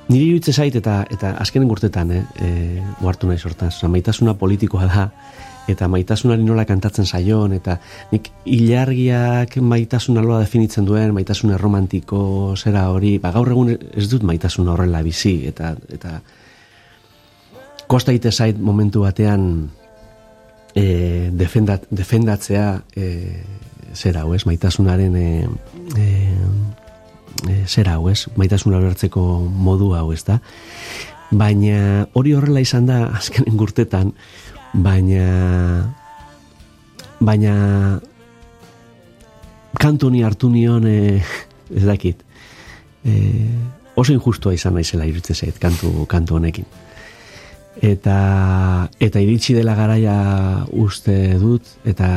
niri 0.09 0.31
iruditzen 0.31 0.57
zait 0.57 0.77
eta 0.81 1.03
eta 1.11 1.35
azkenen 1.43 1.71
urtetan, 1.71 2.13
eh, 2.13 2.25
e, 2.41 2.83
nahi 3.03 3.39
sortaz. 3.39 3.75
Osa, 3.77 3.89
maitasuna 3.89 4.35
politikoa 4.35 4.87
da, 4.89 5.11
eta 5.69 5.89
maitasunari 5.89 6.45
nola 6.45 6.65
kantatzen 6.65 7.07
saion, 7.07 7.53
eta 7.53 7.79
nik 8.13 8.31
ilargiak 8.45 9.59
maitasuna 9.61 10.23
nola 10.25 10.41
definitzen 10.41 10.87
duen, 10.89 11.13
maitasuna 11.13 11.59
romantiko, 11.61 12.57
zera 12.57 12.89
hori, 12.91 13.19
ba, 13.19 13.33
gaur 13.37 13.53
egun 13.53 13.75
ez 13.77 14.09
dut 14.09 14.25
maitasuna 14.25 14.73
horrela 14.73 15.03
bizi, 15.05 15.43
eta, 15.51 15.75
eta 15.93 16.21
kosta 17.89 18.13
ite 18.13 18.31
zait 18.31 18.59
momentu 18.61 19.03
batean 19.03 19.71
e, 20.77 21.31
defendat, 21.33 21.89
defendatzea 21.91 22.83
e, 22.95 23.07
zera 23.97 24.23
hau 24.23 24.35
ez, 24.37 24.45
maitasunaren 24.47 25.17
e, 25.17 25.29
e, 25.97 26.09
e, 27.49 27.55
zera 27.67 27.97
hau 27.97 28.11
ez, 28.13 28.29
maitasuna 28.37 28.81
lertzeko 28.85 29.23
modu 29.49 29.95
hau 29.97 30.13
ez 30.13 30.21
da. 30.29 30.39
Baina 31.31 32.07
hori 32.17 32.35
horrela 32.37 32.61
izan 32.61 32.87
da 32.89 33.07
azkenen 33.19 33.57
gurtetan, 33.57 34.13
baina 34.75 35.25
baina 37.19 37.55
kantoni 39.81 40.23
hartu 40.23 40.53
nion 40.53 40.85
e, 40.87 41.23
ez 41.73 41.87
dakit. 41.89 42.21
E, 43.09 43.17
oso 43.97 44.13
injustua 44.13 44.53
izan 44.55 44.77
naizela 44.77 45.09
iruditzen 45.09 45.41
zait 45.41 45.57
kantu, 45.63 46.05
kantu 46.11 46.37
honekin 46.37 46.69
eta 47.83 48.89
eta 48.99 49.21
iritsi 49.23 49.55
dela 49.55 49.75
garaia 49.79 50.17
uste 50.73 51.37
dut 51.39 51.63
eta 51.87 52.09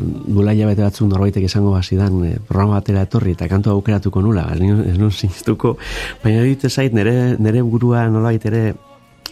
duela 0.00 0.54
jabete 0.56 0.82
batzuk 0.82 1.10
norbaitek 1.10 1.44
esango 1.50 1.74
bazidan 1.74 2.22
e, 2.24 2.36
programa 2.48 2.78
batera 2.78 3.02
etorri 3.04 3.34
eta 3.36 3.48
kantu 3.48 3.74
aukeratuko 3.74 4.22
nula 4.24 4.46
ez 4.54 4.96
nun 4.96 5.12
sinztuko 5.12 5.76
baina 6.24 6.46
ditu 6.46 6.70
zait 6.70 6.94
nere, 6.96 7.36
nere 7.38 7.62
burua 7.62 8.06
nolait 8.08 8.46
ere 8.46 8.72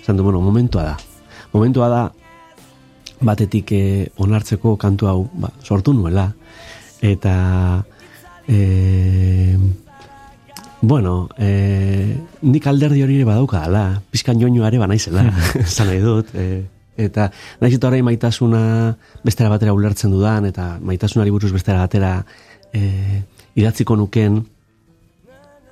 esan 0.01 0.17
du, 0.17 0.23
bueno, 0.23 0.41
momentua 0.41 0.83
da. 0.83 0.97
Momentua 1.53 1.89
da 1.89 2.03
batetik 3.21 3.73
e, 3.73 3.83
onartzeko 4.19 4.77
kantu 4.81 5.07
hau 5.11 5.29
ba, 5.35 5.51
sortu 5.63 5.93
nuela. 5.93 6.31
Eta 7.01 7.85
e, 8.49 9.57
Bueno, 10.83 11.29
eh, 11.37 12.17
nik 12.41 12.67
alderdi 12.67 13.03
hori 13.05 13.19
ere 13.19 13.25
badauka, 13.29 13.65
ala, 13.69 14.01
pizkan 14.11 14.41
joño 14.41 14.65
are 14.65 14.79
banaizela, 14.81 15.27
zan 15.67 15.91
nahi 15.91 16.01
dut, 16.01 16.31
eh, 16.33 16.65
eta 16.97 17.29
nahi 17.61 17.77
zitu 17.77 17.87
horrein 17.87 18.05
maitasuna 18.07 18.97
bestera 19.23 19.51
batera 19.53 19.75
ulertzen 19.77 20.11
dudan, 20.11 20.49
eta 20.49 20.79
maitasunari 20.81 21.31
buruz 21.31 21.53
bestera 21.53 21.85
batera 21.85 22.25
eh, 22.73 23.21
idatziko 23.61 23.97
nuken, 23.97 24.41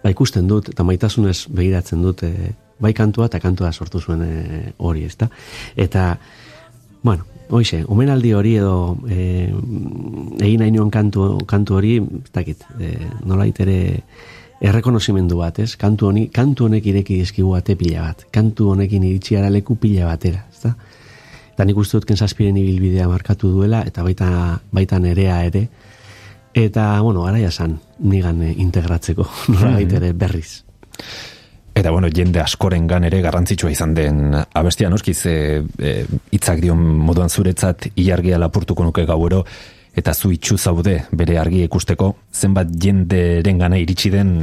ba 0.04 0.12
ikusten 0.12 0.46
dut, 0.46 0.68
eta 0.74 0.84
maitasunez 0.84 1.46
begiratzen 1.48 2.04
dut, 2.04 2.26
eh, 2.28 2.52
bai 2.78 2.92
kantua 2.92 3.30
eta 3.32 3.40
kantua 3.40 3.72
sortu 3.72 4.00
zuen 4.04 4.22
eh, 4.28 4.72
hori, 4.76 5.08
ezta? 5.08 5.30
Eta, 5.76 6.18
bueno, 7.02 7.24
Hoize, 7.48 7.78
omenaldi 7.88 8.34
hori 8.36 8.58
edo 8.60 8.98
eh, 9.08 9.48
egin 10.44 10.60
nahi 10.60 10.90
kantu, 10.92 11.38
kantu 11.48 11.78
hori, 11.78 11.94
ez 11.96 12.32
dakit, 12.34 12.66
eh, 12.78 13.08
nolait 13.24 13.58
ere 13.64 13.78
errekonozimendu 14.60 15.38
bat, 15.38 15.58
ez? 15.62 15.74
Kantu 15.78 16.10
honi, 16.10 16.28
kantu 16.34 16.66
honek 16.66 16.86
ireki 16.90 17.20
dizkigu 17.22 17.54
ate 17.58 17.76
pila 17.78 18.08
bat. 18.08 18.24
Kantu 18.34 18.72
honekin 18.74 19.04
iritsi 19.06 19.38
ara 19.38 19.50
leku 19.52 19.78
pila 19.80 20.08
batera, 20.10 20.44
ezta? 20.50 20.74
Eta 21.52 21.66
nik 21.66 21.78
uste 21.78 21.98
dut 21.98 22.06
kentzazpiren 22.06 22.58
ibilbidea 22.58 23.08
markatu 23.10 23.50
duela, 23.54 23.82
eta 23.86 24.04
baita, 24.06 24.28
baita 24.74 24.98
nerea 25.02 25.40
ere. 25.46 25.64
Eta, 26.54 26.90
bueno, 27.02 27.26
ara 27.26 27.38
jasan, 27.42 27.78
nigan 28.10 28.42
eh, 28.42 28.54
integratzeko, 28.62 29.26
nola 29.54 29.78
ere 29.80 30.12
berriz. 30.12 30.62
Eta 31.78 31.92
bueno, 31.94 32.08
jende 32.10 32.40
askoren 32.42 32.88
gan 32.90 33.04
ere 33.06 33.20
garrantzitsua 33.22 33.70
izan 33.70 33.92
den 33.94 34.34
abestia 34.34 34.88
noski 34.90 35.14
ze 35.14 35.34
e, 35.78 35.92
hitzak 36.34 36.58
dion 36.58 36.80
moduan 37.06 37.30
zuretzat 37.30 37.86
ilargia 37.94 38.38
lapurtuko 38.42 38.82
nuke 38.82 39.04
gauero 39.06 39.44
eta 39.98 40.14
zu 40.14 40.30
itxu 40.34 40.58
zaude 40.58 41.02
bere 41.12 41.38
argi 41.38 41.64
ikusteko 41.66 42.14
zenbat 42.32 42.70
jenderen 42.82 43.58
gana 43.58 43.78
iritsi 43.78 44.10
den 44.14 44.40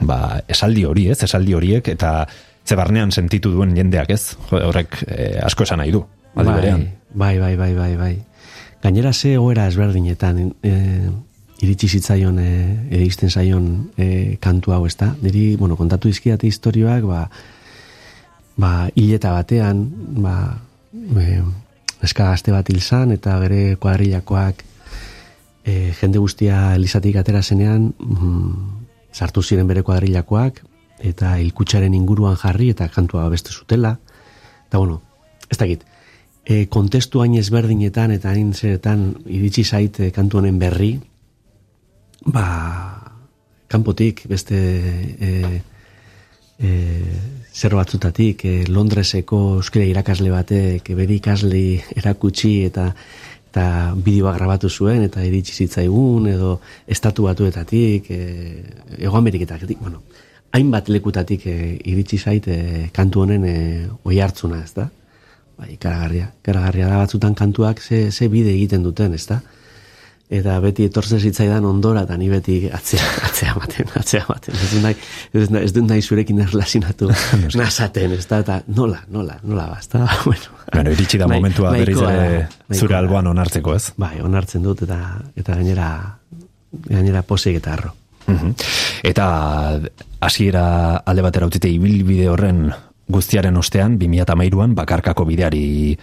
ba, 0.00 0.40
esaldi 0.48 0.84
hori 0.84 1.08
ez, 1.12 1.22
esaldi 1.22 1.54
horiek 1.56 1.88
eta 1.88 2.26
ze 2.66 2.76
barnean 2.76 3.12
sentitu 3.12 3.52
duen 3.54 3.76
jendeak 3.76 4.10
ez, 4.10 4.36
horrek 4.50 5.02
eh, 5.06 5.44
asko 5.44 5.64
esan 5.64 5.82
nahi 5.84 5.94
du 5.94 6.04
bai, 6.36 6.44
bai, 7.16 7.38
bai, 7.38 7.56
bai, 7.56 7.74
bai, 7.74 7.92
bai. 7.96 8.16
Gainera 8.82 9.12
ze 9.12 9.36
goera 9.36 9.66
ezberdinetan 9.70 10.52
e, 10.62 10.72
iritsi 11.64 11.88
zitzaion 11.88 12.38
e, 12.38 12.50
egisten 12.98 13.30
zaion 13.30 13.68
e, 13.96 14.36
kantu 14.40 14.74
hau 14.76 14.82
ez 14.86 14.94
da, 15.00 15.14
niri, 15.22 15.56
bueno, 15.56 15.78
kontatu 15.80 16.12
izkiate 16.12 16.46
historioak 16.46 17.06
ba, 17.08 17.22
ba, 18.60 18.72
hileta 18.94 19.32
batean 19.32 19.86
ba, 20.20 20.36
e, 20.92 21.40
neska 22.06 22.30
gazte 22.30 22.54
bat 22.54 22.68
hil 22.70 22.78
eta 23.12 23.38
bere 23.42 23.76
kuadrilakoak 23.82 24.62
e, 25.66 25.92
jende 25.98 26.18
guztia 26.22 26.74
elizatik 26.78 27.16
atera 27.18 27.42
zenean 27.42 27.92
mm, 27.98 28.52
sartu 29.12 29.42
ziren 29.42 29.66
bere 29.66 29.82
kuadrilakoak 29.82 30.62
eta 31.02 31.36
ilkutsaren 31.42 31.94
inguruan 31.94 32.36
jarri 32.36 32.70
eta 32.70 32.88
kantua 32.88 33.28
beste 33.28 33.50
zutela. 33.52 33.98
Eta 34.68 34.78
bueno, 34.78 35.02
ez 35.50 35.58
dakit. 35.58 35.82
E, 36.46 36.66
kontestu 36.70 37.20
hain 37.20 37.34
ezberdinetan 37.34 38.14
eta 38.14 38.30
hain 38.30 38.54
zeretan 38.54 39.08
iritsi 39.26 39.64
zait 39.64 39.98
e, 40.00 40.10
kantu 40.14 40.38
honen 40.38 40.58
berri 40.62 40.92
ba 42.26 42.46
kanpotik 43.66 44.22
beste 44.30 44.56
e, 45.18 45.60
e, 46.58 46.70
zer 47.56 47.72
batzutatik, 47.74 48.44
e, 48.44 48.66
Londreseko 48.68 49.38
euskera 49.62 49.86
irakasle 49.88 50.28
batek 50.32 50.90
bere 50.98 51.16
ikasle 51.16 51.62
erakutsi 51.96 52.58
eta 52.68 52.90
eta 53.46 53.94
bideoa 53.96 54.34
grabatu 54.36 54.68
zuen 54.68 55.06
eta 55.06 55.22
iritsi 55.24 55.54
zitzaigun 55.64 56.26
edo 56.28 56.58
estatu 56.86 57.24
batuetatik 57.24 58.10
e, 58.12 58.18
ego 58.98 59.16
ameriketatik 59.16 59.80
bueno, 59.80 60.02
hainbat 60.52 60.90
lekutatik 60.92 61.46
e, 61.48 61.56
iritsi 61.88 62.18
zait 62.18 62.48
e, 62.52 62.58
kantu 62.92 63.24
honen 63.24 63.46
e, 63.48 63.56
oi 64.04 64.20
hartzuna 64.20 64.60
ez 64.60 64.74
da 64.76 64.90
bai, 65.56 65.78
karagarria, 65.80 66.28
karagarria 66.44 66.90
da 66.92 67.00
batzutan 67.00 67.34
kantuak 67.34 67.80
ze, 67.80 68.10
ze 68.12 68.28
bide 68.28 68.52
egiten 68.52 68.84
duten 68.84 69.16
ez 69.16 69.24
da 69.30 69.40
eta 70.26 70.56
beti 70.62 70.88
etortzen 70.90 71.20
zitzaidan 71.22 71.64
ondora 71.68 72.02
eta 72.06 72.16
ni 72.18 72.28
beti 72.30 72.56
atzea 72.74 73.10
atzea 73.28 73.54
baten 73.54 73.92
atzea 74.00 74.24
baten 74.28 74.56
ez 74.58 74.70
dut 74.72 74.82
nahi 74.82 74.96
ez, 75.62 75.72
dut 75.72 75.84
nahi 75.86 76.02
zurekin 76.02 76.40
erlazionatu 76.42 77.10
nasaten 77.60 78.16
ez 78.16 78.24
da? 78.26 78.40
Eta 78.42 78.60
nola 78.66 79.04
nola 79.08 79.38
nola 79.42 79.68
basta 79.70 80.02
bueno. 80.28 80.56
Bueno 80.72 80.96
iritsi 80.96 81.18
da 81.18 81.28
momentua 81.30 81.70
berriz 81.76 82.00
ere 82.02 82.48
zure 82.74 82.98
alboan 82.98 83.30
onartzeko 83.30 83.76
ez? 83.76 83.92
Bai 83.96 84.16
onartzen 84.22 84.66
dut 84.66 84.82
eta 84.88 84.98
eta 85.36 85.60
gainera 85.60 85.92
gainera 86.90 87.22
posik 87.22 87.62
eta 87.62 87.76
arro 87.78 87.94
eta 89.06 89.26
hasiera 90.26 90.66
alde 91.06 91.22
batera 91.22 91.46
utzite 91.46 91.70
ibilbide 91.70 92.26
horren 92.28 92.64
guztiaren 93.06 93.56
ostean 93.56 94.00
2013an 94.00 94.74
bakarkako 94.74 95.24
bideari 95.28 95.94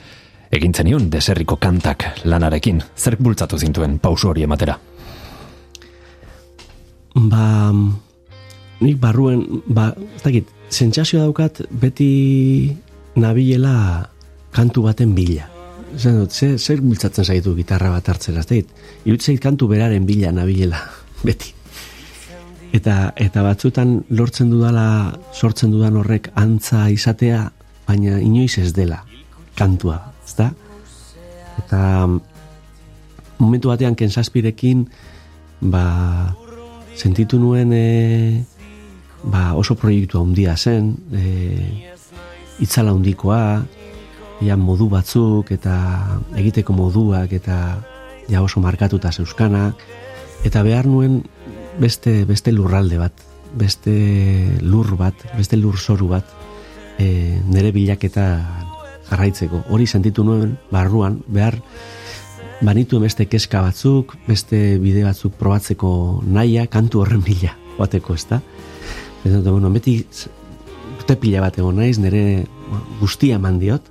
egintzen 0.53 0.88
nion 0.88 1.09
deserriko 1.11 1.57
kantak 1.61 2.05
lanarekin. 2.30 2.81
Zerk 2.97 3.21
bultzatu 3.23 3.57
zintuen 3.57 3.97
pausu 4.01 4.30
hori 4.30 4.45
ematera? 4.45 4.77
Ba, 7.13 7.45
nik 8.81 8.99
barruen, 9.01 9.43
ba, 9.67 9.91
ez 10.17 10.21
dakit, 10.23 10.49
sentsazioa 10.73 11.27
daukat 11.27 11.63
beti 11.69 12.73
nabilela 13.15 14.09
kantu 14.53 14.85
baten 14.88 15.13
bila. 15.17 15.49
Zer, 15.97 16.23
zer, 16.30 16.55
zer 16.57 16.81
bultzatzen 16.81 17.25
zaitu 17.25 17.53
gitarra 17.57 17.91
bat 17.93 18.07
hartzen, 18.09 18.38
ez 18.41 18.47
dakit, 18.49 18.69
irutzeit 19.05 19.41
kantu 19.41 19.69
beraren 19.69 20.07
bila 20.09 20.34
nabilela, 20.34 20.81
beti. 21.27 21.53
Eta, 22.73 23.11
eta 23.21 23.43
batzutan 23.45 23.99
lortzen 24.09 24.49
dudala, 24.49 25.13
sortzen 25.34 25.69
dudan 25.73 25.99
horrek 26.01 26.31
antza 26.41 26.88
izatea, 26.89 27.45
baina 27.85 28.17
inoiz 28.17 28.57
ez 28.57 28.71
dela 28.73 29.03
kantua, 29.53 30.12
ezta? 30.25 30.51
Eta 31.61 32.07
momentu 33.37 33.69
batean 33.69 33.95
kensaspirekin 33.95 34.87
ba, 35.61 36.35
sentitu 36.95 37.39
nuen 37.39 37.73
e, 37.73 38.43
ba, 39.23 39.53
oso 39.59 39.75
proiektua 39.79 40.21
handia 40.23 40.55
zen, 40.57 40.93
e, 41.13 41.23
itzala 42.63 42.93
handikoa, 42.93 43.63
ja 44.43 44.57
modu 44.59 44.89
batzuk 44.91 45.51
eta 45.55 45.75
egiteko 46.39 46.73
moduak 46.75 47.31
eta 47.37 47.57
ja 48.29 48.41
oso 48.43 48.59
markatuta 48.63 49.11
zeuskana 49.11 49.71
eta 50.43 50.63
behar 50.63 50.87
nuen 50.89 51.21
beste, 51.79 52.23
beste 52.27 52.51
lurralde 52.51 52.99
bat, 52.99 53.13
beste 53.55 53.93
lur 54.61 54.95
bat, 54.99 55.15
beste 55.37 55.59
lur 55.59 55.77
soru 55.79 56.09
bat 56.11 56.27
e, 56.99 57.39
nere 57.47 57.71
bilaketa 57.75 58.27
jarraitzeko. 59.09 59.63
Hori 59.69 59.88
sentitu 59.88 60.23
nuen 60.23 60.57
barruan, 60.71 61.19
behar 61.27 61.59
banitu 62.63 62.99
beste 63.03 63.27
keska 63.27 63.61
batzuk, 63.65 64.15
beste 64.27 64.77
bide 64.80 65.03
batzuk 65.03 65.35
probatzeko 65.39 66.21
naia, 66.25 66.67
kantu 66.71 67.03
horren 67.03 67.23
bila, 67.25 67.55
bateko, 67.77 68.15
ez 68.15 68.25
da? 68.30 68.39
Eta, 69.23 69.39
bueno, 69.49 69.71
beti 69.71 70.01
urte 70.99 71.17
pila 71.19 71.43
bat 71.43 71.57
egon 71.59 71.80
naiz, 71.80 71.97
nire 71.99 72.45
guztia 73.01 73.39
eman 73.39 73.59
diot, 73.59 73.89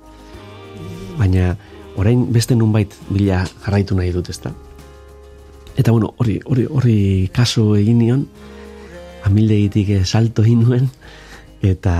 baina 1.19 1.53
orain 1.99 2.25
beste 2.33 2.57
nunbait 2.57 2.93
bila 3.09 3.43
jarraitu 3.65 3.97
nahi 3.97 4.13
dut, 4.13 4.29
ezta? 4.33 4.53
Eta 5.77 5.91
bueno, 5.91 6.13
hori, 6.21 6.39
hori, 6.45 6.65
hori 6.69 6.97
kaso 7.33 7.73
egin 7.77 8.01
nion, 8.01 8.25
amildegitik 9.25 9.93
eh, 9.93 10.01
salto 10.05 10.45
egin 10.45 10.65
nuen, 10.65 10.89
eta 11.65 11.93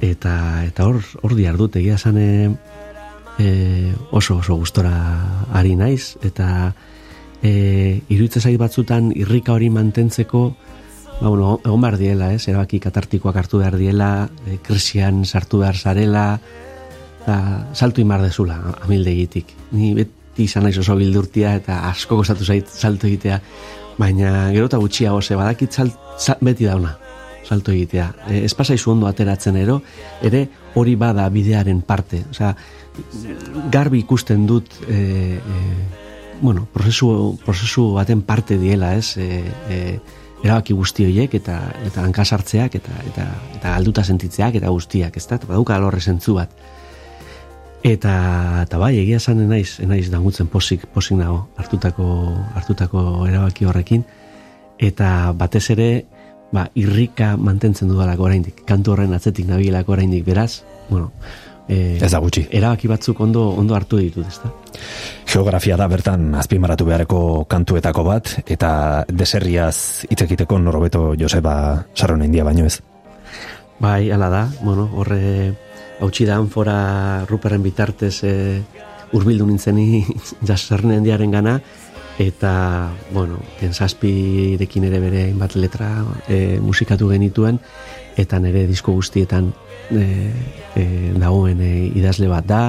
eta 0.00 0.64
eta 0.66 0.86
hor 0.88 1.02
hor 1.22 1.34
diardut 1.36 1.76
egia 1.76 1.98
esan 2.00 2.18
eh, 2.18 2.50
eh, 3.38 3.92
oso 4.10 4.38
oso 4.40 4.56
gustora 4.56 4.94
ari 5.52 5.76
naiz. 5.76 6.16
Eta 6.22 6.74
e, 7.42 8.00
iruditzen 8.08 8.42
zait 8.42 8.58
batzutan 8.60 9.10
irrika 9.16 9.54
hori 9.54 9.70
mantentzeko 9.72 10.42
ba, 11.20 11.28
bueno, 11.28 11.58
egon 11.64 11.80
behar 11.80 11.98
diela, 12.00 12.32
ez, 12.32 12.46
erabaki 12.48 12.80
katartikoak 12.80 13.36
hartu 13.36 13.60
behar 13.60 13.76
diela, 13.80 14.28
e, 14.46 14.56
krisian 14.64 15.24
sartu 15.24 15.60
behar 15.60 15.76
zarela, 15.76 16.24
eta 17.20 17.36
saltu 17.76 18.00
imar 18.00 18.24
dezula, 18.24 18.56
amildegitik. 18.86 19.52
Ni 19.76 19.92
beti 19.98 20.48
izan 20.48 20.64
naiz 20.64 20.78
oso 20.80 20.96
bildurtia 20.96 21.52
eta 21.60 21.82
asko 21.90 22.22
gozatu 22.22 22.48
zait 22.48 22.68
salto 22.68 23.08
egitea, 23.10 23.40
baina 24.00 24.48
gero 24.54 24.70
eta 24.70 24.80
gutxiago 24.80 25.20
ze 25.20 25.36
badakit 25.36 25.76
sal, 25.76 25.92
sal, 26.16 26.40
beti 26.40 26.64
dauna 26.64 26.96
salto 27.44 27.72
egitea. 27.72 28.10
E, 28.28 28.44
ez 28.44 28.54
pasaizu 28.54 28.92
ondo 28.92 29.08
ateratzen 29.08 29.56
ero, 29.56 29.80
ere 30.22 30.46
hori 30.74 30.94
bada 30.96 31.28
bidearen 31.28 31.82
parte. 31.82 32.24
Osea, 32.30 32.54
garbi 33.72 34.00
ikusten 34.04 34.46
dut 34.46 34.72
e, 34.88 35.38
e, 35.38 35.60
bueno, 36.40 36.66
prozesu, 36.72 37.38
prozesu 37.44 37.92
baten 37.94 38.22
parte 38.22 38.58
diela, 38.58 38.94
ez? 38.96 39.16
E, 39.16 39.42
e, 39.68 39.78
erabaki 40.40 40.72
guzti 40.72 41.04
horiek 41.04 41.34
eta 41.36 41.58
eta 41.84 42.02
hankasartzeak 42.06 42.76
eta 42.78 43.00
eta 43.10 43.26
eta 43.58 43.72
galduta 43.76 44.04
sentitzeak 44.04 44.56
eta 44.60 44.70
guztiak, 44.72 45.16
ezta? 45.20 45.40
Baduka 45.46 45.76
alorre 45.76 46.00
sentzu 46.00 46.38
bat. 46.38 46.54
Eta 47.84 48.14
eta 48.64 48.78
bai, 48.80 48.94
egia 49.00 49.20
esan 49.20 49.40
naiz, 49.48 49.78
naiz 49.88 50.08
dangutzen 50.12 50.48
posik 50.52 50.86
posik 50.94 51.16
nago 51.20 51.46
hartutako 51.60 52.06
hartutako 52.56 53.04
erabaki 53.28 53.68
horrekin 53.68 54.04
eta 54.80 55.32
batez 55.36 55.66
ere 55.76 55.90
ba, 56.52 56.66
irrika 56.74 57.36
mantentzen 57.36 57.88
dudalako 57.90 58.26
oraindik. 58.28 58.64
Kantu 58.68 58.94
horren 58.94 59.14
atzetik 59.14 59.46
nabilako 59.48 59.94
oraindik 59.96 60.24
beraz, 60.26 60.62
bueno, 60.88 61.12
e, 61.68 61.98
Ez 62.02 62.10
da 62.10 62.18
gutxi. 62.18 62.46
erabaki 62.50 62.88
batzuk 62.88 63.20
ondo 63.20 63.48
ondo 63.54 63.74
hartu 63.74 63.98
ditut, 63.98 64.26
ezta? 64.26 64.50
Geografia 65.30 65.76
da 65.76 65.86
bertan 65.88 66.34
azpimarratu 66.34 66.84
beharreko 66.84 67.44
kantuetako 67.48 68.04
bat, 68.04 68.34
eta 68.46 69.04
deserriaz 69.08 70.06
hitz 70.10 70.22
egiteko 70.26 70.58
norbeto 70.58 71.14
Joseba 71.18 71.86
Sarron 71.94 72.24
india 72.26 72.44
baino 72.44 72.66
ez. 72.66 72.80
Bai, 73.80 74.10
ala 74.10 74.28
da, 74.28 74.48
bueno, 74.62 74.90
horre 74.94 75.54
hautsi 76.00 76.26
da 76.26 76.36
anfora 76.36 77.24
ruperren 77.28 77.62
bitartez 77.62 78.24
e, 78.24 78.34
urbildu 79.12 79.46
nintzeni 79.46 80.04
jasarnen 80.48 81.04
diaren 81.04 81.30
gana, 81.30 81.60
eta, 82.20 82.92
bueno, 83.14 83.38
pensazpirekin 83.60 84.84
ere 84.90 85.00
bere 85.00 85.22
hainbat 85.24 85.56
letra 85.56 85.88
e, 86.28 86.58
musikatu 86.60 87.08
genituen, 87.08 87.60
eta 88.20 88.38
nire 88.42 88.66
disko 88.68 88.92
guztietan 88.92 89.48
e, 89.88 90.04
e, 90.76 90.84
dagoen 91.16 91.62
e, 91.64 91.72
idazle 91.96 92.28
bat 92.28 92.44
da, 92.44 92.62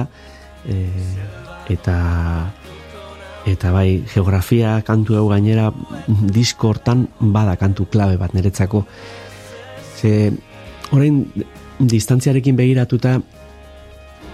e, 0.64 0.78
eta 1.72 1.96
eta 3.42 3.72
bai 3.74 4.04
geografia 4.06 4.76
kantu 4.86 5.16
hau 5.18 5.26
gainera 5.28 5.72
disko 6.06 6.70
hortan 6.70 7.08
bada 7.18 7.56
kantu 7.58 7.88
klabe 7.90 8.14
bat 8.16 8.36
niretzako 8.38 8.84
ze 9.98 10.30
orain 10.92 11.24
distantziarekin 11.80 12.56
begiratuta 12.56 13.18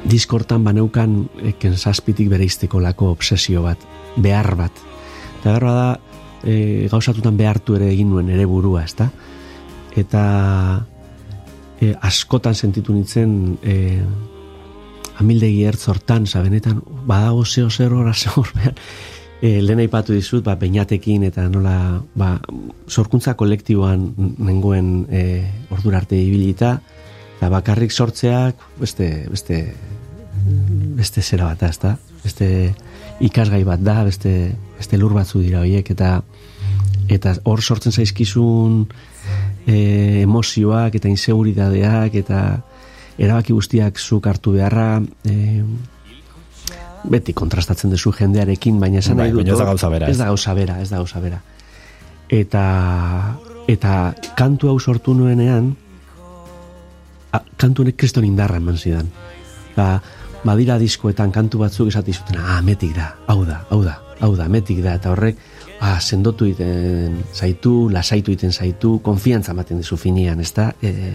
diskortan 0.04 0.62
baneukan 0.64 1.24
eken 1.54 1.76
zazpitik 1.76 2.28
bere 2.28 2.46
lako 2.80 3.10
obsesio 3.10 3.62
bat, 3.62 3.78
behar 4.16 4.54
bat. 4.54 4.87
Eta 5.38 5.54
behar 5.54 5.66
da, 5.66 5.88
e, 6.42 6.86
gauzatutan 6.90 7.36
behartu 7.38 7.76
ere 7.78 7.90
egin 7.92 8.10
nuen 8.10 8.30
ere 8.30 8.46
burua, 8.46 8.84
ezta? 8.84 9.08
Eta 9.98 10.22
e, 11.80 11.94
askotan 11.94 12.54
sentitu 12.54 12.94
nintzen 12.94 13.58
e, 13.62 13.76
amildegi 15.18 15.64
ertz 15.66 15.86
hortan, 15.90 16.26
zabenetan, 16.26 16.82
badago 17.06 17.44
zeo 17.44 17.70
zer 17.70 17.92
hor, 17.96 18.12
behar, 18.54 18.74
e, 19.40 19.60
lehen 19.62 19.82
aipatu 19.82 20.14
dizut, 20.14 20.44
ba, 20.44 20.56
peinatekin 20.58 21.26
eta 21.28 21.48
nola, 21.50 22.02
ba, 22.18 22.36
sorkuntza 22.88 23.34
kolektiboan 23.38 24.08
nengoen 24.38 25.06
e, 25.10 25.24
ordura 25.74 26.02
arte 26.02 26.18
ibilita, 26.18 26.78
eta 27.38 27.50
bakarrik 27.52 27.94
sortzeak, 27.94 28.62
beste, 28.80 29.26
beste, 29.30 29.62
beste 30.98 31.22
zera 31.22 31.52
bat 31.52 31.62
da, 31.62 31.72
ezta? 31.74 31.96
Beste 32.22 32.48
ikasgai 33.22 33.62
bat 33.66 33.82
da, 33.82 34.02
beste, 34.06 34.32
beste 34.78 34.98
lur 34.98 35.14
batzu 35.16 35.42
dira 35.42 35.60
horiek, 35.64 35.90
eta 35.90 36.22
eta 37.08 37.34
hor 37.48 37.62
sortzen 37.62 37.92
zaizkizun 37.92 38.82
e, 39.66 39.76
emozioak 40.22 40.98
eta 40.98 41.10
inseguridadeak 41.10 42.18
eta 42.22 42.40
erabaki 43.18 43.56
guztiak 43.56 43.98
zuk 43.98 44.28
hartu 44.30 44.54
beharra 44.56 45.00
e, 45.24 45.62
beti 47.08 47.32
kontrastatzen 47.32 47.92
duzu 47.94 48.12
jendearekin 48.12 48.80
baina 48.80 49.00
esan 49.00 49.16
Bai, 49.16 49.28
nahi 49.28 49.38
dut 49.38 49.52
ez 49.54 49.58
da 49.58 49.68
gauza 49.70 49.90
bera, 49.92 50.10
ez 50.10 50.18
da 50.18 50.28
gauza 50.30 50.54
bera 50.54 50.80
ez 50.82 50.88
da 50.90 51.00
gauza 51.00 51.22
bera. 51.24 51.40
Eta 52.28 52.64
eta 53.68 53.94
kantu 54.36 54.68
hau 54.72 54.78
sortu 54.78 55.14
nuenean 55.16 55.72
a, 57.32 57.40
kantu 57.56 57.84
honek 57.86 57.96
kriston 58.00 58.26
indarra 58.28 58.60
eman 58.60 58.76
zidan. 58.76 59.08
Ba, 59.76 59.94
badira 60.44 60.76
diskoetan 60.78 61.32
kantu 61.32 61.62
batzuk 61.62 61.88
esati 61.88 62.12
zuten 62.12 62.42
ah, 62.42 62.60
metik 62.62 62.94
da, 62.96 63.14
hau 63.30 63.44
da, 63.46 63.62
hau 63.70 63.80
da 63.86 63.96
hau 64.20 64.34
da, 64.36 64.48
metik 64.48 64.82
da, 64.82 64.96
eta 64.98 65.12
horrek 65.12 65.38
ah, 65.80 65.98
sendotu 66.00 66.48
iten 66.48 67.20
zaitu, 67.34 67.88
lasaitu 67.92 68.32
iten 68.34 68.52
zaitu, 68.52 68.98
konfiantza 69.04 69.54
ematen 69.54 69.78
dizu 69.82 69.96
finian, 70.00 70.40
ez 70.40 70.52
da, 70.56 70.72
e, 70.82 71.12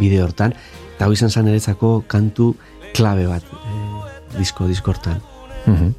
bideo 0.00 0.26
hortan, 0.26 0.54
eta 0.94 1.06
hau 1.06 1.12
izan 1.14 1.30
zan 1.30 1.48
eretzako 1.50 2.02
kantu 2.10 2.52
klabe 2.96 3.28
bat 3.30 3.46
e, 3.46 4.38
disko, 4.38 4.66
disko 4.70 4.94
hortan. 4.94 5.22
Mhm. 5.66 5.94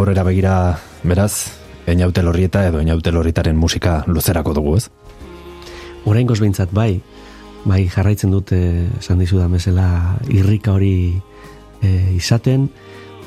Aurrera 0.00 0.24
begira, 0.26 0.54
beraz, 1.02 1.60
Einaute 1.90 2.22
Lorrieta 2.22 2.66
edo 2.68 2.78
Einaute 2.78 3.10
Lorrietaren 3.10 3.56
musika 3.56 4.04
luzerako 4.06 4.52
dugu, 4.54 4.76
ez? 4.76 4.90
Oraingoz 6.06 6.38
behintzat 6.40 6.70
bai, 6.76 7.00
bai 7.64 7.82
jarraitzen 7.90 8.30
dute 8.30 8.58
esan 9.00 9.18
dizudan 9.20 9.52
bezala 9.52 10.16
irrika 10.28 10.74
hori 10.76 11.20
e, 11.82 11.90
izaten, 12.16 12.68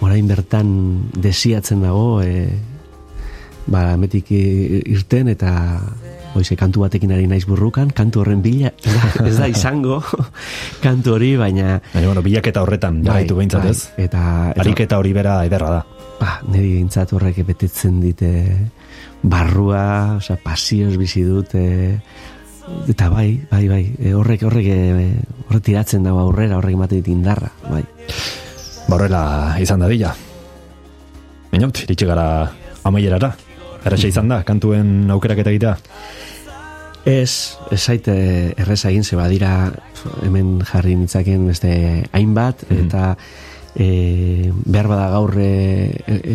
orain 0.03 0.27
bertan 0.27 0.69
desiatzen 1.15 1.81
dago 1.85 2.21
e, 2.21 2.47
ba, 3.67 3.93
metik 3.97 4.31
irten 4.35 5.31
eta 5.33 5.53
Oize, 6.33 6.55
kantu 6.57 6.81
batekin 6.81 7.11
ari 7.13 7.27
naiz 7.29 7.43
burrukan, 7.45 7.91
kantu 7.93 8.23
horren 8.23 8.39
bila, 8.41 8.71
ez 9.27 9.35
da- 9.37 9.45
izango 9.51 9.99
kantu 10.81 11.13
hori, 11.13 11.35
baina... 11.37 11.75
Baina, 11.93 12.07
bueno, 12.09 12.23
bilaketa 12.25 12.63
horretan, 12.65 13.03
jarraitu 13.05 13.37
behintzat, 13.37 13.61
bai, 13.61 13.69
ez? 13.69 13.83
Eta, 14.01 14.23
eta 14.49 14.63
Ariketa 14.65 14.97
hori 14.97 15.13
bera 15.13 15.35
ederra 15.45 15.69
da. 15.75 15.83
ba, 16.17 16.31
niri 16.49 16.79
gintzat 16.79 17.13
horrek 17.13 17.43
betetzen 17.45 17.99
dite 18.01 18.31
barrua, 19.21 20.17
osea, 20.17 20.39
pasioz 20.41 20.95
bizi 20.97 21.21
dut, 21.27 21.53
e, 21.53 21.99
eta 22.89 23.11
bai, 23.13 23.27
bai, 23.51 23.67
bai, 23.69 23.83
e, 23.99 24.15
horrek, 24.17 24.47
horrek, 24.49 24.73
e, 24.73 25.11
horrek 25.45 25.67
tiratzen 25.69 26.09
dago 26.09 26.25
aurrera, 26.25 26.57
horrek 26.57 26.79
ematen 26.79 26.97
dit 27.03 27.13
indarra, 27.13 27.53
bai. 27.69 27.85
Horrela 28.93 29.55
izan 29.57 29.81
da 29.81 29.87
dila. 29.89 30.11
Einaut, 31.53 31.79
iritsi 31.81 32.05
gara 32.05 32.25
amaierara. 32.85 33.31
Erresa 33.83 34.11
izan 34.11 34.29
da, 34.29 34.43
kantuen 34.45 35.09
aukerak 35.15 35.41
eta 35.41 35.49
egitea. 35.49 35.71
Ez, 37.09 37.57
ez 37.73 37.79
zaite 37.81 38.13
erreza 38.53 38.91
egin, 38.91 39.03
ze 39.03 39.17
badira 39.17 39.71
hemen 40.23 40.59
jarri 40.69 40.93
nitzaken 40.99 41.49
beste 41.49 41.73
hainbat, 42.13 42.63
eta 42.69 43.15
e, 43.73 44.51
behar 44.53 44.91
bada 44.93 45.09
gaur 45.15 45.33
e, 45.41 45.49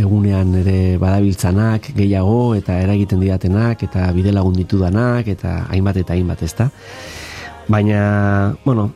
egunean 0.03 0.59
ere 0.59 0.99
badabiltzanak 1.01 1.93
gehiago, 1.95 2.57
eta 2.59 2.83
eragiten 2.83 3.23
didatenak, 3.23 3.87
eta 3.87 4.11
bide 4.19 4.35
lagun 4.35 4.59
ditudanak, 4.59 5.31
eta 5.31 5.61
hainbat 5.71 6.03
eta 6.03 6.19
hainbat, 6.19 6.43
ezta? 6.51 6.73
Baina, 7.69 8.03
bueno, 8.65 8.91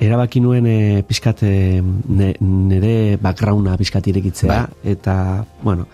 erabaki 0.00 0.40
nuen 0.40 0.66
e, 0.66 1.02
pizkat 1.06 1.42
e, 1.42 1.82
ne, 1.82 2.32
nire 2.40 3.18
backgrounda 3.22 3.76
pizkat 3.78 4.06
irekitzea, 4.10 4.60
eta, 4.94 5.16
bueno, 5.62 5.88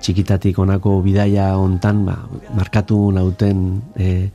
txikitatik 0.00 0.58
honako 0.60 1.00
bidaia 1.04 1.54
hontan 1.58 2.04
ba, 2.06 2.16
markatu 2.54 3.10
nauten 3.16 3.66
e, 3.96 4.28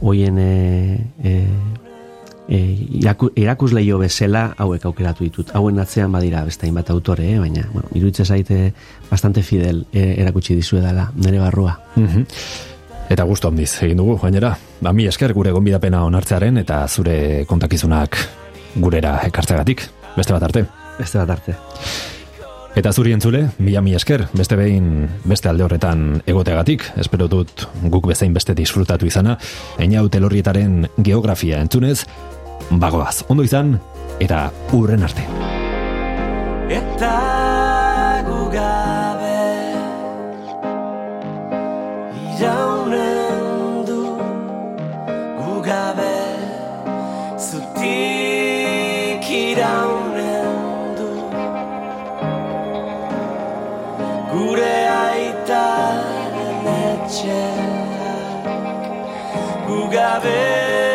hoien 0.00 0.38
e, 0.38 0.98
e, 1.24 2.60
iraku, 3.00 3.30
erakusleio 3.38 3.98
bezala 4.00 4.50
hauek 4.58 4.84
aukeratu 4.90 5.24
ditut. 5.24 5.54
Hauen 5.56 5.78
atzean 5.80 6.12
badira 6.12 6.42
beste 6.44 6.66
hainbat 6.66 6.90
autore, 6.90 7.28
eh? 7.34 7.38
baina 7.38 7.66
bueno, 7.72 7.88
iruditzen 7.94 8.26
zaite 8.26 8.60
bastante 9.10 9.42
fidel 9.46 9.86
e, 9.92 10.16
erakutsi 10.20 10.56
dizuedala 10.58 11.10
nire 11.16 11.40
barrua. 11.40 11.78
Mhm. 11.96 12.26
Eta 13.10 13.24
gustu 13.26 13.48
handiz 13.48 13.72
egin 13.82 13.98
dugu, 13.98 14.18
gainera. 14.22 14.52
Ba, 14.80 14.92
mi 14.92 15.08
esker 15.10 15.32
gure 15.34 15.50
gonbidapena 15.50 16.04
onartzearen 16.06 16.60
eta 16.62 16.84
zure 16.88 17.44
kontakizunak 17.48 18.20
gurera 18.76 19.20
ekartzegatik. 19.26 19.88
Beste 20.16 20.32
bat 20.34 20.42
arte. 20.42 20.64
Beste 20.98 21.18
bat 21.18 21.30
arte. 21.38 21.56
Eta 22.78 22.92
zuri 22.92 23.10
entzule, 23.12 23.48
mila 23.58 23.80
mi 23.82 23.96
esker, 23.98 24.28
beste 24.32 24.54
behin 24.54 25.08
beste 25.26 25.48
alde 25.50 25.64
horretan 25.66 26.20
egoteagatik, 26.30 26.84
espero 27.02 27.26
dut 27.28 27.64
guk 27.90 28.06
bezain 28.06 28.34
beste 28.34 28.54
disfrutatu 28.54 29.08
izana, 29.10 29.34
eina 29.82 30.04
telorrietaren 30.06 30.86
geografia 31.02 31.58
entzunez, 31.64 32.04
bagoaz, 32.70 33.24
ondo 33.28 33.42
izan, 33.42 33.74
eta 34.22 34.52
urren 34.76 35.02
arte. 35.02 35.26
Eta 36.70 37.14
gu 38.28 38.38
gabe 38.54 39.40
Iraunen 42.38 43.82
du 43.88 44.04
gu 45.40 45.58
gabe 45.66 46.14
aitaren 55.50 56.66
etxeak 56.82 58.44
gu 59.66 59.80
gabe 59.94 60.89